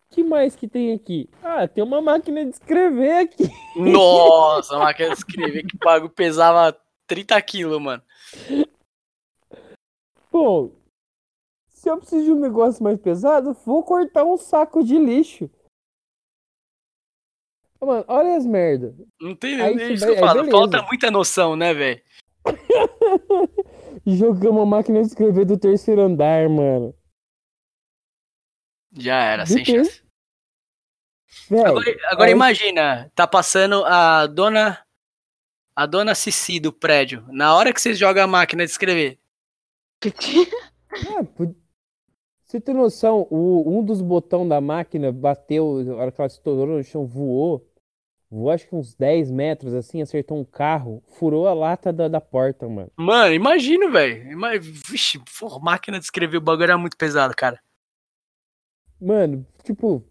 que 0.09 0.23
mais 0.23 0.55
que 0.55 0.67
tem 0.67 0.93
aqui? 0.93 1.29
Ah, 1.43 1.67
tem 1.67 1.83
uma 1.83 2.01
máquina 2.01 2.43
de 2.43 2.51
escrever 2.51 3.23
aqui. 3.23 3.43
Nossa, 3.75 4.75
a 4.75 4.79
máquina 4.79 5.09
de 5.09 5.15
escrever 5.15 5.65
que 5.65 5.77
bagulho 5.77 6.09
pesava 6.09 6.77
30 7.07 7.41
quilos, 7.41 7.81
mano. 7.81 8.03
Bom, 10.31 10.71
se 11.67 11.89
eu 11.89 11.97
preciso 11.97 12.25
de 12.25 12.31
um 12.31 12.39
negócio 12.39 12.83
mais 12.83 12.99
pesado, 12.99 13.53
vou 13.65 13.83
cortar 13.83 14.23
um 14.23 14.37
saco 14.37 14.83
de 14.83 14.97
lixo. 14.97 15.49
Mano, 17.81 18.05
olha 18.07 18.37
as 18.37 18.45
merda. 18.45 18.95
Não 19.19 19.35
tem 19.35 19.59
é 19.59 19.73
você 19.73 19.93
isso 19.93 20.05
que 20.05 20.11
eu 20.11 20.15
aí 20.15 20.19
falo. 20.19 20.51
Falta 20.51 20.83
muita 20.83 21.09
noção, 21.09 21.55
né, 21.55 21.73
velho? 21.73 22.01
Jogamos 24.05 24.63
a 24.63 24.65
máquina 24.65 25.01
de 25.01 25.07
escrever 25.07 25.45
do 25.45 25.57
terceiro 25.57 26.01
andar, 26.01 26.49
mano. 26.49 26.95
Já 28.93 29.15
era, 29.23 29.45
sem 29.45 29.63
chance. 29.63 30.03
Velho, 31.49 31.67
Agora, 31.67 31.97
agora 32.09 32.25
aí- 32.29 32.31
imagina, 32.33 33.09
tá 33.15 33.25
passando 33.27 33.85
a 33.85 34.27
dona. 34.27 34.83
A 35.73 35.85
dona 35.85 36.13
Cici 36.13 36.59
do 36.59 36.73
prédio. 36.73 37.25
Na 37.29 37.55
hora 37.55 37.73
que 37.73 37.79
vocês 37.81 37.97
jogam 37.97 38.23
a 38.25 38.27
máquina 38.27 38.65
de 38.65 38.71
escrever. 38.71 39.17
Pu- 41.35 41.55
Você 42.45 42.59
tem 42.59 42.75
noção, 42.75 43.25
o, 43.31 43.79
um 43.79 43.83
dos 43.83 44.01
botões 44.01 44.49
da 44.49 44.59
máquina 44.59 45.09
bateu, 45.13 45.81
na 45.85 45.95
hora 45.95 46.11
que 46.11 46.19
ela 46.19 46.27
estourou 46.27 46.67
no 46.77 46.83
chão, 46.83 47.07
voou. 47.07 47.65
Voou 48.31 48.49
acho 48.49 48.65
que 48.65 48.73
uns 48.73 48.95
10 48.95 49.29
metros, 49.29 49.73
assim, 49.73 50.01
acertou 50.01 50.39
um 50.39 50.45
carro, 50.45 51.03
furou 51.19 51.49
a 51.49 51.53
lata 51.53 51.91
da, 51.91 52.07
da 52.07 52.21
porta, 52.21 52.65
mano. 52.69 52.89
Mano, 52.95 53.33
imagina, 53.33 53.89
velho. 53.91 54.31
Ima- 54.31 54.57
Vixe, 54.57 55.19
porra, 55.37 55.59
máquina 55.59 55.99
de 55.99 56.05
escrever 56.05 56.37
o 56.37 56.41
bagulho 56.41 56.63
era 56.63 56.77
muito 56.77 56.95
pesado, 56.95 57.35
cara. 57.35 57.59
Mano, 59.01 59.45
tipo, 59.63 60.01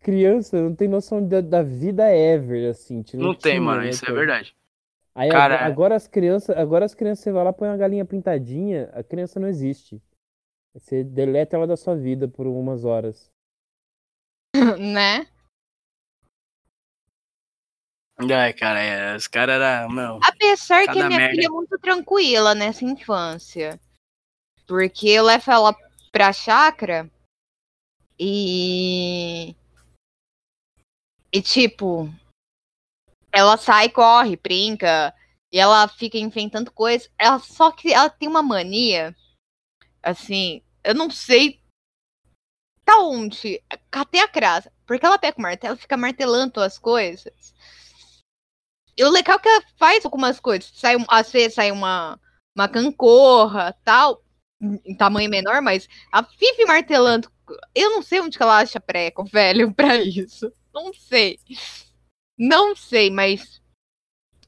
criança 0.00 0.60
não 0.60 0.74
tem 0.74 0.88
noção 0.88 1.24
da, 1.24 1.40
da 1.40 1.62
vida 1.62 2.10
ever, 2.10 2.68
assim. 2.70 3.02
tipo, 3.02 3.22
Não 3.22 3.32
tem, 3.32 3.52
tinha, 3.52 3.60
mano, 3.62 3.82
né, 3.82 3.90
isso 3.90 4.04
é 4.04 4.06
cara? 4.06 4.18
verdade. 4.18 4.56
Aí 5.14 5.30
Cara- 5.30 5.54
agora, 5.54 5.66
agora 5.66 5.94
as 5.96 6.06
crianças, 6.08 6.56
agora 6.56 6.84
as 6.84 6.94
crianças, 6.94 7.22
você 7.22 7.30
vai 7.30 7.44
lá, 7.44 7.52
põe 7.52 7.68
uma 7.68 7.76
galinha 7.76 8.04
pintadinha, 8.04 8.90
a 8.92 9.02
criança 9.04 9.38
não 9.38 9.46
existe. 9.48 10.02
Você 10.74 11.04
deleta 11.04 11.56
ela 11.56 11.66
da 11.66 11.76
sua 11.76 11.94
vida 11.96 12.26
por 12.26 12.46
umas 12.46 12.84
horas. 12.84 13.30
né? 14.78 15.26
Ai, 18.18 18.52
cara, 18.52 18.80
é, 18.80 19.16
os 19.16 19.28
caras 19.28 19.60
eram. 19.60 19.90
Meu, 19.90 20.18
Apesar 20.24 20.84
que 20.84 20.90
a 20.90 20.94
minha 20.94 21.08
merda. 21.08 21.34
filha 21.34 21.46
é 21.46 21.50
muito 21.50 21.78
tranquila 21.78 22.54
nessa 22.54 22.84
infância. 22.84 23.80
Porque 24.66 25.08
eu 25.08 25.24
levo 25.24 25.50
ela 25.50 25.76
pra 26.10 26.32
chácara 26.32 27.08
e. 28.18 29.54
E 31.32 31.40
tipo. 31.40 32.12
Ela 33.30 33.56
sai, 33.56 33.88
corre, 33.88 34.36
brinca. 34.36 35.14
E 35.52 35.58
ela 35.58 35.86
fica 35.86 36.18
inventando 36.18 36.72
coisas. 36.72 37.08
Ela, 37.16 37.38
só 37.38 37.70
que 37.70 37.92
ela 37.92 38.10
tem 38.10 38.28
uma 38.28 38.42
mania. 38.42 39.14
Assim, 40.02 40.60
eu 40.82 40.94
não 40.94 41.08
sei. 41.08 41.60
Tá 42.84 42.98
onde? 42.98 43.62
Catei 43.90 44.20
a 44.20 44.28
crasa. 44.28 44.72
Porque 44.86 45.06
ela 45.06 45.18
pega 45.18 45.38
o 45.38 45.42
martelo 45.42 45.76
e 45.76 45.80
fica 45.80 45.96
martelando 45.96 46.60
as 46.60 46.78
coisas. 46.78 47.54
E 48.98 49.04
o 49.04 49.10
legal 49.10 49.36
é 49.36 49.38
que 49.38 49.48
ela 49.48 49.62
faz 49.76 50.04
algumas 50.04 50.40
coisas. 50.40 50.72
Sai, 50.74 50.96
às 51.08 51.30
vezes 51.30 51.54
sai 51.54 51.70
uma, 51.70 52.18
uma 52.54 52.68
cancorra, 52.68 53.72
tal, 53.84 54.20
em 54.60 54.96
tamanho 54.96 55.30
menor, 55.30 55.62
mas 55.62 55.88
ela 56.12 56.26
vive 56.38 56.64
martelando. 56.64 57.30
Eu 57.72 57.90
não 57.90 58.02
sei 58.02 58.20
onde 58.20 58.36
que 58.36 58.42
ela 58.42 58.58
acha 58.58 58.80
prego, 58.80 59.24
velho, 59.30 59.72
pra 59.72 59.96
isso. 59.96 60.52
Não 60.74 60.92
sei. 60.92 61.38
Não 62.36 62.74
sei, 62.74 63.08
mas 63.08 63.62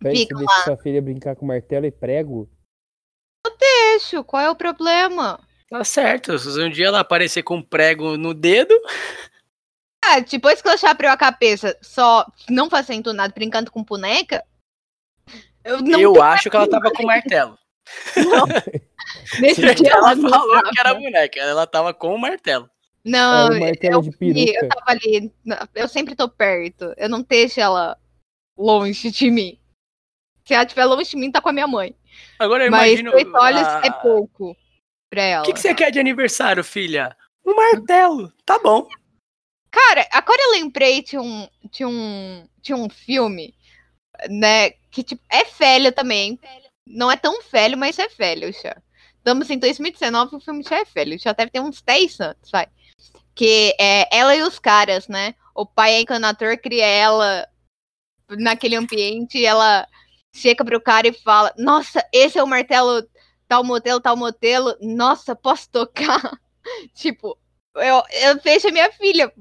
Peraí, 0.01 0.27
você 0.27 0.35
deixa 0.35 0.65
sua 0.65 0.77
filha 0.77 1.01
brincar 1.01 1.37
com 1.37 1.47
martelo 1.47 1.87
e 1.87 1.91
prego? 1.91 2.49
deixa, 3.59 4.23
qual 4.25 4.43
é 4.43 4.51
o 4.51 4.57
problema? 4.57 5.39
tá 5.69 5.85
certo. 5.85 6.37
Se 6.39 6.61
um 6.61 6.71
dia 6.71 6.87
ela 6.87 7.01
aparecer 7.01 7.43
com 7.43 7.57
um 7.57 7.63
prego 7.63 8.17
no 8.17 8.35
dedo. 8.35 8.75
Ah, 10.13 10.21
depois 10.21 10.61
que 10.61 10.67
ela 10.69 10.77
já 10.77 10.91
abriu 10.91 11.11
a 11.11 11.17
cabeça 11.17 11.77
só 11.81 12.27
não 12.49 12.69
fazendo 12.69 13.13
nada, 13.13 13.33
brincando 13.33 13.71
com 13.71 13.85
boneca, 13.85 14.45
eu 15.65 15.81
não 15.81 16.01
eu 16.01 16.23
acho 16.23 16.51
que 16.51 16.57
ela 16.57 16.69
tava 16.69 16.91
com 16.91 17.05
martelo. 17.05 17.57
nesse 19.41 19.61
Porque 19.61 19.75
dia 19.83 19.93
ela 19.93 20.15
não 20.15 20.29
falou 20.31 20.53
tava. 20.63 20.71
que 20.71 20.81
era 20.81 20.95
boneca. 20.95 21.41
Ela 21.41 21.67
tava 21.67 21.95
com 21.95 22.15
o 22.15 22.19
martelo. 22.19 22.69
Não, 23.05 23.47
Era 23.47 23.55
um 23.55 23.61
martelo 23.61 24.05
eu 24.05 24.55
eu 24.63 24.69
tava 24.69 24.85
ali, 24.91 25.33
eu 25.75 25.89
sempre 25.89 26.15
tô 26.15 26.29
perto. 26.29 26.93
Eu 26.97 27.09
não 27.09 27.23
deixo 27.23 27.61
ela 27.61 27.97
longe 28.59 29.11
de 29.11 29.31
mim. 29.31 29.59
Se 30.45 30.55
ela 30.55 30.65
estiver 30.65 30.85
longe 30.85 31.11
de 31.11 31.17
mim, 31.17 31.31
tá 31.31 31.41
com 31.41 31.49
a 31.49 31.53
minha 31.53 31.67
mãe. 31.67 31.95
Agora 32.39 32.65
eu 32.67 32.71
Mas 32.71 32.99
imagino. 33.01 33.15
oito 33.15 33.35
olhos 33.37 33.63
a- 33.67 33.83
é 33.85 33.91
pouco 33.91 34.57
pra 35.09 35.23
ela. 35.23 35.43
O 35.43 35.47
que, 35.47 35.53
que 35.55 35.61
você 35.61 35.75
quer 35.75 35.91
de 35.91 35.99
aniversário, 36.01 36.63
filha? 36.65 37.17
Um 37.47 37.55
martelo. 37.55 38.33
Tá 38.45 38.59
bom. 38.59 38.87
Cara, 39.71 40.07
agora 40.13 40.43
eu 40.43 40.51
lembrei 40.53 41.03
de 41.03 41.19
um, 41.19 41.49
de 41.71 41.85
um, 41.85 42.49
de 42.61 42.75
um 42.75 42.89
filme, 42.91 43.55
né, 44.29 44.71
que 44.91 45.03
tipo, 45.03 45.23
é 45.31 45.45
velho 45.45 45.93
também. 45.93 46.39
Não 46.87 47.11
é 47.11 47.17
tão 47.17 47.41
velho, 47.53 47.79
mas 47.79 47.99
é 47.99 48.09
velho 48.09 48.53
já. 48.53 48.77
Estamos 49.17 49.49
em 49.51 49.59
2019, 49.59 50.37
o 50.37 50.41
filme 50.41 50.63
já 50.63 50.79
é 50.79 50.85
velho, 50.85 51.19
já 51.19 51.33
deve 51.33 51.51
ter 51.51 51.61
uns 51.61 51.83
10 51.83 52.21
anos, 52.21 52.51
vai. 52.51 52.67
Que 53.35 53.75
é 53.79 54.09
ela 54.17 54.35
e 54.35 54.43
os 54.43 54.59
caras, 54.59 55.07
né? 55.09 55.35
O 55.55 55.65
pai 55.67 55.95
é 55.95 56.01
encanador, 56.01 56.59
cria 56.59 56.87
ela 56.87 57.47
naquele 58.31 58.77
ambiente 58.77 59.39
e 59.39 59.47
ela 59.47 59.87
chega 60.35 60.65
pro 60.65 60.81
cara 60.81 61.09
e 61.09 61.13
fala: 61.13 61.53
Nossa, 61.59 62.05
esse 62.13 62.39
é 62.39 62.43
o 62.43 62.47
martelo 62.47 63.07
tal 63.47 63.65
modelo, 63.65 64.01
tal 64.01 64.17
modelo. 64.17 64.77
Nossa, 64.81 65.37
posso 65.37 65.71
tocar? 65.71 66.39
tipo, 66.95 67.39
eu, 67.77 68.03
eu 68.23 68.41
vejo 68.41 68.69
a 68.69 68.73
minha 68.73 68.91
filha 68.93 69.33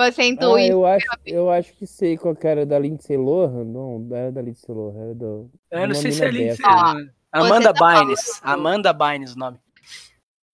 fazendo 0.00 0.54
Ah, 0.54 0.62
eu 0.66 0.86
acho, 0.86 1.06
eu 1.26 1.50
acho 1.50 1.72
que 1.74 1.86
sei 1.86 2.16
qual 2.16 2.34
que 2.34 2.46
era 2.46 2.64
da 2.64 2.78
Lindsay 2.78 3.16
Lohan. 3.16 3.64
Não, 3.64 3.98
não 3.98 4.16
era 4.16 4.32
da 4.32 4.40
Lindsay 4.40 4.74
Lohan, 4.74 5.00
era 5.02 5.14
do. 5.14 5.50
Eu 5.70 5.78
não 5.80 5.86
uma 5.86 5.94
sei 5.94 6.12
se 6.12 6.24
é 6.24 6.30
Lindsay. 6.30 6.46
dessa. 6.56 6.68
Ó, 6.68 7.38
Amanda 7.38 7.72
você 7.72 7.78
tá 7.78 8.00
Bynes. 8.02 8.38
falando- 8.38 8.60
Amanda 8.60 8.92
Bynes, 8.92 9.34
o 9.34 9.38
nome. 9.38 9.58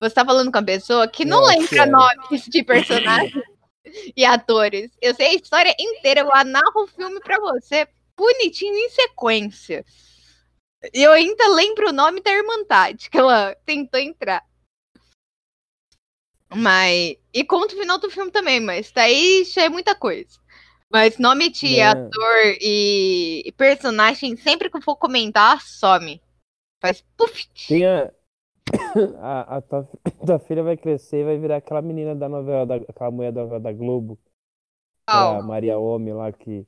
Você 0.02 0.14
tá 0.14 0.24
falando 0.24 0.50
com 0.52 0.58
a 0.58 0.62
pessoa 0.62 1.08
que 1.08 1.24
não 1.24 1.42
lembra 1.46 1.82
é. 1.82 1.86
nomes 1.86 2.44
de 2.48 2.62
personagens 2.64 3.32
e 4.16 4.24
atores. 4.24 4.90
Eu 5.00 5.14
sei 5.14 5.28
a 5.28 5.34
história 5.34 5.74
inteira, 5.78 6.20
eu 6.20 6.44
narro 6.44 6.82
o 6.82 6.86
filme 6.86 7.20
pra 7.20 7.38
você 7.38 7.86
bonitinho 8.16 8.74
em 8.76 8.90
sequência. 8.90 9.84
E 10.92 11.02
eu 11.02 11.12
ainda 11.12 11.48
lembro 11.54 11.88
o 11.88 11.92
nome 11.92 12.20
da 12.20 12.30
Irmandade, 12.32 13.08
que 13.08 13.16
ela 13.18 13.56
tentou 13.64 13.98
entrar. 13.98 14.42
Mas. 16.54 17.16
E 17.32 17.44
conto 17.44 17.74
o 17.74 17.78
final 17.78 17.98
do 17.98 18.10
filme 18.10 18.30
também, 18.30 18.60
mas 18.60 18.90
daí 18.92 19.44
já 19.44 19.64
é 19.64 19.68
muita 19.68 19.94
coisa. 19.94 20.38
Mas 20.90 21.18
nome 21.18 21.50
de 21.50 21.76
Não. 21.78 21.84
ator 21.84 22.56
e 22.60 23.42
e 23.44 23.52
personagem, 23.52 24.36
sempre 24.36 24.70
que 24.70 24.76
eu 24.76 24.82
for 24.82 24.96
comentar, 24.96 25.60
some. 25.62 26.20
Faz 26.80 27.04
puf. 27.16 27.46
Tem 27.68 27.84
a. 27.86 28.10
A, 29.20 29.56
a 29.56 29.60
tua, 29.60 29.88
tua 30.26 30.38
filha 30.40 30.62
vai 30.62 30.76
crescer 30.76 31.20
e 31.20 31.24
vai 31.24 31.38
virar 31.38 31.58
aquela 31.58 31.80
menina 31.80 32.16
da 32.16 32.28
novela, 32.28 32.66
da, 32.66 32.74
aquela 32.76 33.10
mulher 33.12 33.30
da 33.30 33.42
novela 33.42 33.60
da 33.60 33.72
Globo. 33.72 34.18
A 35.06 35.40
Maria 35.40 35.78
Homem 35.78 36.14
lá 36.14 36.32
que. 36.32 36.66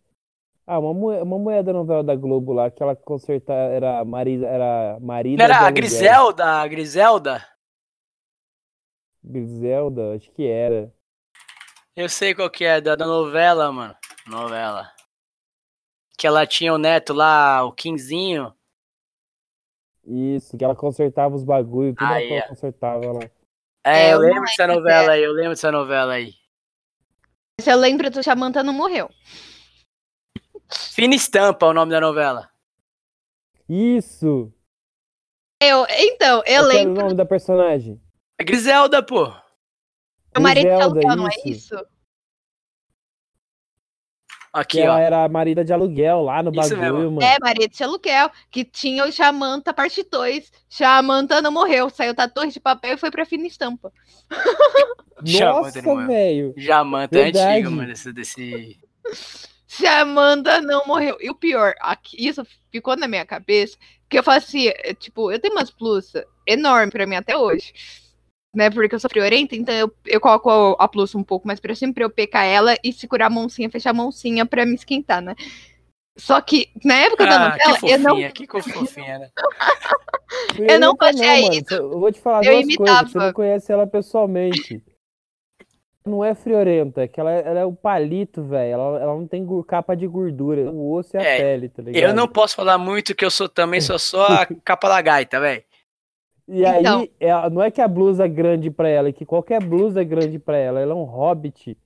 Ah, 0.65 0.79
uma 0.79 0.95
mulher, 0.95 1.23
uma 1.23 1.39
mulher 1.39 1.63
da 1.65 1.73
novela 1.73 2.05
da 2.05 2.15
Globo 2.15 2.53
lá, 2.53 2.71
que 2.71 2.83
ela 2.83 2.95
consertar 2.95 3.73
era 3.73 4.05
Marisa, 4.05 4.47
era 4.47 4.99
Marida 5.01 5.39
Não 5.39 5.45
era 5.45 5.67
a. 5.67 5.71
Griselda? 5.71 6.45
A 6.45 6.69
Griselda? 6.69 7.45
Griselda, 9.29 10.15
acho 10.15 10.31
que 10.33 10.47
era. 10.47 10.93
Eu 11.95 12.09
sei 12.09 12.35
qual 12.35 12.49
que 12.49 12.65
é, 12.65 12.81
da, 12.81 12.97
da 12.97 13.07
novela, 13.07 13.71
mano. 13.71 13.95
Novela. 14.27 14.91
Que 16.17 16.27
ela 16.27 16.47
tinha 16.47 16.73
o 16.73 16.79
neto 16.79 17.13
lá, 17.13 17.63
o 17.65 17.73
Quinzinho. 17.73 18.55
Isso, 20.05 20.57
que 20.57 20.65
ela 20.65 20.75
consertava 20.75 21.35
os 21.35 21.45
bagulho, 21.45 21.95
tudo 21.95 22.11
Aí, 22.11 22.33
ela 22.33 22.45
ó. 22.47 22.49
consertava 22.49 23.13
lá. 23.13 23.21
É, 23.85 24.07
É, 24.09 24.13
eu 24.15 24.17
eu 24.17 24.21
não 24.21 24.27
lembro 24.29 24.43
dessa 24.45 24.67
lembro 24.67 24.77
novela 24.77 25.13
aí, 25.13 25.23
eu 25.23 25.33
lembro 25.33 25.51
dessa 25.51 25.73
novela 25.73 26.13
aí. 26.15 26.35
se 27.61 27.71
eu 27.71 27.77
lembro 27.77 28.11
do 28.11 28.23
Jamanta 28.23 28.63
não 28.63 28.73
morreu. 28.73 29.11
Fina 30.71 31.15
Estampa 31.15 31.67
é 31.67 31.69
o 31.69 31.75
nome 31.75 31.93
da 31.93 32.01
novela. 32.01 32.51
Isso! 33.69 34.53
Eu, 35.63 35.85
então, 35.91 36.39
eu 36.39 36.43
Qual 36.43 36.47
que 36.47 36.55
era 36.55 36.63
o 36.63 36.67
lembro 36.69 37.03
nome 37.03 37.15
da 37.15 37.27
personagem? 37.27 38.01
A 38.41 38.45
Griselda, 38.45 39.03
pô. 39.03 39.33
do 40.35 40.41
marido 40.41 40.69
de 40.69 40.83
aluguel, 40.83 41.17
não 41.17 41.27
é 41.27 41.35
isso. 41.45 41.75
Aqui, 44.53 44.81
ela 44.81 44.97
ó. 44.97 44.99
era 44.99 45.25
a 45.25 45.29
marida 45.29 45.65
de 45.65 45.73
aluguel 45.73 46.23
lá 46.23 46.43
no 46.43 46.51
Isso 46.51 46.71
bagulho, 46.71 46.95
mesmo. 46.95 47.11
mano. 47.17 47.23
É, 47.23 47.37
marido 47.41 47.71
de 47.71 47.83
aluguel, 47.85 48.31
que 48.51 48.65
tinha 48.65 49.05
o 49.05 49.11
Jamanta 49.11 49.75
parte 49.75 50.03
2. 50.03 50.51
Jamanta 50.69 51.43
não 51.43 51.53
morreu, 51.53 51.91
saiu 51.91 52.15
da 52.15 52.29
torre 52.29 52.51
de 52.51 52.59
papel 52.59 52.95
e 52.95 52.97
foi 52.97 53.11
pra 53.11 53.27
fina 53.27 53.47
estampa. 53.47 53.93
Nossa, 55.21 55.83
velho. 56.07 56.55
Jamanta 56.57 57.19
é 57.19 57.25
Verdade. 57.25 57.59
antigo, 57.59 57.71
mano. 57.71 57.93
Esse, 57.93 58.13
desse... 58.13 58.79
Jamanta 59.67 60.61
não 60.63 60.87
morreu. 60.87 61.19
E 61.21 61.29
o 61.29 61.35
pior, 61.35 61.75
aqui, 61.81 62.27
isso 62.27 62.47
ficou 62.71 62.97
na 62.97 63.07
minha 63.07 63.27
cabeça, 63.27 63.77
que 64.09 64.19
eu 64.19 64.23
fazia, 64.23 64.75
é, 64.79 64.95
tipo, 64.95 65.31
eu 65.31 65.39
tenho 65.39 65.55
umas 65.55 65.71
blusas 65.71 66.25
enormes 66.47 66.91
pra 66.91 67.07
mim 67.07 67.17
até 67.17 67.37
hoje. 67.37 67.73
Né? 68.59 68.69
Porque 68.71 68.93
eu 68.95 68.99
sou 69.01 69.09
friorenta, 69.09 69.55
então 69.55 69.73
eu, 69.73 69.95
eu 70.05 70.21
coloco 70.21 70.77
a 70.79 70.89
blusa 70.89 71.17
um 71.17 71.23
pouco 71.23 71.47
mais 71.47 71.61
pra 71.61 71.75
cima 71.77 71.95
pra 71.95 72.03
eu 72.03 72.11
pecar 72.11 72.45
ela 72.45 72.75
e 72.83 72.93
segurar 72.93 73.27
a 73.27 73.31
mãozinha, 73.31 73.71
fechar 73.71 73.91
a 73.91 73.95
mãozinha 73.95 74.45
pra 74.45 74.67
me 74.67 74.75
esquentar, 74.75 75.23
né? 75.23 75.37
Só 76.17 76.41
que 76.41 76.69
na 76.85 76.95
época 76.97 77.25
da 77.25 77.37
Ah, 77.37 77.49
novela, 77.51 77.79
que 77.79 77.87
eu 77.93 77.99
não. 78.01 78.11
fofinha, 78.11 78.33
que 78.33 78.47
fofinha, 78.63 79.19
né? 79.21 79.31
Eu 80.59 80.79
não 80.79 80.95
fazia 80.97 81.41
mano. 81.41 81.55
isso. 81.55 81.73
Eu 81.73 81.99
vou 82.01 82.13
te 82.13 82.21
falar 82.21 82.45
Eu 82.45 82.61
duas 82.61 82.77
coisas. 82.77 82.97
Você 82.99 83.05
imitava. 83.05 83.27
não 83.27 83.33
conhece 83.33 83.73
ela 83.73 83.87
pessoalmente. 83.87 84.83
Não 86.05 86.23
é 86.25 86.35
friorenta, 86.35 87.03
é 87.03 87.09
que 87.09 87.19
ela, 87.21 87.31
ela 87.31 87.61
é 87.61 87.65
o 87.65 87.73
palito, 87.73 88.43
velho. 88.43 88.73
Ela, 88.73 89.01
ela 89.01 89.15
não 89.15 89.27
tem 89.27 89.47
capa 89.67 89.95
de 89.95 90.07
gordura. 90.07 90.71
O 90.71 90.93
osso 90.93 91.17
e 91.17 91.19
a 91.19 91.23
É, 91.23 91.37
pele, 91.39 91.69
tá 91.69 91.83
ligado? 91.83 92.03
Eu 92.03 92.15
não 92.15 92.29
posso 92.29 92.57
falar 92.57 92.77
muito 92.77 93.15
que 93.15 93.25
eu 93.25 93.31
sou 93.31 93.49
também, 93.49 93.81
sou 93.81 93.99
só 93.99 94.27
a 94.27 94.47
capa 94.65 94.89
da 94.89 95.01
gaita, 95.01 95.41
velho. 95.41 95.63
E 96.49 96.65
aí, 96.65 96.81
Então. 96.81 97.07
é- 97.21 97.51
não 97.51 97.63
é 97.63 97.71
que 97.71 97.81
a 97.81 97.87
blusa 97.87 98.25
é 98.25 98.29
grande 98.29 98.71
pra 98.71 98.89
ela, 98.89 99.09
é 99.09 99.13
que 99.13 99.27
qualquer 99.27 99.63
blusa 99.63 100.01
é 100.01 100.05
grande 100.05 100.39
pra 100.39 100.57
ela. 100.57 100.81
Ela 100.81 100.93
é 100.93 100.95
um 100.95 101.05
hobbit, 101.05 101.77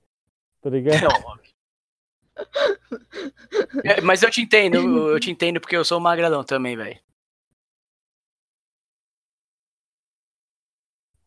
tá 0.61 0.69
ligado? 0.69 1.01
É, 3.85 4.01
mas 4.01 4.23
eu 4.23 4.31
te 4.31 4.41
entendo, 4.41 4.75
eu 4.75 5.09
eu 5.09 5.19
te 5.19 5.29
entendo 5.29 5.59
porque 5.59 5.75
eu 5.75 5.85
sou 5.85 5.99
magrelão 5.99 6.43
também, 6.43 6.75
velho. 6.75 6.99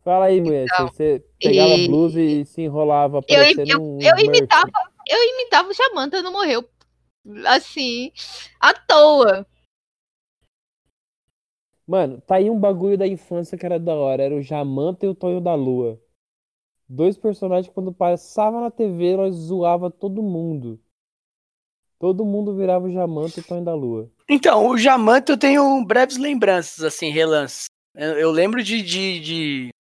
Fala 0.03 0.26
aí, 0.26 0.41
mulher. 0.41 0.66
Então, 0.72 0.89
você 0.89 1.24
pegava 1.41 1.74
a 1.74 1.78
e- 1.78 1.89
blusa 1.89 2.20
e 2.20 2.45
se 2.45 2.62
enrolava 2.62 3.20
Eu, 3.28 3.43
eu, 3.66 3.82
um 3.82 3.99
eu 4.01 4.18
imitava, 4.18 4.70
eu 5.09 5.22
imitava 5.34 5.68
o 5.68 5.72
Jamanta, 5.72 6.22
não 6.22 6.32
morreu. 6.32 6.64
Assim, 7.47 8.12
à 8.61 8.72
toa. 8.72 9.47
Mano, 11.87 12.20
tá 12.20 12.37
aí 12.37 12.51
um 12.51 12.59
bagulho 12.59 12.99
da 12.99 13.07
infância 13.07 13.57
que 13.57 13.64
era 13.64 13.78
da 13.78 13.95
hora. 13.95 14.22
Era 14.22 14.34
o 14.34 14.43
Jamanta 14.43 15.07
e 15.07 15.09
o 15.09 15.14
Tonho 15.14 15.41
da 15.41 15.55
Lua. 15.55 16.01
Dois 16.89 17.16
personagens 17.16 17.68
que 17.68 17.74
quando 17.74 17.93
passavam 17.93 18.61
na 18.61 18.70
TV, 18.70 19.16
nós 19.16 19.34
zoava 19.34 19.91
todo 19.91 20.22
mundo. 20.22 20.80
Todo 21.99 22.24
mundo 22.24 22.55
virava 22.55 22.87
o 22.87 22.93
Jamanta 22.93 23.41
e 23.41 23.43
o 23.43 23.47
Tonho 23.47 23.64
da 23.64 23.74
Lua. 23.74 24.11
Então, 24.28 24.68
o 24.68 24.76
Jamanta 24.76 25.32
eu 25.32 25.39
tenho 25.39 25.84
breves 25.84 26.16
lembranças, 26.16 26.84
assim, 26.84 27.11
relances. 27.11 27.66
Eu, 27.95 28.18
eu 28.18 28.30
lembro 28.30 28.62
de, 28.62 28.82
de, 28.82 29.20
de- 29.20 29.70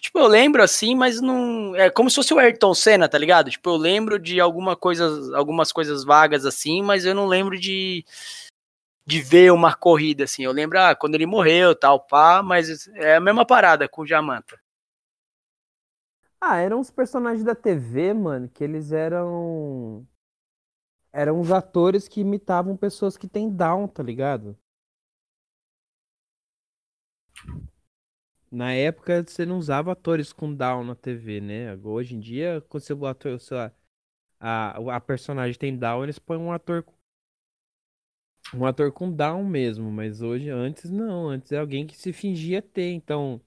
Tipo, 0.00 0.18
eu 0.18 0.26
lembro 0.26 0.62
assim, 0.62 0.94
mas 0.94 1.20
não. 1.20 1.76
É 1.76 1.90
como 1.90 2.08
se 2.08 2.16
fosse 2.16 2.32
o 2.32 2.38
Ayrton 2.38 2.74
Senna, 2.74 3.08
tá 3.08 3.18
ligado? 3.18 3.50
Tipo, 3.50 3.70
eu 3.70 3.76
lembro 3.76 4.18
de 4.18 4.40
alguma 4.40 4.74
coisa, 4.74 5.36
algumas 5.36 5.72
coisas 5.72 6.04
vagas 6.04 6.46
assim, 6.46 6.82
mas 6.82 7.04
eu 7.04 7.14
não 7.14 7.26
lembro 7.26 7.58
de. 7.58 8.04
De 9.06 9.20
ver 9.20 9.52
uma 9.52 9.74
corrida, 9.74 10.24
assim. 10.24 10.44
Eu 10.44 10.52
lembro, 10.52 10.78
ah, 10.78 10.94
quando 10.94 11.14
ele 11.14 11.26
morreu, 11.26 11.74
tal, 11.74 12.00
pá, 12.06 12.42
mas 12.42 12.86
é 12.94 13.16
a 13.16 13.20
mesma 13.20 13.44
parada 13.46 13.88
com 13.88 14.02
o 14.02 14.06
Jamanta. 14.06 14.58
Ah, 16.40 16.56
eram 16.58 16.80
os 16.80 16.90
personagens 16.90 17.44
da 17.44 17.54
TV, 17.54 18.14
mano, 18.14 18.48
que 18.48 18.64
eles 18.64 18.92
eram. 18.92 20.06
Eram 21.12 21.40
os 21.40 21.50
atores 21.52 22.08
que 22.08 22.20
imitavam 22.20 22.76
pessoas 22.76 23.16
que 23.16 23.28
têm 23.28 23.50
Down, 23.50 23.88
tá 23.88 24.02
ligado? 24.02 24.56
Na 28.50 28.72
época 28.72 29.22
você 29.22 29.46
não 29.46 29.58
usava 29.58 29.92
atores 29.92 30.32
com 30.32 30.52
Down 30.54 30.84
na 30.84 30.94
TV, 30.94 31.40
né? 31.40 31.76
Hoje 31.84 32.14
em 32.16 32.20
dia, 32.20 32.64
quando 32.68 32.82
você, 32.82 32.92
ator, 33.06 33.40
sei 33.40 33.56
lá, 33.56 33.72
a, 34.40 34.96
a 34.96 35.00
personagem 35.00 35.58
tem 35.58 35.76
Down, 35.78 36.04
eles 36.04 36.18
põem 36.18 36.38
um 36.38 36.52
ator. 36.52 36.84
Um 38.54 38.66
ator 38.66 38.90
com 38.92 39.10
Down 39.10 39.44
mesmo, 39.44 39.90
mas 39.90 40.22
hoje, 40.22 40.50
antes 40.50 40.90
não, 40.90 41.28
antes 41.28 41.52
é 41.52 41.58
alguém 41.58 41.86
que 41.86 41.96
se 41.96 42.12
fingia 42.12 42.60
ter, 42.60 42.90
então. 42.92 43.40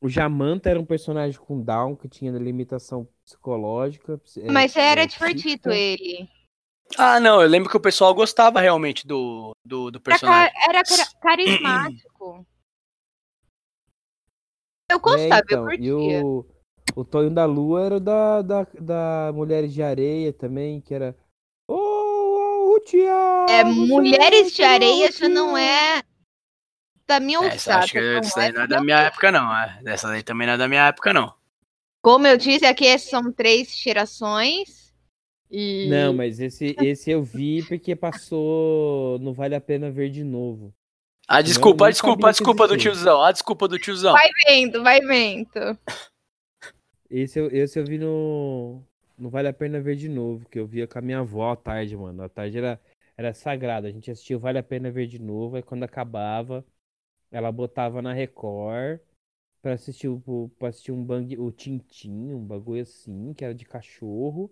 O 0.00 0.08
Jamanta 0.08 0.68
era 0.68 0.80
um 0.80 0.84
personagem 0.84 1.38
com 1.40 1.62
Down 1.62 1.94
que 1.96 2.08
tinha 2.08 2.32
limitação 2.32 3.08
psicológica. 3.24 4.20
é, 4.38 4.52
Mas 4.52 4.76
era 4.76 5.04
é, 5.04 5.06
divertido 5.06 5.70
psíquica. 5.70 5.70
ele. 5.72 6.28
Ah, 6.98 7.18
não, 7.20 7.40
eu 7.40 7.48
lembro 7.48 7.70
que 7.70 7.76
o 7.76 7.80
pessoal 7.80 8.14
gostava 8.14 8.60
realmente 8.60 9.06
do, 9.06 9.52
do, 9.64 9.90
do 9.90 9.98
Era, 9.98 10.04
personagem. 10.04 10.52
era 10.68 10.82
cara- 10.84 11.10
carismático. 11.20 12.46
Eu 14.90 15.00
gostava, 15.00 15.40
É, 15.40 15.44
então, 15.44 15.64
eu 15.70 15.78
e 15.78 15.92
curtia. 15.92 16.22
o, 16.22 16.44
o 16.96 17.04
Tonho 17.04 17.30
da 17.30 17.44
Lua 17.44 17.82
era 17.82 17.96
o 17.96 18.00
da, 18.00 18.42
da, 18.42 18.62
da 18.80 19.32
Mulheres 19.34 19.72
de 19.72 19.82
Areia 19.82 20.32
também, 20.32 20.80
que 20.80 20.92
era. 20.94 21.16
É, 23.48 23.64
Mulheres 23.64 24.52
de 24.52 24.62
Areia 24.62 25.10
já 25.12 25.28
não 25.28 25.56
é 25.56 26.02
da 27.06 27.20
minha 27.20 27.38
Essa, 27.46 27.78
acho 27.78 27.92
que 27.92 27.98
alçada. 27.98 28.18
essa 28.18 28.40
não 28.40 28.42
daí 28.42 28.48
é 28.48 28.52
não 28.52 28.62
é 28.62 28.66
da 28.66 28.80
minha 28.82 29.00
época, 29.00 29.32
não. 29.32 29.56
É. 29.56 29.80
Essa 29.86 30.08
daí 30.08 30.22
também 30.22 30.46
não 30.46 30.54
é 30.54 30.58
da 30.58 30.68
minha 30.68 30.88
época, 30.88 31.12
não. 31.12 31.34
Como 32.00 32.26
eu 32.26 32.36
disse, 32.36 32.64
aqui 32.66 32.98
são 32.98 33.32
três 33.32 33.76
gerações. 33.76 34.92
E... 35.50 35.86
Não, 35.88 36.12
mas 36.14 36.40
esse, 36.40 36.74
esse 36.80 37.10
eu 37.10 37.22
vi 37.22 37.62
porque 37.62 37.94
passou. 37.94 39.18
Não 39.20 39.32
vale 39.32 39.54
a 39.54 39.60
pena 39.60 39.90
ver 39.90 40.10
de 40.10 40.24
novo. 40.24 40.74
A 41.28 41.40
desculpa, 41.40 41.84
a 41.84 41.86
nem 41.86 41.92
desculpa, 41.92 42.30
desculpa 42.30 42.68
do 42.68 42.76
tiozão, 42.76 43.22
a 43.22 43.30
desculpa 43.30 43.68
do 43.68 43.78
tiozão. 43.78 44.12
Vai 44.12 44.28
vendo, 44.46 44.82
vai 44.82 45.00
vendo. 45.00 45.78
Esse 47.08 47.38
eu, 47.38 47.48
esse 47.50 47.78
eu 47.78 47.84
vi 47.84 47.98
no. 47.98 48.82
Não 49.22 49.30
vale 49.30 49.48
a 49.48 49.52
pena 49.52 49.80
ver 49.80 49.96
de 49.96 50.08
novo, 50.08 50.48
que 50.48 50.58
eu 50.58 50.66
via 50.66 50.86
com 50.86 50.98
a 50.98 51.02
minha 51.02 51.20
avó 51.20 51.52
à 51.52 51.56
tarde, 51.56 51.96
mano. 51.96 52.22
À 52.22 52.28
tarde 52.28 52.58
era, 52.58 52.80
era 53.16 53.32
sagrado. 53.34 53.86
A 53.86 53.90
gente 53.90 54.10
assistia 54.10 54.38
Vale 54.38 54.58
a 54.58 54.62
Pena 54.62 54.90
Ver 54.90 55.06
de 55.06 55.18
novo, 55.18 55.56
aí 55.56 55.62
quando 55.62 55.84
acabava, 55.84 56.64
ela 57.30 57.52
botava 57.52 58.02
na 58.02 58.12
Record 58.12 59.00
pra 59.62 59.74
assistir, 59.74 60.08
o- 60.08 60.50
pra 60.58 60.68
assistir 60.68 60.92
um 60.92 61.04
bang, 61.04 61.38
o 61.38 61.50
Tintim, 61.52 62.34
um 62.34 62.44
bagulho 62.46 62.82
assim, 62.82 63.34
que 63.34 63.44
era 63.44 63.54
de 63.54 63.64
cachorro. 63.66 64.50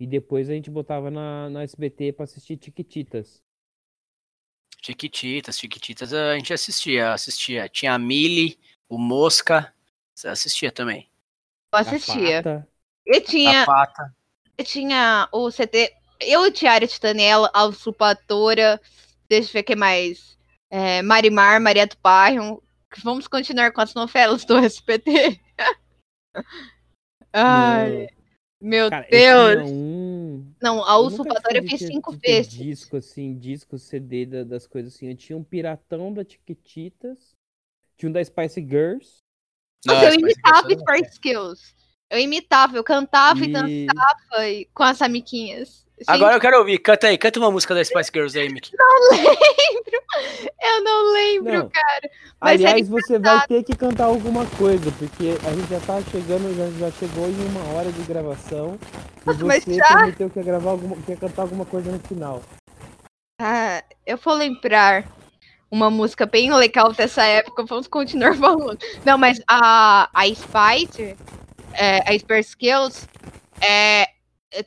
E 0.00 0.06
depois 0.06 0.50
a 0.50 0.54
gente 0.54 0.70
botava 0.70 1.10
na, 1.10 1.50
na 1.50 1.62
SBT 1.64 2.12
pra 2.12 2.24
assistir 2.24 2.56
Tiquititas. 2.58 3.42
Chiquititas, 4.82 5.58
Chiquititas 5.58 6.12
a 6.12 6.36
gente 6.36 6.52
assistia, 6.52 7.12
assistia. 7.12 7.68
Tinha 7.68 7.94
a 7.94 7.98
Mili, 7.98 8.58
o 8.88 8.98
Mosca, 8.98 9.72
você 10.14 10.28
assistia 10.28 10.70
também. 10.70 11.10
Eu 11.72 11.78
A 11.78 11.80
assistia. 11.80 12.46
Eu 13.06 13.18
A 13.18 13.20
tinha, 13.20 13.66
Pata. 13.66 14.14
eu 14.56 14.64
tinha 14.64 15.28
o 15.32 15.50
CT. 15.50 15.92
Eu, 16.20 16.50
Tiara 16.52 16.86
Titanella, 16.86 17.50
a 17.52 17.64
usurpadora. 17.66 18.80
Deixa 19.28 19.48
eu 19.50 19.52
ver 19.54 19.60
o 19.60 19.64
que 19.64 19.76
mais. 19.76 20.38
É, 20.70 21.02
Marimar, 21.02 21.60
Maria 21.60 21.86
do 21.86 21.96
Bairro. 22.02 22.62
Vamos 23.02 23.26
continuar 23.28 23.72
com 23.72 23.80
as 23.80 23.92
novelas 23.94 24.44
do 24.44 24.56
SPT. 24.58 25.40
Ai, 27.32 28.08
meu 28.60 28.88
Cara, 28.90 29.06
eu 29.10 29.56
Deus. 29.56 29.70
um. 29.70 30.52
Não, 30.62 30.84
a 30.84 30.96
usurpadora 30.98 31.58
eu 31.58 31.64
fiz 31.64 31.80
cinco 31.80 32.12
de 32.12 32.18
ter 32.20 32.28
vezes. 32.42 32.52
disco, 32.52 32.96
assim, 32.96 33.36
disco, 33.36 33.78
CD 33.78 34.24
da- 34.24 34.44
das 34.44 34.66
coisas 34.66 34.94
assim. 34.94 35.08
Eu 35.08 35.16
tinha 35.16 35.36
um 35.36 35.44
piratão 35.44 36.12
da 36.12 36.24
Tiquititas. 36.24 37.34
Tinha 37.96 38.08
um 38.08 38.12
da 38.12 38.24
Spice 38.24 38.60
Girls. 38.60 39.18
Nossa, 39.84 40.06
eu 40.06 40.14
imitava 40.14 40.68
Spice 40.70 41.18
Girls. 41.22 41.74
Eu 42.10 42.18
imitava, 42.18 42.76
eu 42.76 42.84
cantava 42.84 43.40
e, 43.40 43.48
E... 43.48 43.52
dançava 43.52 44.48
e- 44.48 44.68
com 44.74 44.82
as 44.82 45.00
amiquinhas. 45.02 45.84
Gente, 45.98 46.10
Agora 46.10 46.34
eu 46.34 46.40
quero 46.40 46.58
ouvir, 46.58 46.78
canta 46.78 47.06
aí, 47.06 47.16
canta 47.16 47.38
uma 47.38 47.50
música 47.52 47.72
da 47.74 47.84
Spice 47.84 48.10
Girls 48.12 48.36
aí, 48.38 48.48
Mickey. 48.52 48.72
eu 50.60 50.82
não 50.82 51.12
lembro, 51.12 51.52
Não. 51.52 51.68
cara. 51.68 52.10
Mas 52.40 52.60
era 52.60 52.70
Aliás, 52.72 52.88
você 52.88 53.18
vai 53.18 53.46
ter 53.46 53.62
que 53.62 53.76
cantar 53.76 54.04
alguma 54.06 54.44
coisa, 54.58 54.90
porque 54.98 55.36
a 55.46 55.52
gente 55.52 55.68
já 55.70 55.80
tá 55.80 56.02
chegando, 56.10 56.54
já, 56.56 56.86
já 56.86 56.90
chegou 56.98 57.28
em 57.28 57.46
uma 57.46 57.74
hora 57.74 57.90
de 57.92 58.02
gravação. 58.02 58.78
E 59.22 59.26
Mas 59.44 59.64
você 59.64 59.74
já? 59.74 59.86
prometeu 59.86 60.28
que 60.30 60.38
ia, 60.40 60.44
gravar 60.44 60.70
alguma, 60.70 60.96
que 60.96 61.12
ia 61.12 61.16
cantar 61.16 61.42
alguma 61.42 61.64
coisa 61.64 61.90
no 61.92 61.98
final. 62.00 62.42
Ah, 63.40 63.82
eu 64.04 64.16
vou 64.16 64.34
lembrar 64.34 65.04
uma 65.70 65.90
música 65.90 66.26
bem 66.26 66.52
legal 66.52 66.92
dessa 66.92 67.24
época. 67.24 67.64
Vamos 67.64 67.86
continuar 67.86 68.34
falando. 68.36 68.78
Não, 69.04 69.16
mas 69.16 69.40
a, 69.48 70.08
a 70.12 70.24
Spice, 70.26 71.16
é, 71.74 71.98
a 71.98 72.12
Girls, 72.60 73.06
é, 73.60 74.08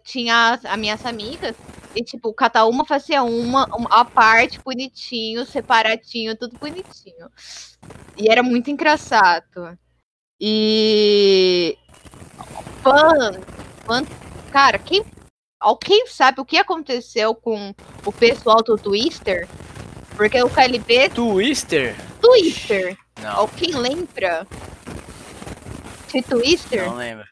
tinha 0.03 0.53
as, 0.53 0.66
as 0.66 0.78
minhas 0.78 1.05
amigas. 1.05 1.55
E, 1.95 2.03
tipo, 2.03 2.32
cada 2.34 2.66
uma 2.66 2.86
fazia 2.86 3.24
uma, 3.24 3.66
uma 3.76 3.89
a 3.89 4.05
parte 4.05 4.60
bonitinho, 4.64 5.45
separadinho, 5.45 6.38
tudo 6.38 6.58
bonitinho. 6.60 7.30
E 8.16 8.30
era 8.30 8.43
muito 8.43 8.70
engraçado. 8.70 9.78
E. 10.39 11.76
Fã, 12.84 13.32
fã, 13.86 14.05
cara, 14.51 14.78
quem 14.78 15.03
Alguém 15.60 16.05
sabe 16.05 16.39
o 16.39 16.45
que 16.45 16.58
aconteceu 16.58 17.34
com 17.34 17.74
o 18.05 18.12
pessoal 18.12 18.62
do 18.62 18.78
Twister? 18.78 19.47
Porque 20.16 20.41
o 20.41 20.49
KLB 20.49 21.10
Twister? 21.10 21.95
Twister. 22.22 22.95
Não, 23.20 23.38
Alguém 23.38 23.76
lembra? 23.76 24.45
De 26.12 26.22
Twister? 26.22 26.86
não 26.86 26.95
lembro. 26.95 27.26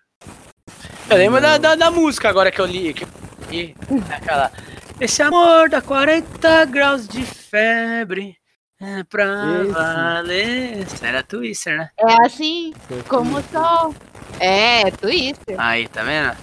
Eu 1.10 1.18
lembro 1.18 1.40
da, 1.42 1.58
da, 1.58 1.76
da 1.76 1.92
música 1.92 2.30
agora 2.30 2.52
que 2.52 2.60
eu 2.60 2.66
li. 2.66 2.94
Que, 2.94 3.06
que- 3.50 3.76
aquela. 4.14 4.52
Esse 5.00 5.22
amor 5.22 5.70
dá 5.70 5.82
40 5.82 6.66
graus 6.66 7.08
de 7.08 7.24
febre. 7.24 8.36
É 8.82 9.04
pra 9.04 9.24
Esse. 9.62 9.72
valer. 9.72 10.88
Era 11.02 11.24
Twister, 11.24 11.78
né? 11.78 11.90
É 11.98 12.26
assim, 12.26 12.74
como 13.08 13.42
só. 13.52 13.94
É, 14.40 14.92
Twister. 14.92 15.56
Aí, 15.58 15.88
tá 15.88 16.04
vendo? 16.04 16.36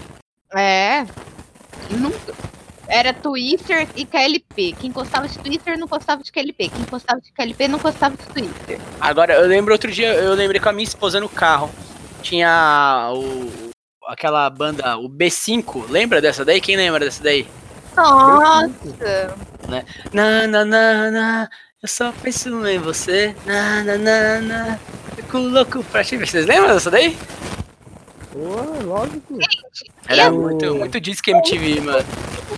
É. 0.54 1.04
Nunca. 1.90 2.32
Era 2.88 3.12
Twister 3.12 3.88
e 3.96 4.04
KLP. 4.04 4.74
Quem 4.78 4.90
gostava 4.92 5.28
de 5.28 5.38
Twister 5.38 5.78
não 5.78 5.86
gostava 5.86 6.22
de 6.22 6.30
KLP. 6.32 6.68
Quem 6.68 6.84
gostava 6.90 7.20
de 7.20 7.32
KLP 7.32 7.68
não 7.68 7.78
gostava 7.78 8.16
de 8.16 8.24
Twister. 8.26 8.78
Agora, 9.00 9.34
eu 9.34 9.46
lembro 9.46 9.72
outro 9.72 9.90
dia, 9.90 10.14
eu 10.14 10.34
lembrei 10.34 10.60
com 10.60 10.68
a 10.68 10.72
minha 10.72 10.84
esposa 10.84 11.20
no 11.20 11.28
carro. 11.28 11.70
Tinha 12.22 13.10
o. 13.14 13.70
Aquela 14.06 14.48
banda, 14.50 14.96
o 14.98 15.08
B5, 15.08 15.88
lembra 15.88 16.20
dessa 16.20 16.44
daí? 16.44 16.60
Quem 16.60 16.76
lembra 16.76 17.00
dessa 17.04 17.22
daí? 17.22 17.46
Nossa! 17.96 19.34
Na, 20.12 20.46
na, 20.46 20.64
na, 20.64 21.10
na, 21.10 21.50
eu 21.82 21.88
só 21.88 22.12
penso 22.12 22.66
em 22.66 22.78
você. 22.78 23.34
Na, 23.46 23.84
na, 23.84 23.98
na, 23.98 24.40
na, 24.40 24.78
fico 25.16 25.38
louco 25.38 25.84
pra 25.84 26.02
ver. 26.02 26.26
Vocês 26.26 26.46
lembram 26.46 26.74
dessa 26.74 26.90
daí? 26.90 27.16
Pô, 28.32 28.84
lógico. 28.84 29.38
Era 30.08 30.24
Eu- 30.24 30.32
muito, 30.40 30.74
muito 30.74 31.00
disco 31.00 31.30
MTV, 31.30 31.80
mano. 31.80 32.04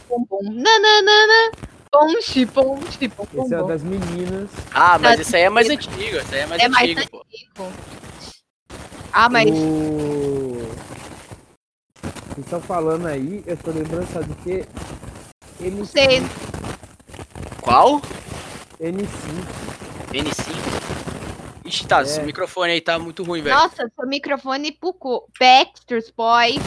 Bom, 0.08 0.24
bom. 0.28 0.40
Nananana. 0.44 1.52
Bom, 1.92 2.06
bom, 2.54 2.80
bom, 3.16 3.26
bom, 3.32 3.44
Esse 3.44 3.54
é 3.54 3.62
das 3.62 3.82
meninas. 3.82 4.50
Ah, 4.72 4.98
mas 4.98 5.20
esse 5.20 5.36
aí 5.36 5.42
é 5.42 5.48
mais 5.50 5.68
antigo. 5.68 6.16
Esse 6.16 6.34
aí 6.34 6.40
é 6.40 6.46
mais 6.46 6.62
É 6.62 6.68
mais 6.68 6.90
antigo, 6.90 7.24
pô. 7.54 7.66
Ah, 9.16 9.28
mas 9.28 9.48
O... 9.48 10.58
Vocês 12.02 12.38
estão 12.46 12.60
falando 12.60 13.06
aí, 13.06 13.44
eu 13.46 13.56
tô 13.56 13.70
lembrando, 13.70 14.06
sabe 14.12 14.26
do 14.26 14.34
quê? 14.42 14.66
não 15.60 15.84
sei. 15.84 16.18
N5. 16.20 17.60
Qual? 17.60 18.00
N5. 18.80 19.06
N5. 20.12 21.64
Ixi, 21.64 21.86
tá, 21.86 22.00
É. 22.00 22.02
esse 22.02 22.20
microfone 22.22 22.72
aí 22.72 22.80
tá 22.80 22.98
muito 22.98 23.22
ruim, 23.22 23.40
velho. 23.40 23.54
Nossa, 23.54 23.88
seu 23.94 24.06
microfone 24.08 24.72
pucou. 24.72 25.28
Baxter's 25.38 26.10
Boys. 26.10 26.60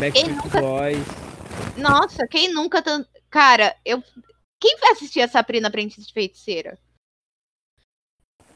Backstreet 0.00 0.36
nunca- 0.36 0.60
Boys. 0.60 1.06
Nossa, 1.76 2.26
quem 2.26 2.52
nunca. 2.52 2.82
Cara, 3.30 3.74
eu. 3.84 4.02
Quem 4.60 4.76
vai 4.80 4.90
assistir 4.90 5.20
a 5.20 5.28
Sabrina 5.28 5.68
Aprendiz 5.68 6.04
de 6.04 6.12
Feiticeira? 6.12 6.76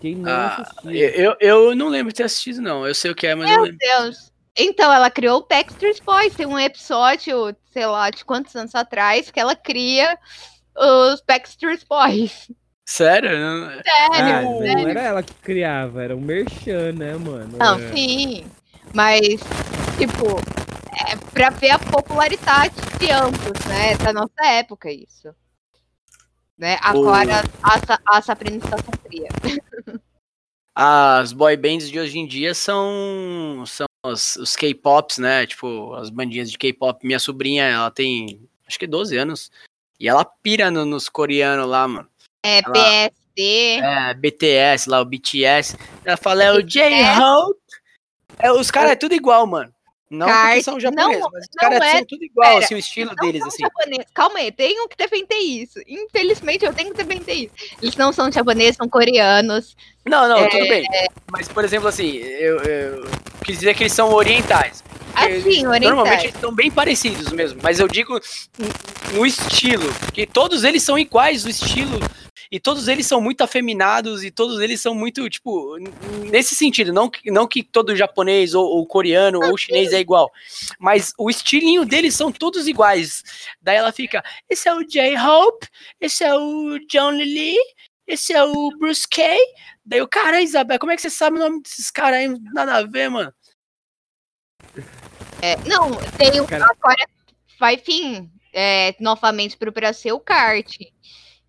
Quem 0.02 0.16
não 0.16 0.30
Ah, 0.32 0.56
assistia? 0.58 1.16
eu, 1.16 1.36
eu 1.40 1.76
não 1.76 1.86
lembro 1.88 2.12
de 2.12 2.16
ter 2.16 2.24
assistido, 2.24 2.60
não. 2.60 2.84
Eu 2.84 2.92
sei 2.94 3.12
o 3.12 3.14
que 3.14 3.24
é, 3.26 3.36
mas 3.36 3.48
Meu 3.48 3.62
lembro. 3.62 3.78
Deus. 3.78 4.32
Então, 4.58 4.92
ela 4.92 5.08
criou 5.08 5.38
o 5.38 5.46
Backstreet 5.46 6.02
Boys. 6.04 6.34
Tem 6.34 6.44
um 6.44 6.58
episódio, 6.58 7.56
sei 7.72 7.86
lá, 7.86 8.10
de 8.10 8.24
quantos 8.24 8.54
anos 8.56 8.74
atrás, 8.74 9.30
que 9.30 9.38
ela 9.38 9.54
cria 9.54 10.18
os 10.76 11.22
Backstreet 11.26 11.84
Boys. 11.88 12.50
Sério? 12.84 13.30
Sério, 13.30 13.84
Ah, 14.12 14.42
não 14.42 14.58
sério. 14.58 14.88
era 14.88 15.00
ela 15.02 15.22
que 15.22 15.32
criava, 15.34 16.02
era 16.02 16.16
um 16.16 16.20
merchan, 16.20 16.92
né, 16.92 17.14
mano? 17.14 17.56
Não, 17.58 17.78
É. 17.78 17.92
sim. 17.94 18.44
Mas, 18.92 19.20
tipo, 19.96 20.26
é 21.08 21.16
pra 21.32 21.50
ver 21.50 21.70
a 21.70 21.78
popularidade 21.78 22.74
de 22.98 23.08
ambos, 23.12 23.64
né? 23.66 23.96
Da 23.98 24.12
nossa 24.12 24.44
época, 24.44 24.90
isso. 24.90 25.32
Né? 26.62 26.78
Agora, 26.80 27.42
a, 27.60 27.78
Sa- 27.84 28.00
a 28.06 28.22
Sabrina 28.22 28.58
está 28.58 28.76
sombria. 28.78 29.28
As 30.76 31.32
boy 31.32 31.56
bands 31.56 31.90
de 31.90 31.98
hoje 31.98 32.16
em 32.20 32.24
dia 32.26 32.54
são, 32.54 33.64
são 33.66 33.84
os, 34.06 34.36
os 34.36 34.54
K-pops, 34.54 35.18
né? 35.18 35.44
Tipo, 35.44 35.92
as 35.94 36.08
bandinhas 36.08 36.48
de 36.52 36.56
K-pop. 36.56 37.04
Minha 37.04 37.18
sobrinha, 37.18 37.64
ela 37.64 37.90
tem 37.90 38.48
acho 38.64 38.78
que 38.78 38.86
12 38.86 39.16
anos. 39.16 39.50
E 39.98 40.08
ela 40.08 40.24
pira 40.24 40.70
no- 40.70 40.84
nos 40.86 41.08
coreanos 41.08 41.66
lá, 41.68 41.88
mano. 41.88 42.08
É, 42.46 42.58
Ela- 42.60 42.72
PSD. 42.72 43.80
É, 43.82 44.14
BTS 44.14 44.88
lá, 44.88 45.00
o 45.00 45.04
BTS. 45.04 45.76
Ela 46.04 46.16
fala, 46.16 46.44
é 46.44 46.52
o 46.52 46.62
J-Hope. 46.62 47.60
É, 48.38 48.52
os 48.52 48.70
caras 48.70 48.92
é 48.92 48.96
tudo 48.96 49.16
igual, 49.16 49.44
mano. 49.48 49.74
Não 50.12 50.28
são 50.62 50.78
japoneses, 50.78 51.20
não- 51.20 51.30
mas 51.32 51.42
os 51.44 51.48
caras 51.56 51.80
é- 51.82 51.90
são 51.92 52.04
tudo 52.04 52.24
igual, 52.24 52.52
pera, 52.52 52.64
assim, 52.64 52.74
o 52.74 52.78
estilo 52.78 53.14
deles, 53.16 53.42
assim. 53.42 53.62
japoneses. 53.62 54.06
Calma 54.12 54.38
aí, 54.40 54.52
tenho 54.52 54.86
que 54.88 54.96
defender 54.96 55.36
isso. 55.36 55.80
Infelizmente, 55.88 56.64
eu 56.64 56.72
tenho 56.74 56.92
que 56.94 57.02
defender 57.02 57.32
isso. 57.32 57.52
Eles 57.80 57.96
não 57.96 58.12
são 58.12 58.30
japoneses, 58.30 58.76
são 58.76 58.88
coreanos. 58.88 59.74
Não, 60.04 60.28
não, 60.28 60.38
É, 60.38 60.48
tudo 60.48 60.68
bem. 60.68 60.84
Mas, 61.30 61.48
por 61.48 61.64
exemplo, 61.64 61.88
assim, 61.88 62.16
eu, 62.16 62.58
eu 62.62 63.06
quis 63.44 63.58
dizer 63.58 63.74
que 63.74 63.84
eles 63.84 63.92
são 63.92 64.12
orientais. 64.12 64.84
Eles- 65.28 65.46
Assim, 65.46 65.62
Normalmente 65.88 66.26
eles 66.28 66.40
são 66.40 66.54
bem 66.54 66.70
parecidos 66.70 67.32
mesmo, 67.32 67.60
mas 67.62 67.78
eu 67.80 67.88
digo 67.88 68.18
no- 68.58 69.18
no 69.18 69.26
estilo, 69.26 69.84
que 70.12 70.26
todos 70.26 70.64
eles 70.64 70.82
são 70.82 70.98
iguais, 70.98 71.44
o 71.44 71.48
estilo, 71.48 71.98
e 72.50 72.60
todos 72.60 72.86
eles 72.88 73.06
são 73.06 73.20
muito 73.20 73.42
afeminados, 73.42 74.22
e 74.22 74.30
todos 74.30 74.60
eles 74.60 74.80
são 74.80 74.94
muito, 74.94 75.28
tipo, 75.30 75.76
nesse 76.30 76.54
sentido, 76.54 76.92
não 76.92 77.08
que, 77.08 77.30
não 77.30 77.46
que 77.46 77.62
todo 77.62 77.96
japonês, 77.96 78.54
ou, 78.54 78.64
ou 78.64 78.86
coreano, 78.86 79.40
ou 79.42 79.56
chinês 79.56 79.92
é 79.92 80.00
igual, 80.00 80.30
mas 80.78 81.12
o 81.18 81.30
estilinho 81.30 81.84
deles 81.86 82.14
são 82.14 82.30
todos 82.30 82.66
iguais. 82.68 83.22
Daí 83.60 83.76
ela 83.76 83.90
fica, 83.92 84.22
esse 84.50 84.68
é 84.68 84.74
o 84.74 84.84
J-Hope, 84.86 85.66
esse 86.00 86.24
é 86.24 86.34
o 86.34 86.78
John 86.90 87.10
Lee, 87.10 87.56
esse 88.06 88.32
é 88.34 88.42
o 88.44 88.70
Bruce 88.78 89.06
Kay, 89.08 89.38
daí 89.86 90.02
o 90.02 90.08
cara, 90.08 90.42
Isabel, 90.42 90.78
como 90.78 90.92
é 90.92 90.96
que 90.96 91.02
você 91.02 91.08
sabe 91.10 91.36
o 91.36 91.40
nome 91.40 91.62
desses 91.62 91.90
caras 91.90 92.18
aí? 92.18 92.28
Nada 92.52 92.76
a 92.76 92.82
ver, 92.82 93.08
mano. 93.08 93.32
É, 95.42 95.56
não, 95.68 95.90
tem 96.16 96.40
o, 96.40 96.46
Cara- 96.46 96.66
agora 96.70 97.04
vai 97.58 97.76
fim 97.76 98.30
é, 98.52 98.94
novamente 99.00 99.56
pro 99.56 99.72
Brasil 99.72 100.14
o 100.14 100.20
kart. 100.20 100.76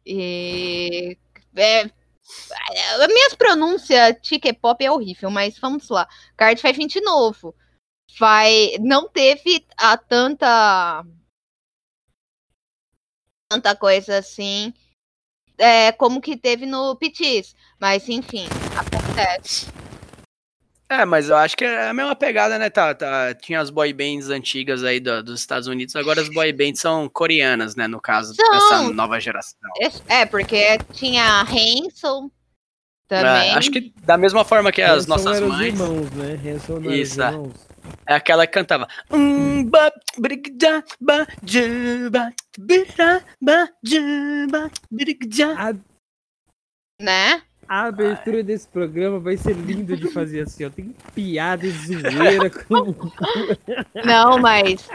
E 0.03 1.15
é, 1.55 1.81
a 1.81 3.07
minhas 3.07 3.35
pronúncias 3.35 4.15
de 4.21 4.39
K-pop 4.39 4.83
é 4.83 4.91
horrível, 4.91 5.29
mas 5.29 5.59
vamos 5.59 5.89
lá. 5.89 6.07
Kart 6.35 6.59
vai 6.59 6.73
vir 6.73 6.87
de 6.87 7.01
novo. 7.01 7.53
Vai, 8.19 8.77
não 8.79 9.07
teve 9.07 9.65
a 9.77 9.95
tanta 9.95 11.05
tanta 13.49 13.75
coisa 13.75 14.17
assim 14.17 14.73
é, 15.57 15.91
como 15.91 16.19
que 16.19 16.35
teve 16.35 16.65
no 16.65 16.95
PTs, 16.95 17.55
mas 17.79 18.09
enfim, 18.09 18.45
acontece. 18.75 19.67
É, 20.89 21.05
mas 21.05 21.29
eu 21.29 21.35
acho 21.35 21.55
que 21.57 21.63
é 21.65 21.87
a 21.89 21.93
mesma 21.93 22.15
pegada, 22.15 22.59
né? 22.59 22.69
Tá, 22.69 22.93
tá, 22.93 23.33
tinha 23.33 23.59
as 23.59 23.69
boy 23.69 23.91
bands 23.93 24.29
antigas 24.29 24.83
aí 24.83 24.99
do- 24.99 25.23
dos 25.23 25.39
Estados 25.39 25.67
Unidos, 25.67 25.95
agora 25.95 26.21
as 26.21 26.29
boy 26.29 26.51
bands 26.53 26.81
são 26.81 27.09
coreanas, 27.09 27.75
né? 27.75 27.87
No 27.87 27.99
caso 27.99 28.35
São. 28.35 28.51
dessa 28.51 28.93
nova 28.93 29.19
geração. 29.19 29.57
É, 30.07 30.25
porque 30.25 30.77
tinha 30.91 31.41
Hansel 31.41 32.29
também. 33.07 33.49
É, 33.49 33.53
acho 33.55 33.71
que 33.71 33.91
da 34.03 34.17
mesma 34.17 34.43
forma 34.45 34.71
que 34.71 34.81
as 34.81 35.03
Hanson 35.03 35.09
nossas 35.09 35.37
eram 35.37 35.47
os 35.47 35.57
mães, 35.57 35.67
irmãos, 35.73 36.11
né? 36.11 36.51
Hanson 36.51 36.73
eram 36.77 36.87
os 36.87 36.93
Isso, 36.95 37.21
é. 37.23 37.27
irmãos. 37.27 37.53
é 38.07 38.13
aquela 38.15 38.45
que 38.45 38.53
cantava. 38.53 38.87
"Um, 39.09 39.63
ba, 39.65 39.91
brigda, 40.17 40.83
ba, 41.01 41.25
juba, 41.43 42.31
bira, 42.59 43.23
ba, 43.41 43.69
juba, 43.83 44.71
brigda." 44.91 45.55
A, 45.57 45.73
né? 47.01 47.41
A 47.73 47.85
abertura 47.87 48.43
desse 48.43 48.67
programa 48.67 49.19
vai 49.19 49.35
ser 49.35 49.53
lindo 49.55 49.97
de 49.97 50.07
fazer 50.09 50.41
assim, 50.41 50.63
ó. 50.65 50.69
Tem 50.69 50.93
piada 51.15 51.65
e 51.65 51.71
zoeira 51.71 52.49
como. 52.67 52.95
Não, 54.05 54.37
mas 54.37 54.87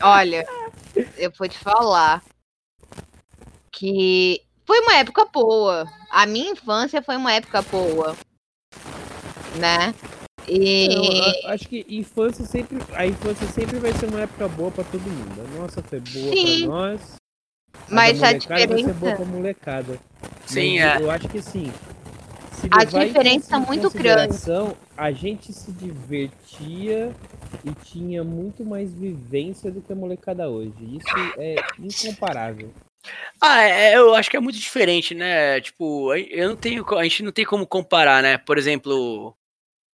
olha, 0.00 0.46
eu 1.18 1.30
vou 1.38 1.46
te 1.46 1.58
falar 1.58 2.22
que 3.70 4.40
foi 4.66 4.80
uma 4.80 4.96
época 4.96 5.26
boa. 5.26 5.86
A 6.10 6.24
minha 6.24 6.52
infância 6.52 7.02
foi 7.02 7.16
uma 7.16 7.32
época 7.34 7.60
boa, 7.62 8.16
né? 9.58 9.94
E 10.48 10.88
eu 11.44 11.50
acho 11.50 11.68
que 11.68 11.84
infância 11.88 12.44
sempre, 12.46 12.78
a 12.94 13.06
infância 13.06 13.46
sempre 13.48 13.78
vai 13.78 13.92
ser 13.92 14.06
uma 14.06 14.22
época 14.22 14.48
boa 14.48 14.70
pra 14.70 14.84
todo 14.84 15.02
mundo. 15.02 15.40
A 15.40 15.60
nossa 15.60 15.82
foi 15.82 16.00
boa 16.00 16.32
Sim. 16.34 16.60
pra 16.60 16.68
nós. 16.68 17.00
Mas 17.88 18.22
a 18.22 18.28
a 18.28 18.32
molecada 18.32 18.66
vai 18.66 18.78
ser 18.78 18.82
boa 18.84 18.92
diferença- 18.94 19.16
pra 19.16 19.24
molecada. 19.26 19.98
Sim, 20.46 20.80
Mas 20.80 21.00
é. 21.00 21.04
Eu 21.04 21.10
acho 21.10 21.28
que 21.28 21.42
sim. 21.42 21.72
Se 22.62 22.68
A 22.70 22.84
diferença 22.84 23.58
muito 23.58 23.90
grande. 23.90 24.36
A 24.96 25.10
gente 25.10 25.52
se 25.52 25.72
divertia 25.72 27.12
e 27.64 27.72
tinha 27.84 28.22
muito 28.22 28.64
mais 28.64 28.94
vivência 28.94 29.68
do 29.68 29.80
que 29.80 29.92
a 29.92 29.96
molecada 29.96 30.48
hoje. 30.48 30.72
Isso 30.80 31.34
é 31.38 31.56
incomparável. 31.76 32.72
Ah, 33.40 33.64
é, 33.64 33.96
eu 33.96 34.14
acho 34.14 34.30
que 34.30 34.36
é 34.36 34.40
muito 34.40 34.60
diferente, 34.60 35.12
né? 35.12 35.60
Tipo, 35.60 36.14
eu 36.14 36.50
não 36.50 36.56
tenho, 36.56 36.86
a 36.96 37.02
gente 37.02 37.24
não 37.24 37.32
tem 37.32 37.44
como 37.44 37.66
comparar, 37.66 38.22
né? 38.22 38.38
Por 38.38 38.56
exemplo, 38.56 39.36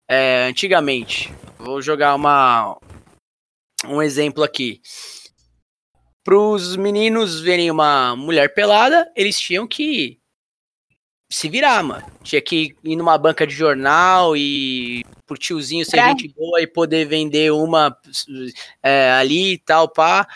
é, 0.07 0.45
antigamente, 0.45 1.33
vou 1.59 1.81
jogar 1.81 2.15
uma 2.15 2.79
um 3.87 4.03
exemplo 4.03 4.45
aqui. 4.45 4.83
Para 6.23 6.37
os 6.37 6.77
meninos 6.77 7.41
verem 7.41 7.71
uma 7.71 8.15
mulher 8.15 8.53
pelada, 8.53 9.11
eles 9.17 9.41
tinham 9.41 9.67
que 9.67 10.18
se 11.39 11.49
virar, 11.49 11.83
mano. 11.85 12.05
Tinha 12.23 12.41
que 12.43 12.75
ir 12.83 12.97
numa 12.97 13.17
banca 13.17 13.47
de 13.47 13.55
jornal 13.55 14.37
e 14.37 15.05
por 15.27 15.39
tiozinho 15.39 15.85
ser 15.85 15.99
Pra- 15.99 16.09
gente 16.09 16.29
boa 16.35 16.61
e 16.61 16.67
poder 16.67 17.07
vender 17.07 17.53
uma 17.53 17.97
é, 18.83 19.13
ali 19.13 19.53
e 19.53 19.59
tal, 19.59 19.89
pá. 19.89 20.27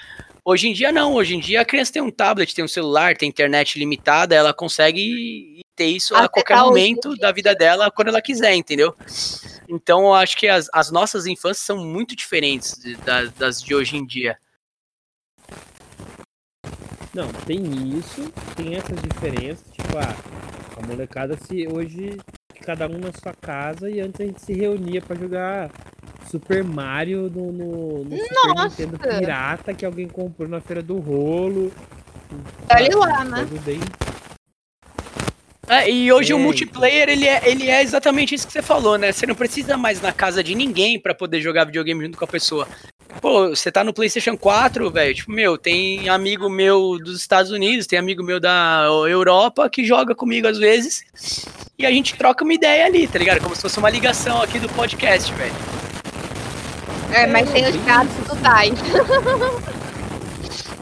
Hoje 0.44 0.68
em 0.68 0.72
dia 0.72 0.92
não, 0.92 1.14
hoje 1.14 1.34
em 1.34 1.40
dia 1.40 1.60
a 1.60 1.64
criança 1.64 1.92
tem 1.92 2.02
um 2.02 2.10
tablet, 2.10 2.54
tem 2.54 2.64
um 2.64 2.68
celular, 2.68 3.16
tem 3.16 3.28
internet 3.28 3.78
limitada, 3.78 4.34
ela 4.34 4.52
consegue 4.54 5.60
ter 5.74 5.86
isso 5.86 6.14
Até 6.14 6.24
a 6.24 6.28
qualquer 6.28 6.56
tá 6.56 6.64
momento 6.64 7.16
da 7.16 7.32
vida 7.32 7.54
dela, 7.54 7.90
quando 7.90 8.08
ela 8.08 8.20
quiser, 8.22 8.54
entendeu? 8.54 8.94
Então 9.68 10.02
eu 10.04 10.14
acho 10.14 10.36
que 10.36 10.46
as, 10.48 10.68
as 10.72 10.90
nossas 10.90 11.26
infâncias 11.26 11.64
são 11.66 11.78
muito 11.78 12.14
diferentes 12.14 12.76
de- 12.78 12.96
da- 12.96 13.24
das 13.24 13.60
de 13.62 13.74
hoje 13.74 13.96
em 13.96 14.06
dia. 14.06 14.36
Não, 17.14 17.28
tem 17.46 17.60
isso, 17.98 18.32
tem 18.56 18.74
essas 18.74 19.00
diferenças, 19.02 19.64
tipo, 19.72 19.98
ah, 19.98 20.16
a 20.58 20.61
molecada 20.92 21.36
se 21.46 21.66
hoje 21.66 22.16
cada 22.64 22.86
um 22.86 22.98
na 22.98 23.12
sua 23.12 23.32
casa 23.32 23.90
e 23.90 24.00
antes 24.00 24.20
a 24.20 24.24
gente 24.24 24.40
se 24.40 24.52
reunia 24.52 25.00
pra 25.02 25.16
jogar 25.16 25.70
Super 26.30 26.62
Mario 26.62 27.28
no, 27.28 27.50
no, 27.50 28.04
no 28.04 28.16
Super! 28.16 28.64
Nintendo 28.86 28.98
pirata 28.98 29.74
que 29.74 29.84
alguém 29.84 30.06
comprou 30.08 30.48
na 30.48 30.60
feira 30.60 30.82
do 30.82 30.98
rolo. 30.98 31.72
Olha 32.70 32.96
lá, 32.96 33.20
um 33.22 33.24
né? 33.24 33.48
bem- 33.64 33.80
É, 35.68 35.90
e 35.90 36.12
hoje 36.12 36.32
o 36.34 36.38
É, 36.38 36.40
multiplayer, 36.40 37.08
ele 37.08 37.26
é, 37.26 37.48
ele 37.48 37.68
é 37.68 37.82
exatamente 37.82 38.34
isso 38.34 38.46
que 38.46 38.52
você 38.52 38.62
falou, 38.62 38.96
né? 38.98 39.10
Você 39.10 39.26
não 39.26 39.34
precisa 39.34 39.76
mais 39.76 40.00
na 40.00 40.12
casa 40.12 40.42
de 40.42 40.54
ninguém 40.54 41.00
pra 41.00 41.14
poder 41.14 41.40
jogar 41.40 41.64
videogame 41.64 42.04
junto 42.04 42.18
com 42.18 42.24
a 42.24 42.28
pessoa. 42.28 42.68
Pô, 43.20 43.50
você 43.50 43.70
tá 43.70 43.84
no 43.84 43.92
PlayStation 43.92 44.36
4, 44.36 44.90
velho, 44.90 45.14
tipo, 45.14 45.30
meu, 45.30 45.56
tem 45.56 46.08
amigo 46.08 46.48
meu 46.48 46.98
dos 46.98 47.20
Estados 47.20 47.50
Unidos, 47.52 47.86
tem 47.86 47.98
amigo 47.98 48.22
meu 48.22 48.40
da 48.40 48.84
Europa 49.08 49.68
que 49.70 49.84
joga 49.84 50.14
comigo 50.14 50.48
às 50.48 50.58
vezes, 50.58 51.04
e 51.78 51.86
a 51.86 51.90
gente 51.90 52.16
troca 52.16 52.42
uma 52.42 52.54
ideia 52.54 52.86
ali, 52.86 53.06
tá 53.06 53.18
ligado? 53.18 53.40
Como 53.40 53.54
se 53.54 53.62
fosse 53.62 53.78
uma 53.78 53.90
ligação 53.90 54.42
aqui 54.42 54.58
do 54.58 54.68
podcast, 54.70 55.32
velho. 55.34 55.52
É, 57.12 57.26
mas 57.26 57.48
É, 57.50 57.52
tem 57.52 57.68
os 57.68 57.76
gatos 57.84 58.14
do. 58.26 58.34
Dai. 58.36 58.70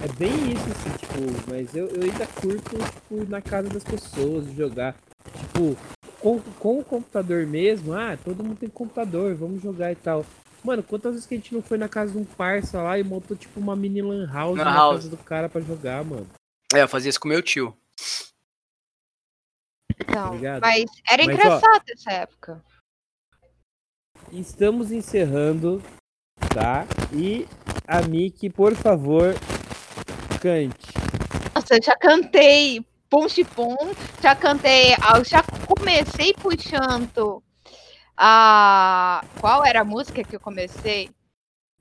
É 0.03 0.09
bem 0.19 0.31
isso, 0.31 0.65
assim, 0.71 0.97
tipo, 0.97 1.51
mas 1.51 1.75
eu, 1.75 1.87
eu 1.89 2.05
ainda 2.05 2.27
curto, 2.27 2.79
tipo, 2.79 3.29
na 3.29 3.43
casa 3.43 3.69
das 3.69 3.85
pessoas, 3.85 4.47
jogar. 4.57 4.95
Tipo, 5.37 5.77
com, 6.21 6.41
com 6.59 6.79
o 6.79 6.85
computador 6.85 7.47
mesmo, 7.47 7.93
ah, 7.93 8.17
todo 8.25 8.43
mundo 8.43 8.57
tem 8.57 8.69
computador, 8.69 9.35
vamos 9.35 9.63
jogar 9.63 9.93
e 9.93 9.97
tal. 9.97 10.25
Mano, 10.63 10.83
quantas 10.83 11.13
vezes 11.13 11.27
que 11.27 11.35
a 11.35 11.37
gente 11.39 11.55
não 11.55 11.63
foi 11.63 11.79
na 11.79 11.89
casa 11.89 12.13
de 12.13 12.19
um 12.19 12.25
parça 12.25 12.83
lá 12.83 12.99
e 12.99 13.03
montou, 13.03 13.37
tipo, 13.37 13.59
uma 13.59 13.75
mini 13.75 14.03
lan 14.03 14.27
house 14.31 14.59
Lan 14.59 14.65
na 14.65 14.75
house. 14.75 14.97
casa 14.97 15.09
do 15.09 15.17
cara 15.17 15.49
pra 15.49 15.61
jogar, 15.61 16.05
mano. 16.05 16.29
É, 16.75 16.83
eu 16.83 16.89
fazia 16.89 17.09
isso 17.09 17.19
com 17.21 17.29
meu 17.29 17.43
tio. 17.43 17.77
Então, 19.99 20.29
Obrigado. 20.29 20.61
mas 20.61 20.85
era 21.11 21.25
Mas, 21.25 21.29
ó, 21.29 21.33
engraçado 21.33 21.83
essa 21.91 22.13
época. 22.13 22.65
Estamos 24.33 24.93
encerrando, 24.93 25.83
tá? 26.55 26.87
E 27.13 27.47
a 27.87 28.01
Miki, 28.03 28.49
por 28.49 28.75
favor, 28.75 29.35
cante. 30.41 30.93
Nossa, 31.55 31.75
eu 31.75 31.83
já 31.83 31.97
cantei 31.97 32.85
Ponte 33.09 33.43
Pum, 33.45 33.77
já 34.23 34.37
cantei, 34.37 34.93
eu 35.17 35.25
já 35.25 35.43
comecei 35.67 36.33
puxando 36.35 37.43
a. 38.23 39.25
Qual 39.41 39.65
era 39.65 39.81
a 39.81 39.85
música 39.85 40.23
que 40.23 40.37
eu 40.37 40.41
comecei? 40.41 41.11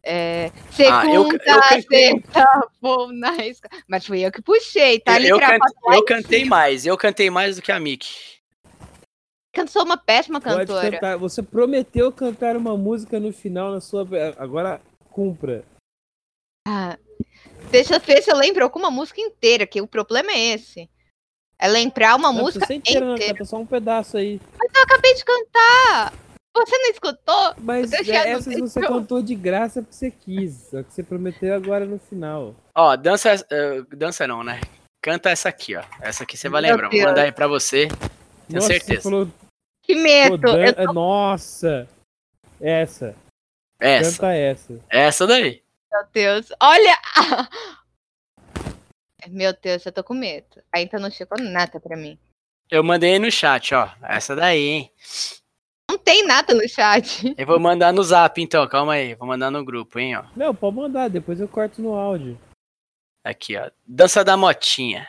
É, 0.02 0.50
Ah, 0.90 1.06
eu- 1.06 1.26
segunda, 1.26 1.44
eu 1.46 1.60
cantei- 1.62 1.82
sexta, 2.22 2.68
vou 2.82 3.12
na 3.12 3.36
esca- 3.46 3.70
Mas 3.86 4.06
fui 4.08 4.22
eu 4.22 4.32
que 4.32 4.42
puxei, 4.42 4.98
tá 5.02 5.16
ali 5.16 5.28
eu, 5.28 5.38
gravado 5.38 5.60
cante- 5.60 5.98
eu 5.98 6.06
cantei 6.06 6.46
mais, 6.46 6.86
eu 6.86 6.98
cantei 6.98 7.30
mais 7.30 7.58
do 7.58 7.62
que 7.62 7.70
a 7.72 7.80
Mickey. 7.82 8.40
Eu 9.54 9.68
sou 9.68 9.84
uma 9.84 9.98
péssima 9.98 10.40
Pode 10.40 10.56
cantora. 10.56 10.92
cantar. 10.92 11.18
Você 11.18 11.44
prometeu 11.44 12.12
cantar 12.14 12.56
uma 12.56 12.78
música 12.78 13.20
no 13.20 13.34
final 13.34 13.74
na 13.74 13.82
sua. 13.82 14.08
Agora 14.38 14.80
cumpra. 15.12 15.66
Ah, 16.66 16.98
deixa 17.70 17.96
eu 17.96 18.00
ver 18.00 18.22
se 18.22 18.32
eu 18.32 18.38
lembro 18.38 18.64
alguma 18.64 18.90
música 18.90 19.20
inteira, 19.20 19.68
que 19.68 19.82
o 19.82 19.88
problema 19.88 20.32
é 20.32 20.54
esse. 20.54 20.90
É 21.60 21.68
lembrar 21.68 22.16
uma 22.16 22.32
Não 22.32 22.42
música 22.42 22.74
inteira, 22.74 23.06
não, 23.06 23.16
inteira. 23.16 23.34
canta 23.34 23.44
só 23.46 23.58
um 23.58 23.66
pedaço 23.66 24.16
aí. 24.16 24.40
Eu 24.76 24.84
acabei 24.84 25.14
de 25.14 25.26
cantar! 25.26 26.14
Você 26.56 26.78
não 26.78 26.90
escutou? 26.92 27.54
Mas 27.60 27.94
essas 27.94 28.46
você 28.60 28.82
como. 28.82 29.00
cantou 29.02 29.22
de 29.22 29.36
graça 29.36 29.82
porque 29.82 29.96
você 29.96 30.12
quis. 30.12 30.68
Só 30.70 30.84
que 30.84 30.92
você 30.94 31.04
prometeu 31.04 31.54
agora 31.56 31.86
no 31.86 32.00
final. 32.00 32.56
Ó, 32.76 32.96
dança, 32.96 33.34
eh, 33.50 33.82
dança 33.96 34.28
não, 34.28 34.44
né? 34.44 34.60
Canta 35.02 35.30
essa 35.30 35.48
aqui, 35.50 35.76
ó. 35.76 35.84
Essa 36.02 36.24
aqui 36.24 36.36
você 36.36 36.50
vai 36.50 36.62
Meu 36.62 36.72
lembrar. 36.72 36.88
Vou 36.90 36.98
Deus. 36.98 37.06
mandar 37.06 37.24
aí 37.24 37.32
pra 37.32 37.48
você. 37.48 37.88
Tenho 37.88 38.56
Nossa, 38.56 38.68
certeza. 38.68 39.02
Você 39.02 39.10
falou, 39.10 39.28
Que 39.84 39.94
pô, 39.96 40.02
medo! 40.02 40.38
dan- 40.38 40.74
tô... 40.74 40.94
Nossa! 40.94 41.88
Essa. 42.60 43.16
Essa. 43.80 44.12
Canta 44.20 44.34
essa. 44.34 44.80
Essa 44.90 45.28
daí. 45.28 45.64
Meu 45.92 46.04
Deus. 46.14 46.52
Olha! 46.60 46.98
Meu 49.30 49.54
Deus, 49.54 49.86
eu 49.86 49.92
tô 49.92 50.04
com 50.04 50.14
medo. 50.14 50.62
Ainda 50.74 50.98
não 51.00 51.12
chegou 51.12 51.38
nada 51.40 51.80
pra 51.80 51.96
mim. 51.96 52.18
Eu 52.70 52.84
mandei 52.84 53.14
aí 53.14 53.20
no 53.20 53.32
chat, 53.32 53.74
ó. 53.76 53.90
Essa 54.04 54.36
daí, 54.36 54.60
hein? 54.60 54.92
Não 55.90 55.98
tem 55.98 56.24
nada 56.24 56.54
no 56.54 56.70
chat. 56.70 57.34
Eu 57.36 57.48
vou 57.48 57.60
mandar 57.60 57.92
no 57.92 58.04
zap, 58.04 58.40
então. 58.40 58.68
Calma 58.68 58.94
aí. 58.94 59.16
Vou 59.16 59.28
mandar 59.28 59.50
no 59.50 59.66
grupo, 59.66 59.98
hein, 59.98 60.18
ó. 60.18 60.24
Não, 60.36 60.54
pode 60.54 60.76
mandar, 60.76 61.10
depois 61.10 61.40
eu 61.40 61.48
corto 61.48 61.82
no 61.82 61.96
áudio. 61.96 62.40
Aqui, 63.24 63.58
ó. 63.58 63.72
Dança 63.88 64.24
da 64.24 64.38
motinha. 64.38 65.08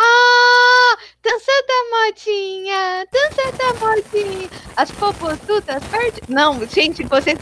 Ah! 0.00 0.96
Dança 1.22 1.52
da 1.68 1.74
modinha! 2.06 3.06
Dança 3.12 3.52
da 3.52 3.74
modinha! 3.74 4.48
As 4.76 4.90
popozudas 4.90 5.84
perto. 5.90 6.22
Não, 6.32 6.66
gente, 6.66 7.02
vocês. 7.02 7.38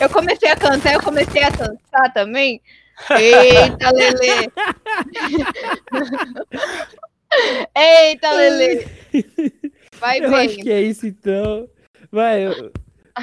Eu 0.00 0.08
comecei 0.08 0.48
a 0.48 0.56
cantar, 0.56 0.94
eu 0.94 1.02
comecei 1.02 1.42
a 1.42 1.50
dançar 1.50 2.14
também. 2.14 2.62
Eita, 3.10 3.90
Lele! 3.90 4.52
Eita, 7.76 8.32
Lele! 8.32 8.86
Vai 10.00 10.18
Eu 10.18 10.34
acho 10.34 10.56
que 10.56 10.70
é 10.70 10.80
isso 10.82 11.06
então. 11.06 11.68
Vai, 12.10 12.46
eu- 12.46 12.72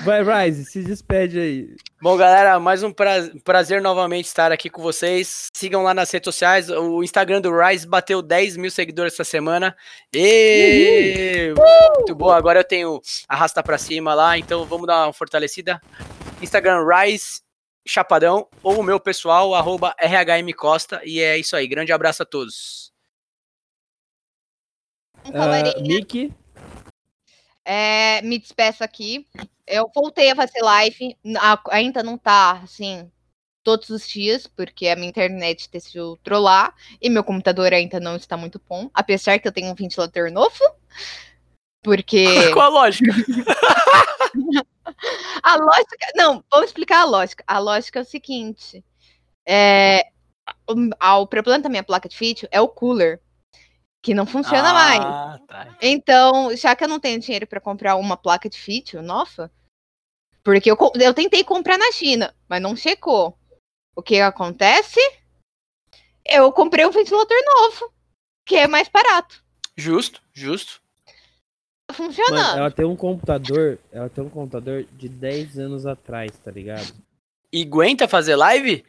vai, 0.04 0.46
Rise, 0.46 0.66
se 0.66 0.84
despede 0.84 1.40
aí. 1.40 1.76
Bom, 2.02 2.18
galera, 2.18 2.60
mais 2.60 2.82
um 2.84 2.92
pra- 2.92 3.30
prazer 3.44 3.82
novamente 3.82 4.26
estar 4.26 4.52
aqui 4.52 4.70
com 4.70 4.82
vocês. 4.82 5.50
Sigam 5.54 5.84
lá 5.84 5.94
nas 5.94 6.10
redes 6.12 6.26
sociais. 6.26 6.70
O 6.70 7.04
Instagram 7.04 7.42
do 7.42 7.52
Rise 7.56 7.88
bateu 7.88 8.22
10 8.22 8.58
mil 8.58 8.72
seguidores 8.72 9.14
essa 9.14 9.24
semana. 9.24 9.76
E 10.14 11.54
muito 11.98 12.16
bom. 12.16 12.30
Agora 12.32 12.60
eu 12.60 12.64
tenho 12.64 13.00
arrasta 13.28 13.62
pra 13.62 13.78
cima 13.78 14.14
lá, 14.14 14.38
então 14.38 14.66
vamos 14.66 14.88
dar 14.88 15.06
uma 15.08 15.14
fortalecida. 15.14 15.80
Instagram 16.42 16.84
Rise 16.86 17.42
Chapadão 17.88 18.48
ou 18.64 18.80
o 18.80 18.84
meu 18.84 19.00
pessoal, 19.00 19.54
arroba 19.56 19.96
RHM 20.00 20.52
Costa. 20.56 21.02
E 21.04 21.20
é 21.20 21.38
isso 21.38 21.56
aí. 21.56 21.68
Grande 21.68 21.92
abraço 21.92 22.24
a 22.24 22.26
todos. 22.26 22.92
Ah, 25.26 25.32
galerinha, 25.32 25.76
Miki, 25.82 26.34
é, 27.72 28.22
me 28.22 28.38
despeço 28.38 28.84
aqui. 28.84 29.26
Eu 29.66 29.90
voltei 29.96 30.30
a 30.30 30.36
fazer 30.36 30.62
live. 30.62 31.16
Ainda 31.70 32.04
não 32.04 32.18
tá 32.18 32.60
assim 32.64 33.10
todos 33.64 33.90
os 33.90 34.10
dias, 34.10 34.46
porque 34.46 34.90
a 34.90 34.96
minha 34.96 35.08
internet 35.08 35.70
decidiu 35.72 36.18
trollar 36.22 36.76
e 37.02 37.10
meu 37.10 37.24
computador 37.24 37.72
ainda 37.72 37.98
não 37.98 38.18
está 38.18 38.36
muito 38.36 38.62
bom, 38.68 38.90
apesar 38.94 39.40
que 39.40 39.48
eu 39.48 39.54
tenho 39.54 39.72
um 39.72 39.76
ventilador 39.76 40.30
novo. 40.30 40.60
Porque 41.82 42.26
Qual 42.52 42.66
a 42.66 42.68
lógica? 42.68 43.14
a 45.42 45.56
lógica. 45.56 46.08
Não, 46.14 46.44
vamos 46.52 46.68
explicar 46.68 47.04
a 47.04 47.06
lógica. 47.06 47.42
A 47.48 47.58
lógica 47.58 48.00
é 48.00 48.02
o 48.02 48.06
seguinte: 48.06 48.84
é, 49.48 50.08
o, 50.70 51.22
o 51.22 51.28
problema 51.28 51.60
da 51.60 51.70
minha 51.70 51.84
placa 51.84 52.10
de 52.10 52.18
vídeo 52.18 52.50
é 52.52 52.60
o 52.60 52.68
cooler, 52.68 53.22
que 54.02 54.14
não 54.14 54.26
funciona 54.26 54.74
mais. 54.74 55.00
Ah, 55.00 55.40
tá. 55.48 55.78
Então, 55.82 56.56
já 56.56 56.76
que 56.76 56.84
eu 56.84 56.88
não 56.88 57.00
tenho 57.00 57.20
dinheiro 57.20 57.46
para 57.46 57.62
comprar 57.62 57.96
uma 57.96 58.18
placa 58.18 58.50
de 58.50 58.60
vídeo 58.60 59.02
nova, 59.02 59.52
porque 60.44 60.72
eu, 60.72 60.78
eu 61.00 61.14
tentei 61.14 61.44
comprar 61.44 61.78
na 61.78 61.92
China, 61.92 62.36
mas 62.50 62.62
não 62.62 62.76
chegou. 62.76 63.38
O 63.96 64.02
que 64.02 64.20
acontece? 64.20 65.00
Eu 66.26 66.52
comprei 66.52 66.86
um 66.86 66.92
ventilador 66.92 67.38
novo, 67.46 67.94
que 68.46 68.56
é 68.56 68.68
mais 68.68 68.88
barato. 68.88 69.44
Justo, 69.76 70.22
justo. 70.34 70.82
Tá 71.88 71.94
funcionando. 71.94 72.42
mano, 72.42 72.60
ela 72.60 72.72
tem 72.72 72.86
um 72.86 72.96
computador, 72.96 73.78
ela 73.92 74.10
tem 74.10 74.24
um 74.24 74.30
computador 74.30 74.84
de 74.94 75.10
10 75.10 75.60
anos 75.60 75.86
atrás, 75.86 76.32
tá 76.38 76.50
ligado? 76.50 76.94
E 77.52 77.64
aguenta 77.64 78.08
fazer 78.08 78.36
live? 78.36 78.84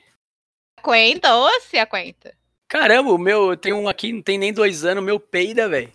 Aguenta, 0.78 1.34
ou 1.34 1.60
se 1.60 1.78
aguenta. 1.78 2.34
Caramba, 2.72 3.10
o 3.10 3.18
meu, 3.18 3.54
tem 3.54 3.74
um 3.74 3.86
aqui, 3.86 4.14
não 4.14 4.22
tem 4.22 4.38
nem 4.38 4.50
dois 4.50 4.82
anos, 4.82 5.02
o 5.02 5.04
meu 5.04 5.20
peida, 5.20 5.68
velho. 5.68 5.90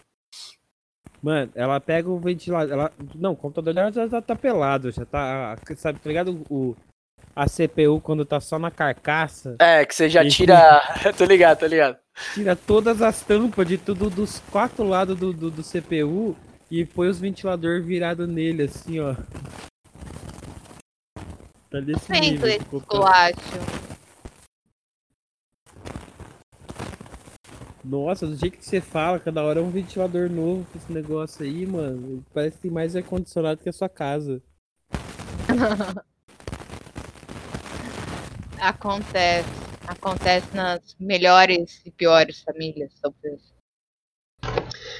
Mano, 1.23 1.51
ela 1.55 1.79
pega 1.79 2.07
o 2.07 2.19
ventilador. 2.19 2.71
Ela... 2.71 2.91
Não, 3.15 3.31
o 3.31 3.35
computador 3.35 3.73
dela 3.73 3.91
já 3.91 4.07
tá, 4.07 4.21
tá 4.21 4.35
pelado, 4.35 4.91
já 4.91 5.03
tá. 5.03 5.57
Sabe, 5.75 5.97
tá 5.97 6.07
ligado? 6.07 6.45
O, 6.47 6.75
a 7.35 7.47
CPU 7.49 7.99
quando 7.99 8.23
tá 8.23 8.39
só 8.39 8.59
na 8.59 8.69
carcaça, 8.69 9.55
É, 9.59 9.83
que 9.87 9.95
você 9.95 10.07
já 10.07 10.23
tira. 10.29 10.79
tô 11.17 11.25
ligado, 11.25 11.57
tô 11.57 11.65
ligado. 11.65 11.97
tira 12.35 12.55
todas 12.55 13.01
as 13.01 13.23
tampas 13.23 13.67
de 13.67 13.79
tudo 13.79 14.07
dos 14.11 14.39
quatro 14.51 14.83
lados 14.83 15.17
do, 15.17 15.33
do, 15.33 15.49
do 15.49 15.63
CPU 15.63 16.37
e 16.69 16.85
põe 16.85 17.07
os 17.07 17.19
ventiladores 17.19 17.83
virados 17.83 18.29
nele, 18.29 18.61
assim, 18.61 18.99
ó. 18.99 19.15
Tá 21.71 21.79
desse 21.79 22.11
nível. 22.11 22.47
esse 22.47 22.59
ficou 22.59 22.81
pra- 22.81 23.31
Nossa, 27.87 28.27
do 28.27 28.35
jeito 28.35 28.57
que 28.57 28.65
você 28.65 28.81
fala, 28.81 29.17
cada 29.17 29.41
hora 29.41 29.61
é 29.61 29.63
um 29.63 29.69
ventilador 29.69 30.29
novo 30.29 30.67
com 30.69 30.77
esse 30.77 30.91
negócio 30.91 31.45
aí, 31.45 31.65
mano. 31.65 32.21
Parece 32.33 32.57
que 32.57 32.63
tem 32.63 32.71
mais 32.71 32.97
ar-condicionado 32.97 33.63
que 33.63 33.69
a 33.69 33.73
sua 33.73 33.87
casa. 33.87 34.41
Acontece. 38.59 39.47
Acontece 39.87 40.53
nas 40.53 40.97
melhores 40.99 41.81
e 41.85 41.91
piores 41.91 42.41
famílias, 42.41 42.91
talvez. 43.01 43.56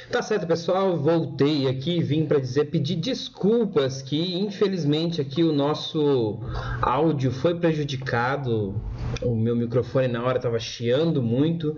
Tá 0.10 0.22
certo, 0.22 0.48
pessoal. 0.48 0.96
Voltei 0.96 1.68
aqui, 1.68 2.02
vim 2.02 2.26
para 2.26 2.40
dizer, 2.40 2.72
pedir 2.72 2.96
desculpas 2.96 4.02
que 4.02 4.38
infelizmente 4.38 5.20
aqui 5.20 5.44
o 5.44 5.52
nosso 5.52 6.40
áudio 6.82 7.30
foi 7.30 7.60
prejudicado. 7.60 8.82
O 9.22 9.36
meu 9.36 9.54
microfone 9.54 10.08
na 10.08 10.24
hora 10.24 10.38
estava 10.38 10.58
chiando 10.60 11.22
muito. 11.22 11.76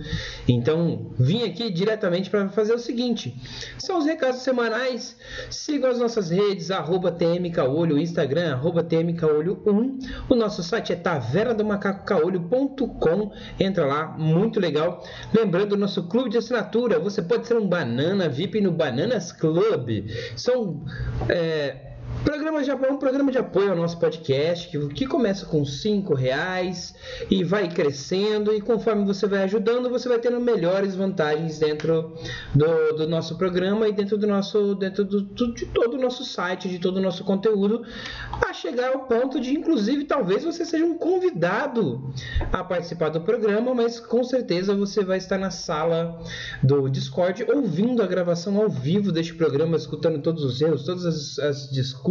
Então, 0.48 1.10
vim 1.18 1.42
aqui 1.44 1.72
diretamente 1.72 2.30
para 2.30 2.48
fazer 2.50 2.74
o 2.74 2.78
seguinte: 2.78 3.36
são 3.80 3.98
os 3.98 4.06
recados 4.06 4.42
semanais. 4.42 5.18
Sigam 5.50 5.90
as 5.90 5.98
nossas 5.98 6.30
redes, 6.30 6.70
arroba 6.70 7.12
TMCaolho, 7.12 7.98
Instagram, 7.98 8.54
arroba 8.54 8.84
TMCaolho1. 8.84 10.08
O 10.30 10.36
nosso 10.36 10.62
site 10.62 10.94
é 10.94 10.96
tavernadomacacocaolho.com. 10.96 13.32
Entra 13.60 13.88
lá, 13.88 14.16
muito 14.18 14.60
legal. 14.60 15.04
Lembrando, 15.34 15.74
o 15.74 15.78
nosso 15.78 16.04
clube 16.04 16.30
de 16.30 16.38
assinatura, 16.38 17.00
você 17.00 17.24
pode 17.24 17.48
ser 17.48 17.58
um 17.58 17.68
banana 17.68 18.19
VIP 18.28 18.62
no 18.62 18.72
Bananas 18.72 19.32
Club. 19.32 20.06
São 20.36 20.84
é, 21.30 21.89
Programa 22.24 22.62
de, 22.62 22.72
um 22.72 22.98
programa 22.98 23.32
de 23.32 23.38
apoio 23.38 23.72
ao 23.72 23.78
nosso 23.78 23.98
podcast 23.98 24.68
que, 24.68 24.88
que 24.90 25.08
começa 25.08 25.46
com 25.46 25.64
cinco 25.64 26.14
reais 26.14 26.94
e 27.32 27.44
vai 27.44 27.70
crescendo 27.70 28.54
e 28.54 28.60
conforme 28.60 29.06
você 29.06 29.26
vai 29.26 29.44
ajudando 29.44 29.90
você 29.90 30.10
vai 30.10 30.20
tendo 30.20 30.40
melhores 30.40 30.96
vantagens 30.96 31.60
dentro 31.60 32.14
do, 32.54 32.98
do 32.98 33.08
nosso 33.08 33.38
programa 33.38 33.88
e 33.88 33.94
dentro 33.94 34.18
do 34.18 34.28
nosso 34.28 34.76
dentro 34.76 35.06
do, 35.06 35.22
do, 35.22 35.54
de 35.54 35.66
todo 35.68 35.94
o 35.94 36.02
nosso 36.02 36.26
site 36.26 36.68
de 36.68 36.80
todo 36.80 36.98
o 36.98 37.02
nosso 37.02 37.24
conteúdo 37.24 37.84
a 38.32 38.52
chegar 38.52 38.90
ao 38.94 39.06
ponto 39.06 39.40
de 39.40 39.54
inclusive 39.54 40.04
talvez 40.04 40.44
você 40.44 40.66
seja 40.66 40.84
um 40.84 40.98
convidado 40.98 42.12
a 42.52 42.64
participar 42.64 43.10
do 43.10 43.22
programa 43.22 43.74
mas 43.74 44.00
com 44.00 44.24
certeza 44.24 44.76
você 44.76 45.06
vai 45.06 45.18
estar 45.18 45.38
na 45.38 45.52
sala 45.52 46.22
do 46.62 46.90
Discord 46.90 47.46
ouvindo 47.50 48.04
a 48.04 48.08
gravação 48.08 48.62
ao 48.62 48.70
vivo 48.70 49.12
deste 49.12 49.34
programa 49.34 49.78
escutando 49.78 50.22
todos 50.22 50.44
os 50.44 50.60
erros 50.60 50.84
todas 50.84 51.06
as, 51.06 51.40
as 51.40 51.70
discussões 51.70 52.09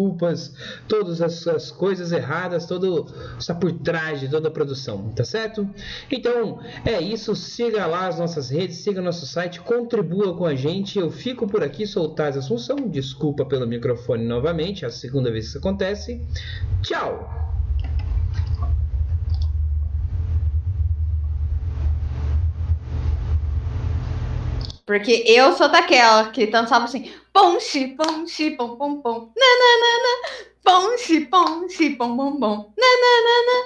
todas 0.87 1.21
as, 1.21 1.47
as 1.47 1.71
coisas 1.71 2.13
erradas, 2.13 2.67
todo 2.67 3.07
está 3.39 3.55
por 3.55 3.73
trás 3.73 4.21
de 4.21 4.29
toda 4.29 4.49
a 4.49 4.51
produção, 4.51 5.11
tá 5.11 5.25
certo? 5.25 5.69
Então 6.11 6.61
é 6.85 7.01
isso, 7.01 7.35
siga 7.35 7.87
lá 7.87 8.07
as 8.07 8.19
nossas 8.19 8.51
redes, 8.51 8.79
siga 8.79 9.01
nosso 9.01 9.27
site, 9.27 9.61
contribua 9.61 10.37
com 10.37 10.47
a 10.47 10.55
gente. 10.55 10.99
Eu 10.99 11.11
fico 11.11 11.47
por 11.47 11.63
aqui, 11.63 11.87
sou 11.87 12.05
o 12.05 12.09
Taz 12.09 12.37
Assunção, 12.37 12.77
desculpa 12.89 13.45
pelo 13.45 13.67
microfone 13.67 14.25
novamente, 14.25 14.85
é 14.85 14.89
a 14.89 14.91
segunda 14.91 15.31
vez 15.31 15.47
que 15.47 15.51
isso 15.51 15.59
acontece. 15.59 16.21
Tchau! 16.83 17.49
Porque 24.89 25.23
eu 25.27 25.53
sou 25.53 25.69
daquela 25.69 26.31
que 26.31 26.47
tanto 26.47 26.71
sabe 26.71 26.87
assim, 26.87 27.11
pom, 27.39 27.61
xi, 27.61 27.87
pom, 27.97 28.27
xi, 28.27 28.51
pom, 28.59 28.77
pom, 28.79 29.01
pom, 29.03 29.19
nananana, 29.39 30.13
pom, 30.65 30.97
xi, 30.99 31.21
pom, 31.31 31.69
xi, 31.71 31.91
pom, 31.99 32.17
pom, 32.19 32.41
pom, 32.41 32.57
nananana. 32.85 33.59